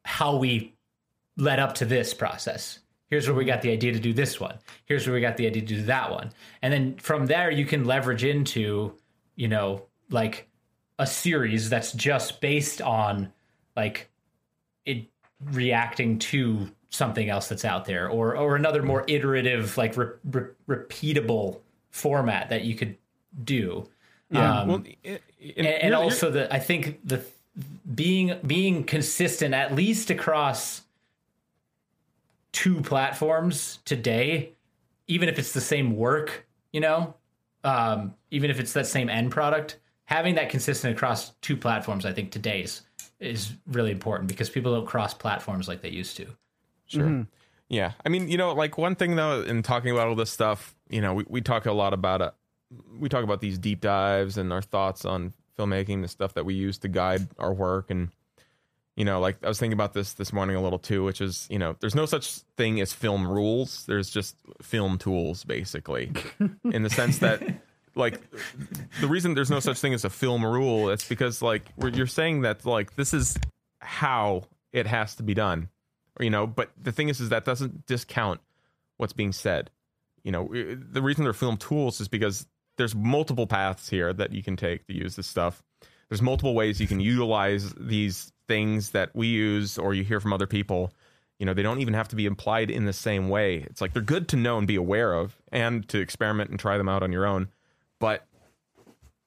how 0.04 0.36
we 0.36 0.74
led 1.36 1.60
up 1.60 1.76
to 1.76 1.84
this 1.84 2.12
process. 2.12 2.80
Here's 3.08 3.26
where 3.26 3.34
we 3.36 3.44
got 3.44 3.62
the 3.62 3.70
idea 3.72 3.92
to 3.92 3.98
do 3.98 4.12
this 4.12 4.38
one. 4.38 4.58
Here's 4.84 5.06
where 5.06 5.14
we 5.14 5.20
got 5.20 5.36
the 5.36 5.46
idea 5.46 5.62
to 5.62 5.66
do 5.76 5.82
that 5.84 6.10
one. 6.10 6.30
And 6.62 6.72
then 6.72 6.96
from 6.98 7.26
there, 7.26 7.50
you 7.50 7.64
can 7.64 7.84
leverage 7.84 8.22
into, 8.24 8.94
you 9.36 9.48
know, 9.48 9.82
like 10.10 10.48
a 10.98 11.06
series 11.06 11.70
that's 11.70 11.92
just 11.92 12.40
based 12.40 12.82
on 12.82 13.32
like 13.76 14.10
it 14.84 15.06
reacting 15.52 16.18
to 16.18 16.68
something 16.90 17.28
else 17.28 17.48
that's 17.48 17.64
out 17.64 17.84
there 17.84 18.08
or 18.08 18.36
or 18.36 18.56
another 18.56 18.82
more 18.82 19.04
iterative 19.06 19.76
like 19.76 19.96
re- 19.96 20.08
re- 20.30 20.48
repeatable 20.68 21.60
format 21.90 22.48
that 22.48 22.64
you 22.64 22.74
could 22.74 22.96
do 23.44 23.86
Yeah. 24.30 24.60
Um, 24.60 24.68
well, 24.68 24.82
it, 25.04 25.22
it- 25.38 25.54
and, 25.58 25.66
and 25.66 25.94
also 25.94 26.30
the 26.30 26.52
i 26.52 26.58
think 26.58 26.98
the 27.06 27.22
being 27.94 28.36
being 28.46 28.82
consistent 28.84 29.54
at 29.54 29.74
least 29.74 30.10
across 30.10 30.82
two 32.52 32.80
platforms 32.80 33.78
today 33.84 34.52
even 35.06 35.28
if 35.28 35.38
it's 35.38 35.52
the 35.52 35.60
same 35.60 35.96
work 35.96 36.46
you 36.72 36.80
know 36.80 37.14
um, 37.64 38.14
even 38.30 38.50
if 38.50 38.60
it's 38.60 38.72
that 38.72 38.86
same 38.86 39.08
end 39.08 39.30
product 39.30 39.78
having 40.04 40.34
that 40.36 40.48
consistent 40.48 40.94
across 40.94 41.30
two 41.40 41.56
platforms 41.56 42.06
i 42.06 42.12
think 42.12 42.30
today 42.30 42.62
is 42.62 42.82
is 43.20 43.52
really 43.66 43.90
important 43.90 44.28
because 44.28 44.48
people 44.48 44.72
don't 44.74 44.86
cross 44.86 45.12
platforms 45.12 45.66
like 45.68 45.82
they 45.82 45.90
used 45.90 46.16
to 46.16 46.26
Sure. 46.88 47.26
Yeah. 47.68 47.92
I 48.04 48.08
mean, 48.08 48.28
you 48.28 48.38
know, 48.38 48.52
like 48.54 48.78
one 48.78 48.94
thing 48.94 49.16
though, 49.16 49.42
in 49.42 49.62
talking 49.62 49.90
about 49.90 50.08
all 50.08 50.14
this 50.14 50.30
stuff, 50.30 50.74
you 50.88 51.00
know, 51.00 51.14
we, 51.14 51.24
we 51.28 51.40
talk 51.40 51.66
a 51.66 51.72
lot 51.72 51.92
about 51.92 52.22
it. 52.22 52.32
We 52.98 53.08
talk 53.08 53.24
about 53.24 53.40
these 53.40 53.58
deep 53.58 53.80
dives 53.80 54.38
and 54.38 54.52
our 54.52 54.62
thoughts 54.62 55.04
on 55.04 55.34
filmmaking, 55.58 56.02
the 56.02 56.08
stuff 56.08 56.34
that 56.34 56.44
we 56.44 56.54
use 56.54 56.78
to 56.78 56.88
guide 56.88 57.28
our 57.38 57.52
work. 57.52 57.90
And, 57.90 58.10
you 58.98 59.04
know, 59.04 59.20
like 59.20 59.42
I 59.44 59.48
was 59.48 59.58
thinking 59.58 59.72
about 59.74 59.94
this 59.94 60.12
this 60.14 60.32
morning 60.32 60.56
a 60.56 60.62
little 60.62 60.78
too, 60.78 61.04
which 61.04 61.20
is, 61.20 61.46
you 61.48 61.58
know, 61.58 61.76
there's 61.80 61.94
no 61.94 62.04
such 62.04 62.40
thing 62.56 62.80
as 62.80 62.92
film 62.92 63.26
rules. 63.26 63.86
There's 63.86 64.10
just 64.10 64.36
film 64.60 64.98
tools, 64.98 65.44
basically, 65.44 66.12
in 66.72 66.82
the 66.82 66.90
sense 66.90 67.18
that, 67.18 67.42
like, 67.94 68.20
the 69.00 69.06
reason 69.08 69.34
there's 69.34 69.50
no 69.50 69.60
such 69.60 69.78
thing 69.78 69.94
as 69.94 70.04
a 70.04 70.10
film 70.10 70.44
rule, 70.44 70.90
it's 70.90 71.08
because, 71.08 71.40
like, 71.40 71.62
you're 71.78 72.06
saying 72.06 72.42
that, 72.42 72.66
like, 72.66 72.96
this 72.96 73.14
is 73.14 73.38
how 73.78 74.44
it 74.72 74.86
has 74.86 75.14
to 75.14 75.22
be 75.22 75.32
done 75.32 75.68
you 76.20 76.30
know? 76.30 76.46
But 76.46 76.70
the 76.80 76.92
thing 76.92 77.08
is 77.08 77.20
is 77.20 77.28
that 77.30 77.44
doesn't 77.44 77.86
discount 77.86 78.40
what's 78.96 79.12
being 79.12 79.32
said. 79.32 79.70
You 80.24 80.32
know 80.32 80.48
the 80.52 81.00
reason 81.00 81.24
they're 81.24 81.32
film 81.32 81.56
tools 81.56 82.00
is 82.00 82.08
because 82.08 82.46
there's 82.76 82.94
multiple 82.94 83.46
paths 83.46 83.88
here 83.88 84.12
that 84.12 84.32
you 84.32 84.42
can 84.42 84.56
take 84.56 84.86
to 84.86 84.94
use 84.94 85.16
this 85.16 85.26
stuff 85.26 85.62
there's 86.08 86.22
multiple 86.22 86.54
ways 86.54 86.80
you 86.80 86.86
can 86.86 87.00
utilize 87.00 87.74
these 87.78 88.32
things 88.46 88.90
that 88.90 89.10
we 89.14 89.26
use 89.26 89.78
or 89.78 89.94
you 89.94 90.04
hear 90.04 90.20
from 90.20 90.32
other 90.32 90.46
people. 90.46 90.92
You 91.38 91.46
know 91.46 91.54
they 91.54 91.62
don't 91.62 91.80
even 91.80 91.94
have 91.94 92.08
to 92.08 92.16
be 92.16 92.26
implied 92.26 92.70
in 92.70 92.84
the 92.84 92.92
same 92.92 93.28
way. 93.28 93.58
It's 93.58 93.80
like 93.80 93.92
they're 93.92 94.02
good 94.02 94.28
to 94.28 94.36
know 94.36 94.58
and 94.58 94.66
be 94.66 94.76
aware 94.76 95.14
of 95.14 95.36
and 95.52 95.88
to 95.88 95.98
experiment 95.98 96.50
and 96.50 96.58
try 96.58 96.78
them 96.78 96.88
out 96.88 97.02
on 97.02 97.12
your 97.12 97.26
own. 97.26 97.48
But 98.00 98.26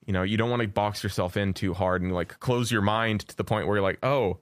you 0.06 0.14
know 0.14 0.24
you 0.24 0.36
don't 0.36 0.50
want 0.50 0.62
to 0.62 0.68
box 0.68 1.04
yourself 1.04 1.38
in 1.38 1.54
too 1.54 1.74
hard 1.74 2.02
and 2.02 2.14
like 2.14 2.40
close 2.40 2.72
your 2.72 2.82
mind 2.82 3.22
to 3.28 3.38
the 3.38 3.44
point 3.44 3.68
where 3.68 3.78
you're 3.78 3.84
like 3.84 4.00
oh 4.04 4.40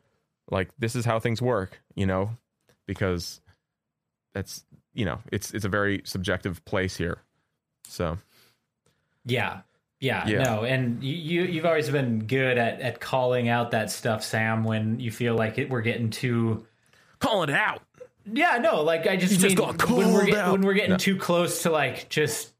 like 0.49 0.69
this 0.79 0.95
is 0.95 1.05
how 1.05 1.19
things 1.19 1.41
work 1.41 1.79
you 1.99 2.05
know? 2.05 2.31
Because 2.87 3.41
that's 4.33 4.63
you 4.93 5.05
know 5.05 5.19
it's 5.31 5.53
it's 5.53 5.65
a 5.65 5.69
very 5.69 6.01
subjective 6.05 6.63
place 6.65 6.95
here. 6.95 7.19
So. 7.87 8.17
Yeah. 9.25 9.61
Yeah, 9.99 10.27
Yeah. 10.27 10.43
no, 10.43 10.63
and 10.63 11.03
you, 11.03 11.13
you 11.13 11.43
you've 11.43 11.65
always 11.65 11.89
been 11.89 12.19
good 12.25 12.57
at, 12.57 12.79
at 12.81 12.99
calling 12.99 13.49
out 13.49 13.71
that 13.71 13.91
stuff, 13.91 14.23
Sam. 14.23 14.63
When 14.63 14.99
you 14.99 15.11
feel 15.11 15.35
like 15.35 15.57
it, 15.57 15.69
we're 15.69 15.81
getting 15.81 16.09
too, 16.09 16.65
calling 17.19 17.49
it 17.49 17.55
out 17.55 17.81
yeah, 18.31 18.57
no, 18.59 18.83
like 18.83 19.07
I 19.07 19.15
just 19.15 19.33
You 19.41 19.49
just 19.55 19.89
when 19.89 20.13
we're 20.13 20.25
get, 20.25 20.51
when 20.51 20.61
we're 20.61 20.73
getting 20.73 20.91
No. 20.91 20.97
too 20.97 21.17
close 21.17 21.63
to 21.63 21.71
like 21.71 22.09
just 22.09 22.51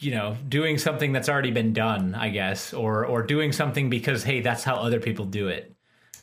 you 0.00 0.10
know 0.10 0.36
doing 0.48 0.78
something 0.78 1.12
that's 1.12 1.28
already 1.28 1.50
been 1.50 1.72
done, 1.72 2.14
I 2.14 2.30
guess, 2.30 2.72
or 2.72 3.04
or 3.06 3.22
doing 3.22 3.52
something 3.52 3.90
because 3.90 4.24
hey, 4.24 4.40
that's 4.40 4.64
how 4.64 4.76
other 4.76 5.00
people 5.00 5.24
do 5.26 5.48
it, 5.48 5.72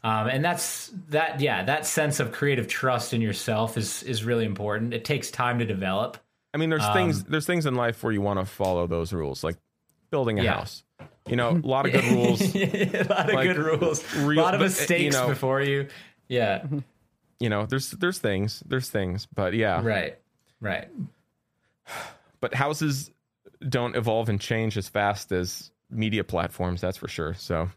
um, 0.03 0.27
and 0.27 0.43
that's 0.43 0.91
that. 1.09 1.39
Yeah, 1.39 1.63
that 1.65 1.85
sense 1.85 2.19
of 2.19 2.31
creative 2.31 2.67
trust 2.67 3.13
in 3.13 3.21
yourself 3.21 3.77
is 3.77 4.01
is 4.03 4.23
really 4.23 4.45
important. 4.45 4.93
It 4.93 5.05
takes 5.05 5.29
time 5.31 5.59
to 5.59 5.65
develop. 5.65 6.17
i 6.53 6.57
mean 6.57 6.69
there's 6.69 6.87
things 6.89 7.23
there's 7.25 7.45
things 7.45 7.65
in 7.65 7.75
life 7.75 8.03
where 8.03 8.11
you 8.11 8.21
want 8.21 8.39
to 8.39 8.45
follow 8.45 8.87
those 8.87 9.13
rules 9.13 9.43
like 9.43 9.55
building 10.11 10.39
a 10.39 10.43
Yeah. 10.43 10.53
house. 10.53 10.83
You 11.27 11.35
know, 11.35 11.49
a 11.51 11.67
lot 11.67 11.85
of 11.85 11.91
good 11.93 12.03
rules. 12.05 12.41
a 12.55 13.03
lot 13.09 13.29
of 13.29 13.33
Like, 13.35 13.47
good 13.47 13.57
rules. 13.57 14.15
real- 14.15 14.39
a 14.39 14.43
lot 14.43 14.53
of 14.53 14.59
mistakes 14.61 15.01
you 15.01 15.09
know- 15.21 15.27
before 15.29 15.61
you. 15.61 15.87
Yeah. 16.27 16.65
You 17.39 17.49
know, 17.49 17.65
there's 17.65 17.91
there's 17.91 18.19
things, 18.19 18.61
there's 18.67 18.89
things, 18.89 19.27
but 19.33 19.53
yeah. 19.53 19.81
Right. 19.83 20.17
Right. 20.59 20.87
But 22.39 22.55
houses 22.55 23.11
don't 23.69 23.95
evolve 23.95 24.27
and 24.29 24.41
change 24.41 24.75
as 24.75 24.89
fast 24.89 25.31
as 25.31 25.69
media 25.91 26.23
platforms. 26.23 26.81
That's 26.81 26.97
for 26.97 27.07
sure. 27.07 27.35
So 27.35 27.69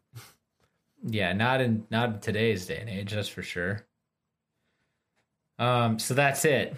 Yeah, 1.07 1.35
not 1.35 1.61
in 1.61 1.87
not 1.91 2.09
in 2.09 2.21
today's 2.21 2.65
day 2.67 2.79
and 2.81 2.89
age, 2.89 3.13
that's 3.13 3.29
for 3.29 3.43
sure. 3.43 3.85
Um, 5.59 5.99
so 5.99 6.15
that's 6.15 6.45
it. 6.47 6.75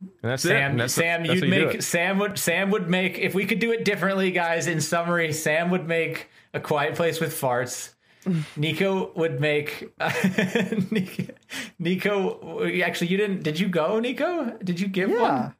And 0.00 0.10
that's 0.30 0.44
it. 0.44 0.48
Sam, 0.48 0.70
And 0.72 0.80
that's- 0.80 0.92
Sam, 0.94 1.22
that's 1.26 1.40
you'd 1.42 1.50
how 1.52 1.56
you 1.58 1.66
make. 1.66 1.82
Sam 1.82 2.18
would 2.18 2.38
Sam 2.38 2.70
would 2.70 2.88
make 2.88 3.18
if 3.18 3.34
we 3.34 3.44
could 3.46 3.58
do 3.58 3.70
it 3.72 3.84
differently, 3.84 4.30
guys. 4.30 4.66
In 4.66 4.80
summary, 4.80 5.32
Sam 5.32 5.70
would 5.70 5.86
make 5.86 6.28
a 6.54 6.60
quiet 6.60 6.94
place 6.94 7.20
with 7.20 7.38
farts. 7.38 7.94
Niko 8.58 9.14
would 9.16 9.40
make 9.40 9.92
Niko, 10.00 11.30
Niko. 11.80 12.82
Actually, 12.82 13.08
you 13.08 13.16
didn't. 13.16 13.42
Did 13.42 13.58
you 13.58 13.68
go, 13.68 14.00
Niko? 14.00 14.62
Did 14.64 14.80
you 14.80 14.88
give 14.88 15.10
Yeah. 15.10 15.20
one? 15.20 15.54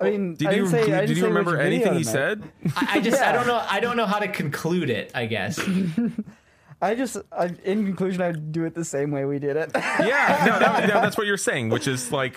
I 0.00 0.10
mean, 0.10 0.34
Did 0.34 0.48
I 0.48 0.50
you 0.52 0.56
didn't 0.62 0.70
say, 0.70 0.80
I 0.80 0.84
didn't 0.84 1.00
did 1.06 1.16
you 1.16 1.22
say 1.22 1.28
remember 1.28 1.60
anything 1.60 1.94
he 1.94 2.02
said? 2.04 2.42
I, 2.76 2.88
I 2.96 3.00
just 3.00 3.22
I 3.22 3.30
don't 3.32 3.46
know. 3.46 3.62
I 3.70 3.80
don't 3.80 3.96
know 3.96 4.06
how 4.06 4.18
to 4.18 4.28
conclude 4.28 4.90
it. 4.90 5.12
I 5.14 5.26
guess. 5.26 5.60
I 6.82 6.96
just, 6.96 7.16
I, 7.30 7.50
in 7.64 7.86
conclusion, 7.86 8.20
I'd 8.22 8.50
do 8.50 8.64
it 8.64 8.74
the 8.74 8.84
same 8.84 9.12
way 9.12 9.24
we 9.24 9.38
did 9.38 9.56
it. 9.56 9.70
yeah, 9.76 10.42
no, 10.48 10.58
that, 10.58 10.88
no, 10.88 10.94
that's 11.00 11.16
what 11.16 11.28
you're 11.28 11.36
saying, 11.36 11.68
which 11.68 11.86
is 11.86 12.10
like 12.10 12.36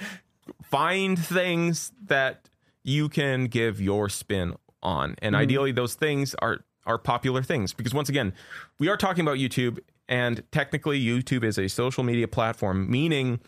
find 0.70 1.18
things 1.18 1.92
that 2.06 2.50
you 2.84 3.10
can 3.10 3.46
give 3.46 3.82
your 3.82 4.10
spin 4.10 4.56
on, 4.84 5.16
and 5.20 5.34
mm-hmm. 5.34 5.42
ideally 5.42 5.72
those 5.72 5.96
things 5.96 6.36
are 6.36 6.60
are 6.86 6.98
popular 6.98 7.42
things. 7.42 7.74
Because 7.74 7.94
once 7.94 8.10
again, 8.10 8.34
we 8.80 8.88
are 8.88 8.98
talking 8.98 9.22
about 9.22 9.38
YouTube, 9.38 9.80
and 10.08 10.44
technically 10.52 11.04
YouTube 11.04 11.44
is 11.44 11.58
a 11.58 11.68
social 11.68 12.04
media 12.04 12.28
platform, 12.28 12.90
meaning 12.90 13.40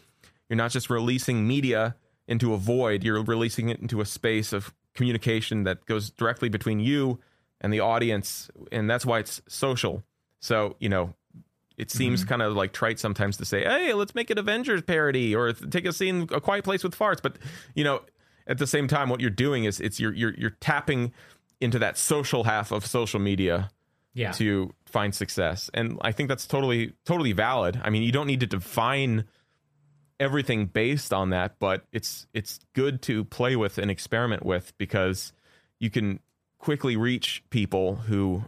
you're 0.49 0.57
not 0.57 0.72
just 0.72 0.89
releasing 0.89 1.47
media 1.47 1.95
into 2.28 2.53
a 2.53 2.57
void, 2.57 3.03
you're 3.03 3.24
releasing 3.24 3.70
it 3.70 3.80
into 3.80 4.01
a 4.01 4.05
space 4.05 4.53
of 4.53 4.74
communication 4.93 5.63
that 5.63 5.86
goes 5.86 6.09
directly 6.09 6.49
between 6.49 6.80
you 6.80 7.20
and 7.61 7.72
the 7.72 7.80
audience, 7.80 8.49
and 8.72 8.89
that's 8.89 9.05
why 9.05 9.20
it's 9.20 9.41
social. 9.47 10.03
So, 10.39 10.76
you 10.80 10.89
know, 10.89 11.13
it 11.78 11.91
seems 11.91 12.21
mm-hmm. 12.21 12.30
kind 12.30 12.41
of 12.41 12.55
like 12.55 12.73
trite 12.73 12.99
sometimes 12.99 13.38
to 13.38 13.45
say, 13.45 13.63
"Hey, 13.63 13.93
let's 13.93 14.15
make 14.15 14.30
an 14.30 14.38
Avengers 14.38 14.82
parody 14.82 15.36
or 15.36 15.53
take 15.53 15.86
a 15.86 15.93
scene, 15.93 16.28
a 16.32 16.41
quiet 16.41 16.63
place 16.63 16.84
with 16.84 16.97
farts." 16.97 17.21
But 17.21 17.38
you 17.75 17.84
know, 17.84 18.01
at 18.47 18.57
the 18.57 18.67
same 18.67 18.88
time, 18.88 19.09
what 19.09 19.21
you're 19.21 19.30
doing 19.30 19.65
is 19.65 19.80
it's 19.80 19.99
you're 19.99 20.13
you're 20.13 20.34
you're 20.36 20.57
tapping 20.59 21.13
into 21.61 21.80
that 21.80 21.97
social 21.97 22.43
half 22.43 22.71
of 22.71 22.86
social 22.86 23.19
media 23.19 23.69
Yeah. 24.13 24.32
to 24.34 24.73
find 24.88 25.13
success, 25.13 25.69
and 25.73 25.99
I 26.01 26.11
think 26.11 26.30
that's 26.30 26.47
totally 26.47 26.93
totally 27.05 27.34
valid. 27.34 27.80
I 27.84 27.89
mean, 27.89 28.03
you 28.03 28.11
don't 28.11 28.28
need 28.28 28.39
to 28.39 28.47
define 28.47 29.25
everything 30.19 30.65
based 30.65 31.13
on 31.13 31.30
that, 31.30 31.59
but 31.59 31.84
it's 31.91 32.28
it's 32.34 32.59
good 32.73 33.01
to 33.03 33.23
play 33.23 33.55
with 33.55 33.78
and 33.78 33.91
experiment 33.91 34.43
with 34.43 34.75
because 34.78 35.32
you 35.80 35.91
can 35.91 36.19
quickly 36.57 36.97
reach 36.97 37.43
people 37.51 37.95
who 37.95 38.43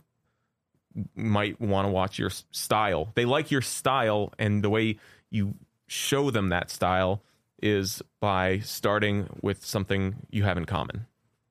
might 1.16 1.60
want 1.62 1.86
to 1.86 1.91
watch 1.91 2.18
your 2.20 2.30
style. 2.52 3.12
They 3.16 3.26
like 3.26 3.52
your 3.52 3.62
style, 3.62 4.34
and 4.39 4.64
the 4.64 4.70
way 4.70 4.97
you 5.30 5.56
show 5.88 6.32
them 6.32 6.50
that 6.50 6.70
style 6.72 7.22
is 7.62 8.02
by 8.20 8.60
starting 8.60 9.28
with 9.41 9.66
something 9.66 10.16
you 10.30 10.43
have 10.43 10.58
in 10.58 10.66
common. 10.66 11.06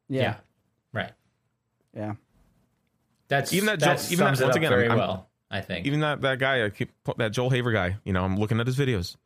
yeah. 0.09 0.23
yeah. 0.23 0.35
Right. 0.93 1.13
Yeah. 1.95 2.15
That's 3.29 3.53
Even 3.53 3.67
that 3.67 3.81
that 3.81 3.99
Joel- 3.99 4.13
even 4.13 4.25
that- 4.25 4.41
it 4.41 4.45
once 4.45 4.51
up 4.51 4.57
again, 4.57 4.71
very 4.71 4.89
I'm- 4.89 4.99
well. 4.99 5.29
I 5.51 5.61
think. 5.63 5.87
Even 5.87 6.01
that 6.01 6.21
that 6.23 6.39
guy, 6.39 6.65
I 6.65 6.71
keep, 6.71 6.91
that 7.17 7.33
Joel 7.33 7.49
Haver 7.51 7.73
guy. 7.73 7.97
You 8.05 8.13
know, 8.13 8.23
I'm 8.25 8.37
looking 8.39 8.61
at 8.61 8.67
his 8.67 8.77
videos. 8.77 9.17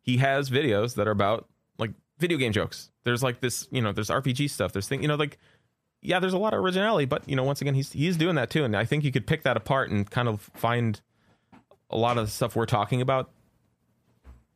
He 0.00 0.18
has 0.18 0.48
videos 0.50 0.94
that 0.94 1.08
are 1.08 1.12
about 1.12 1.48
like 1.78 1.90
video 2.18 2.38
game 2.38 2.52
jokes. 2.52 2.90
There's 3.04 3.20
like 3.22 3.40
this, 3.40 3.66
you 3.72 3.82
know, 3.82 3.92
there's 3.92 4.08
RPG 4.08 4.48
stuff. 4.50 4.72
There's 4.72 4.86
thing, 4.86 5.02
you 5.02 5.08
know, 5.08 5.16
like 5.16 5.38
yeah, 6.02 6.18
there's 6.18 6.32
a 6.32 6.38
lot 6.38 6.52
of 6.52 6.60
originality, 6.60 7.06
but 7.06 7.28
you 7.28 7.36
know, 7.36 7.44
once 7.44 7.60
again, 7.60 7.74
he's 7.74 7.92
he's 7.92 8.16
doing 8.16 8.34
that 8.34 8.50
too, 8.50 8.64
and 8.64 8.76
I 8.76 8.84
think 8.84 9.04
you 9.04 9.12
could 9.12 9.26
pick 9.26 9.44
that 9.44 9.56
apart 9.56 9.90
and 9.90 10.10
kind 10.10 10.28
of 10.28 10.50
find 10.54 11.00
a 11.90 11.96
lot 11.96 12.18
of 12.18 12.26
the 12.26 12.30
stuff 12.30 12.56
we're 12.56 12.66
talking 12.66 13.00
about 13.00 13.30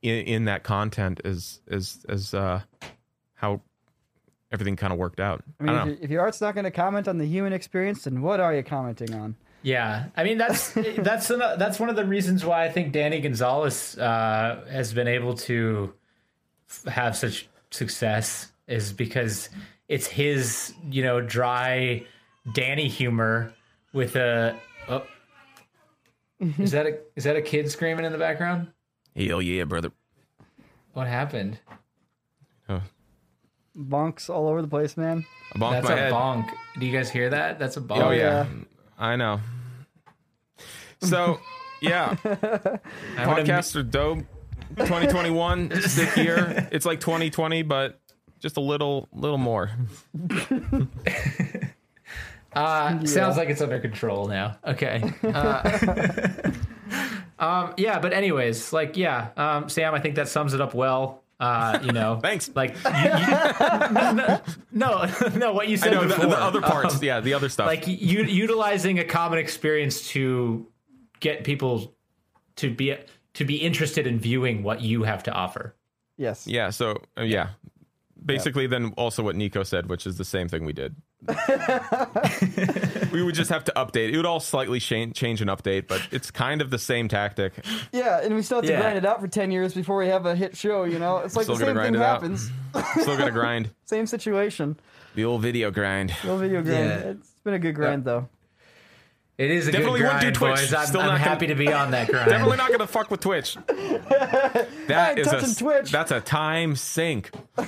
in, 0.02 0.26
in 0.26 0.44
that 0.46 0.64
content 0.64 1.20
as 1.24 1.60
as 1.70 2.04
as 2.08 2.34
uh 2.34 2.62
how 3.34 3.60
everything 4.50 4.76
kind 4.76 4.92
of 4.92 4.98
worked 4.98 5.20
out. 5.20 5.44
I 5.60 5.62
I, 5.62 5.66
mean, 5.66 5.74
don't 5.76 5.88
if, 5.88 5.98
know. 5.98 6.04
if 6.04 6.10
your 6.10 6.20
art's 6.22 6.40
not 6.40 6.54
going 6.54 6.64
to 6.64 6.70
comment 6.70 7.08
on 7.08 7.18
the 7.18 7.26
human 7.26 7.52
experience, 7.52 8.04
then 8.04 8.22
what 8.22 8.40
are 8.40 8.54
you 8.54 8.62
commenting 8.62 9.14
on? 9.14 9.36
Yeah, 9.62 10.06
I 10.16 10.24
mean 10.24 10.38
that's 10.38 10.72
that's 10.98 11.30
an, 11.30 11.38
that's 11.38 11.78
one 11.78 11.90
of 11.90 11.96
the 11.96 12.04
reasons 12.04 12.44
why 12.44 12.64
I 12.64 12.70
think 12.70 12.92
Danny 12.92 13.20
Gonzalez 13.20 13.96
uh, 13.98 14.64
has 14.70 14.92
been 14.92 15.08
able 15.08 15.34
to 15.34 15.92
f- 16.68 16.92
have 16.92 17.16
such 17.16 17.48
success 17.70 18.50
is 18.66 18.92
because 18.92 19.48
it's 19.88 20.06
his 20.06 20.74
you 20.90 21.02
know 21.02 21.20
dry 21.20 22.04
Danny 22.52 22.88
humor 22.88 23.52
with 23.92 24.16
a. 24.16 24.56
Oh, 24.88 25.02
mm-hmm. 26.42 26.62
is 26.62 26.72
that 26.72 26.86
a 26.86 26.98
is 27.14 27.24
that 27.24 27.36
a 27.36 27.42
kid 27.42 27.70
screaming 27.70 28.04
in 28.04 28.12
the 28.12 28.18
background? 28.18 28.68
Hell 29.14 29.36
oh, 29.36 29.38
yeah, 29.38 29.64
brother. 29.64 29.90
What 30.92 31.06
happened? 31.06 31.58
Bonks 33.76 34.30
all 34.30 34.48
over 34.48 34.62
the 34.62 34.68
place, 34.68 34.96
man. 34.96 35.26
I 35.52 35.58
bonked 35.58 35.70
That's 35.72 35.88
my 35.88 35.92
a 35.92 35.96
head. 35.96 36.12
bonk. 36.12 36.50
Do 36.78 36.86
you 36.86 36.92
guys 36.92 37.10
hear 37.10 37.28
that? 37.30 37.58
That's 37.58 37.76
a 37.76 37.80
bonk. 37.80 38.02
Oh 38.02 38.10
yeah. 38.10 38.46
yeah. 38.46 38.64
I 38.98 39.16
know. 39.16 39.40
So 41.02 41.40
yeah, 41.82 42.16
I'm 42.24 42.28
podcasts 43.28 43.76
are 43.76 43.82
dope. 43.82 44.20
2021 44.76 45.80
sick 45.82 46.16
year. 46.16 46.68
It's 46.72 46.84
like 46.84 47.00
2020, 47.00 47.62
but 47.62 48.00
just 48.46 48.56
a 48.56 48.60
little, 48.60 49.08
little 49.12 49.38
more. 49.38 49.70
Uh, 52.54 53.04
Sounds 53.04 53.36
like 53.36 53.50
it's 53.50 53.60
under 53.60 53.78
control 53.78 54.28
now. 54.28 54.56
Okay. 54.66 55.12
Uh, 55.22 55.98
um, 57.38 57.74
yeah, 57.76 57.98
but 57.98 58.14
anyways, 58.14 58.72
like, 58.72 58.96
yeah, 58.96 59.28
um, 59.36 59.68
Sam, 59.68 59.92
I 59.92 60.00
think 60.00 60.14
that 60.14 60.26
sums 60.26 60.54
it 60.54 60.62
up 60.62 60.72
well. 60.72 61.22
Uh, 61.38 61.78
you 61.82 61.92
know, 61.92 62.18
Thanks. 62.22 62.50
Like, 62.54 62.74
you, 62.82 62.90
you, 62.90 63.26
no, 63.92 64.38
no, 64.72 65.10
no, 65.34 65.52
what 65.52 65.68
you 65.68 65.74
I 65.74 65.80
said 65.80 65.92
know 65.92 66.04
the, 66.04 66.08
before. 66.14 66.26
the 66.28 66.40
other 66.40 66.62
parts. 66.62 66.94
Um, 66.94 67.04
yeah, 67.04 67.20
the 67.20 67.34
other 67.34 67.50
stuff. 67.50 67.66
like 67.66 67.86
u- 67.86 68.24
utilizing 68.24 69.00
a 69.00 69.04
common 69.04 69.38
experience 69.38 70.08
to 70.12 70.66
get 71.20 71.44
people 71.44 71.94
to 72.56 72.74
be 72.74 72.96
to 73.34 73.44
be 73.44 73.56
interested 73.56 74.06
in 74.06 74.18
viewing 74.18 74.62
what 74.62 74.80
you 74.80 75.02
have 75.02 75.24
to 75.24 75.30
offer. 75.30 75.74
Yes. 76.16 76.46
yeah. 76.46 76.70
So 76.70 77.02
uh, 77.18 77.22
yeah, 77.22 77.48
basically, 78.24 78.66
then 78.66 78.92
also 78.96 79.22
what 79.22 79.36
Niko 79.36 79.64
said, 79.66 79.88
which 79.88 80.06
is 80.06 80.16
the 80.16 80.24
same 80.24 80.48
thing 80.48 80.64
we 80.64 80.72
did. 80.72 80.96
we 83.12 83.22
would 83.22 83.34
just 83.34 83.50
have 83.50 83.64
to 83.64 83.72
update. 83.76 84.12
It 84.12 84.16
would 84.16 84.26
all 84.26 84.40
slightly 84.40 84.80
change, 84.80 85.14
change 85.16 85.40
and 85.40 85.50
update, 85.50 85.86
but 85.88 86.00
it's 86.10 86.30
kind 86.30 86.60
of 86.60 86.70
the 86.70 86.78
same 86.78 87.08
tactic. 87.08 87.52
Yeah, 87.92 88.20
and 88.22 88.34
we 88.34 88.42
still 88.42 88.58
have 88.58 88.66
to 88.66 88.72
Yeah. 88.72 88.80
grind 88.80 88.98
it 88.98 89.04
out 89.06 89.20
for 89.20 89.28
10 89.28 89.50
years 89.50 89.74
before 89.74 89.96
we 89.98 90.08
have 90.08 90.26
a 90.26 90.34
hit 90.36 90.56
show, 90.56 90.84
you 90.84 90.98
know? 90.98 91.18
It's 91.18 91.36
like 91.36 91.44
Still 91.44 91.56
the 91.56 91.66
same 91.66 91.74
grind 91.74 91.94
thing 91.94 92.02
it 92.02 92.04
out. 92.04 92.22
happens. 92.22 92.50
Still 93.00 93.16
gonna 93.16 93.30
grind 93.32 93.70
Same 93.84 94.06
situation. 94.06 94.78
the 95.14 95.24
old 95.24 95.42
video 95.42 95.70
grind. 95.70 96.14
No 96.24 96.36
video 96.36 96.62
grind. 96.62 96.88
Yeah. 96.88 96.96
It's 97.10 97.30
been 97.44 97.54
a 97.54 97.58
good 97.58 97.74
grind, 97.74 98.04
though. 98.04 98.28
It 99.38 99.50
is 99.50 99.68
a 99.68 99.72
Definitely 99.72 100.00
good 100.00 100.06
wouldn't 100.14 100.22
do 100.22 100.30
Twitch. 100.32 100.54
boys. 100.60 100.72
I'm, 100.74 100.86
Still 100.86 101.00
I'm 101.02 101.06
not 101.08 101.12
gonna- 101.18 101.24
happy 101.28 101.46
to 101.48 101.54
be 101.54 101.72
on 101.72 101.90
that 101.90 102.08
grind. 102.10 102.30
Definitely 102.30 102.56
not 102.56 102.70
gonna 102.70 102.86
fuck 102.86 103.10
with 103.10 103.20
Twitch. 103.20 103.56
That 104.88 105.18
ain't 105.18 105.26
a 105.26 105.54
Twitch. 105.58 105.90
that's 105.90 106.10
a 106.12 106.20
time 106.20 106.76
sink. 106.76 107.30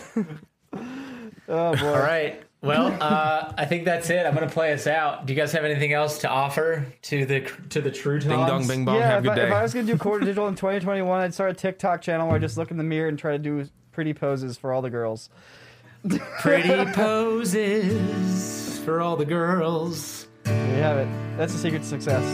Oh, 1.51 1.75
boy. 1.75 1.87
All 1.89 1.99
right. 1.99 2.43
Well, 2.61 2.95
uh, 3.01 3.55
I 3.57 3.64
think 3.64 3.87
that's 3.87 4.11
it. 4.11 4.27
I'm 4.27 4.35
going 4.35 4.47
to 4.47 4.53
play 4.53 4.75
us 4.75 4.87
out. 4.87 5.25
Do 5.25 5.33
you 5.33 5.39
guys 5.41 5.51
have 5.53 5.64
anything 5.64 5.95
else 5.95 6.19
to 6.19 6.29
offer 6.29 6.87
to 7.03 7.25
the 7.25 7.41
to 7.71 7.81
the 7.81 7.91
true 7.91 8.19
Ding 8.21 8.29
dong, 8.29 8.66
bing 8.69 8.85
bong. 8.85 8.97
Yeah, 8.97 9.07
have 9.07 9.25
if 9.25 9.33
a 9.33 9.35
good 9.35 9.45
I, 9.45 9.47
if. 9.47 9.53
I 9.55 9.62
was 9.62 9.73
going 9.73 9.87
to 9.87 9.93
do 9.93 9.99
Corridor 9.99 10.27
Digital 10.27 10.47
in 10.49 10.57
2021, 10.57 11.21
I'd 11.23 11.33
start 11.33 11.51
a 11.53 11.55
TikTok 11.55 12.03
channel 12.03 12.27
where 12.27 12.37
I 12.37 12.39
just 12.39 12.59
look 12.59 12.71
in 12.71 12.77
the 12.77 12.85
mirror 12.85 13.09
and 13.09 13.19
try 13.19 13.33
to 13.33 13.39
do 13.39 13.66
pretty 13.93 14.12
poses 14.12 14.59
for 14.59 14.75
all 14.75 14.83
the 14.83 14.91
girls. 14.91 15.31
Pretty 16.41 16.85
poses 16.93 18.79
for 18.81 19.01
all 19.01 19.16
the 19.16 19.25
girls. 19.25 20.28
There 20.49 20.76
you 20.76 20.82
have 20.82 20.99
it. 20.99 21.09
That's 21.36 21.53
the 21.53 21.59
secret 21.59 21.82
to 21.82 21.88
success. 21.88 22.24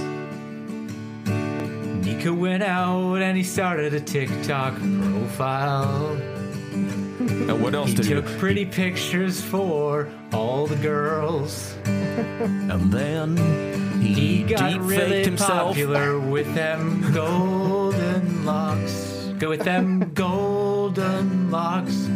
Niko 2.05 2.37
went 2.37 2.63
out 2.63 3.17
and 3.23 3.37
he 3.37 3.43
started 3.43 3.95
a 3.95 4.01
TikTok 4.01 4.75
profile. 4.77 6.13
and 6.13 7.63
what 7.63 7.75
else 7.75 7.91
did 7.93 8.05
He 8.05 8.11
did 8.11 8.11
you? 8.11 8.21
took 8.23 8.39
pretty 8.39 8.67
pictures 8.67 9.41
for 9.41 10.09
all 10.33 10.67
the 10.67 10.77
girls. 10.77 11.75
And 11.85 12.93
then 12.93 13.37
He 14.01 14.43
got 14.45 14.81
really 14.81 15.29
popular 15.37 16.19
with 16.19 16.55
them 16.55 17.11
golden 17.13 18.45
locks. 18.45 19.31
Go 19.39 19.49
with 19.51 19.63
them 19.65 20.13
golden 20.15 21.51
locks. 21.51 22.09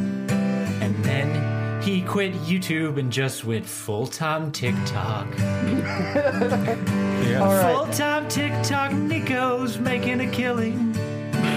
And 1.99 2.07
then 2.07 2.07
He 2.07 2.07
quit 2.07 2.33
YouTube 2.35 2.99
and 2.99 3.11
just 3.13 3.45
went 3.45 3.67
full 3.67 4.07
time 4.07 4.53
TikTok. 4.53 5.27
Yeah, 5.39 7.43
right. 7.43 7.75
Full 7.75 7.87
time 7.93 8.29
TikTok, 8.29 8.93
Niko's 8.93 9.79
making 9.79 10.21
a 10.21 10.31
killing. 10.31 10.95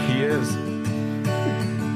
he 0.08 0.24
is. 0.24 0.50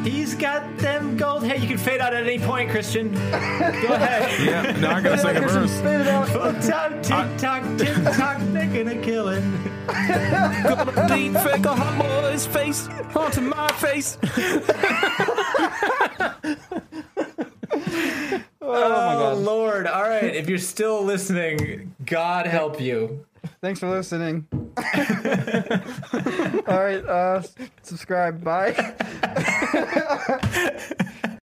He's 0.05 0.35
got 0.35 0.77
them 0.77 1.17
gold 1.17 1.43
hair. 1.43 1.57
You 1.57 1.67
can 1.67 1.77
fade 1.77 1.99
out 1.99 2.13
at 2.13 2.23
any 2.27 2.39
point, 2.39 2.69
Christian. 2.69 3.11
Go 3.13 3.19
ahead. 3.19 4.39
Yeah, 4.39 4.71
now 4.79 4.97
I 4.97 5.01
gotta 5.01 5.17
sing 5.17 5.37
a 5.37 5.41
verse. 5.41 5.81
Fade 5.81 6.01
it 6.01 6.07
out. 6.07 6.29
Full 6.29 6.53
time 6.61 7.01
TikTok, 7.01 7.63
TikTok, 7.77 8.39
making 8.41 8.87
a 8.87 9.01
killing. 9.01 9.41
Deep 11.07 11.33
fake 11.33 11.65
a 11.65 11.75
hot 11.75 11.97
boy's 11.99 12.45
face 12.45 12.87
onto 13.15 13.41
my 13.41 13.71
face. 13.73 14.17
Oh, 18.67 19.35
Lord. 19.39 19.85
All 19.85 20.01
right. 20.01 20.23
If 20.23 20.49
you're 20.49 20.57
still 20.57 21.03
listening, 21.03 21.93
God 22.03 22.47
help 22.47 22.81
you. 22.81 23.23
Thanks 23.61 23.79
for 23.79 23.89
listening. 23.89 24.47
All 26.67 26.83
right, 26.83 27.05
uh, 27.05 27.43
subscribe. 27.83 28.43
Bye. 28.43 28.95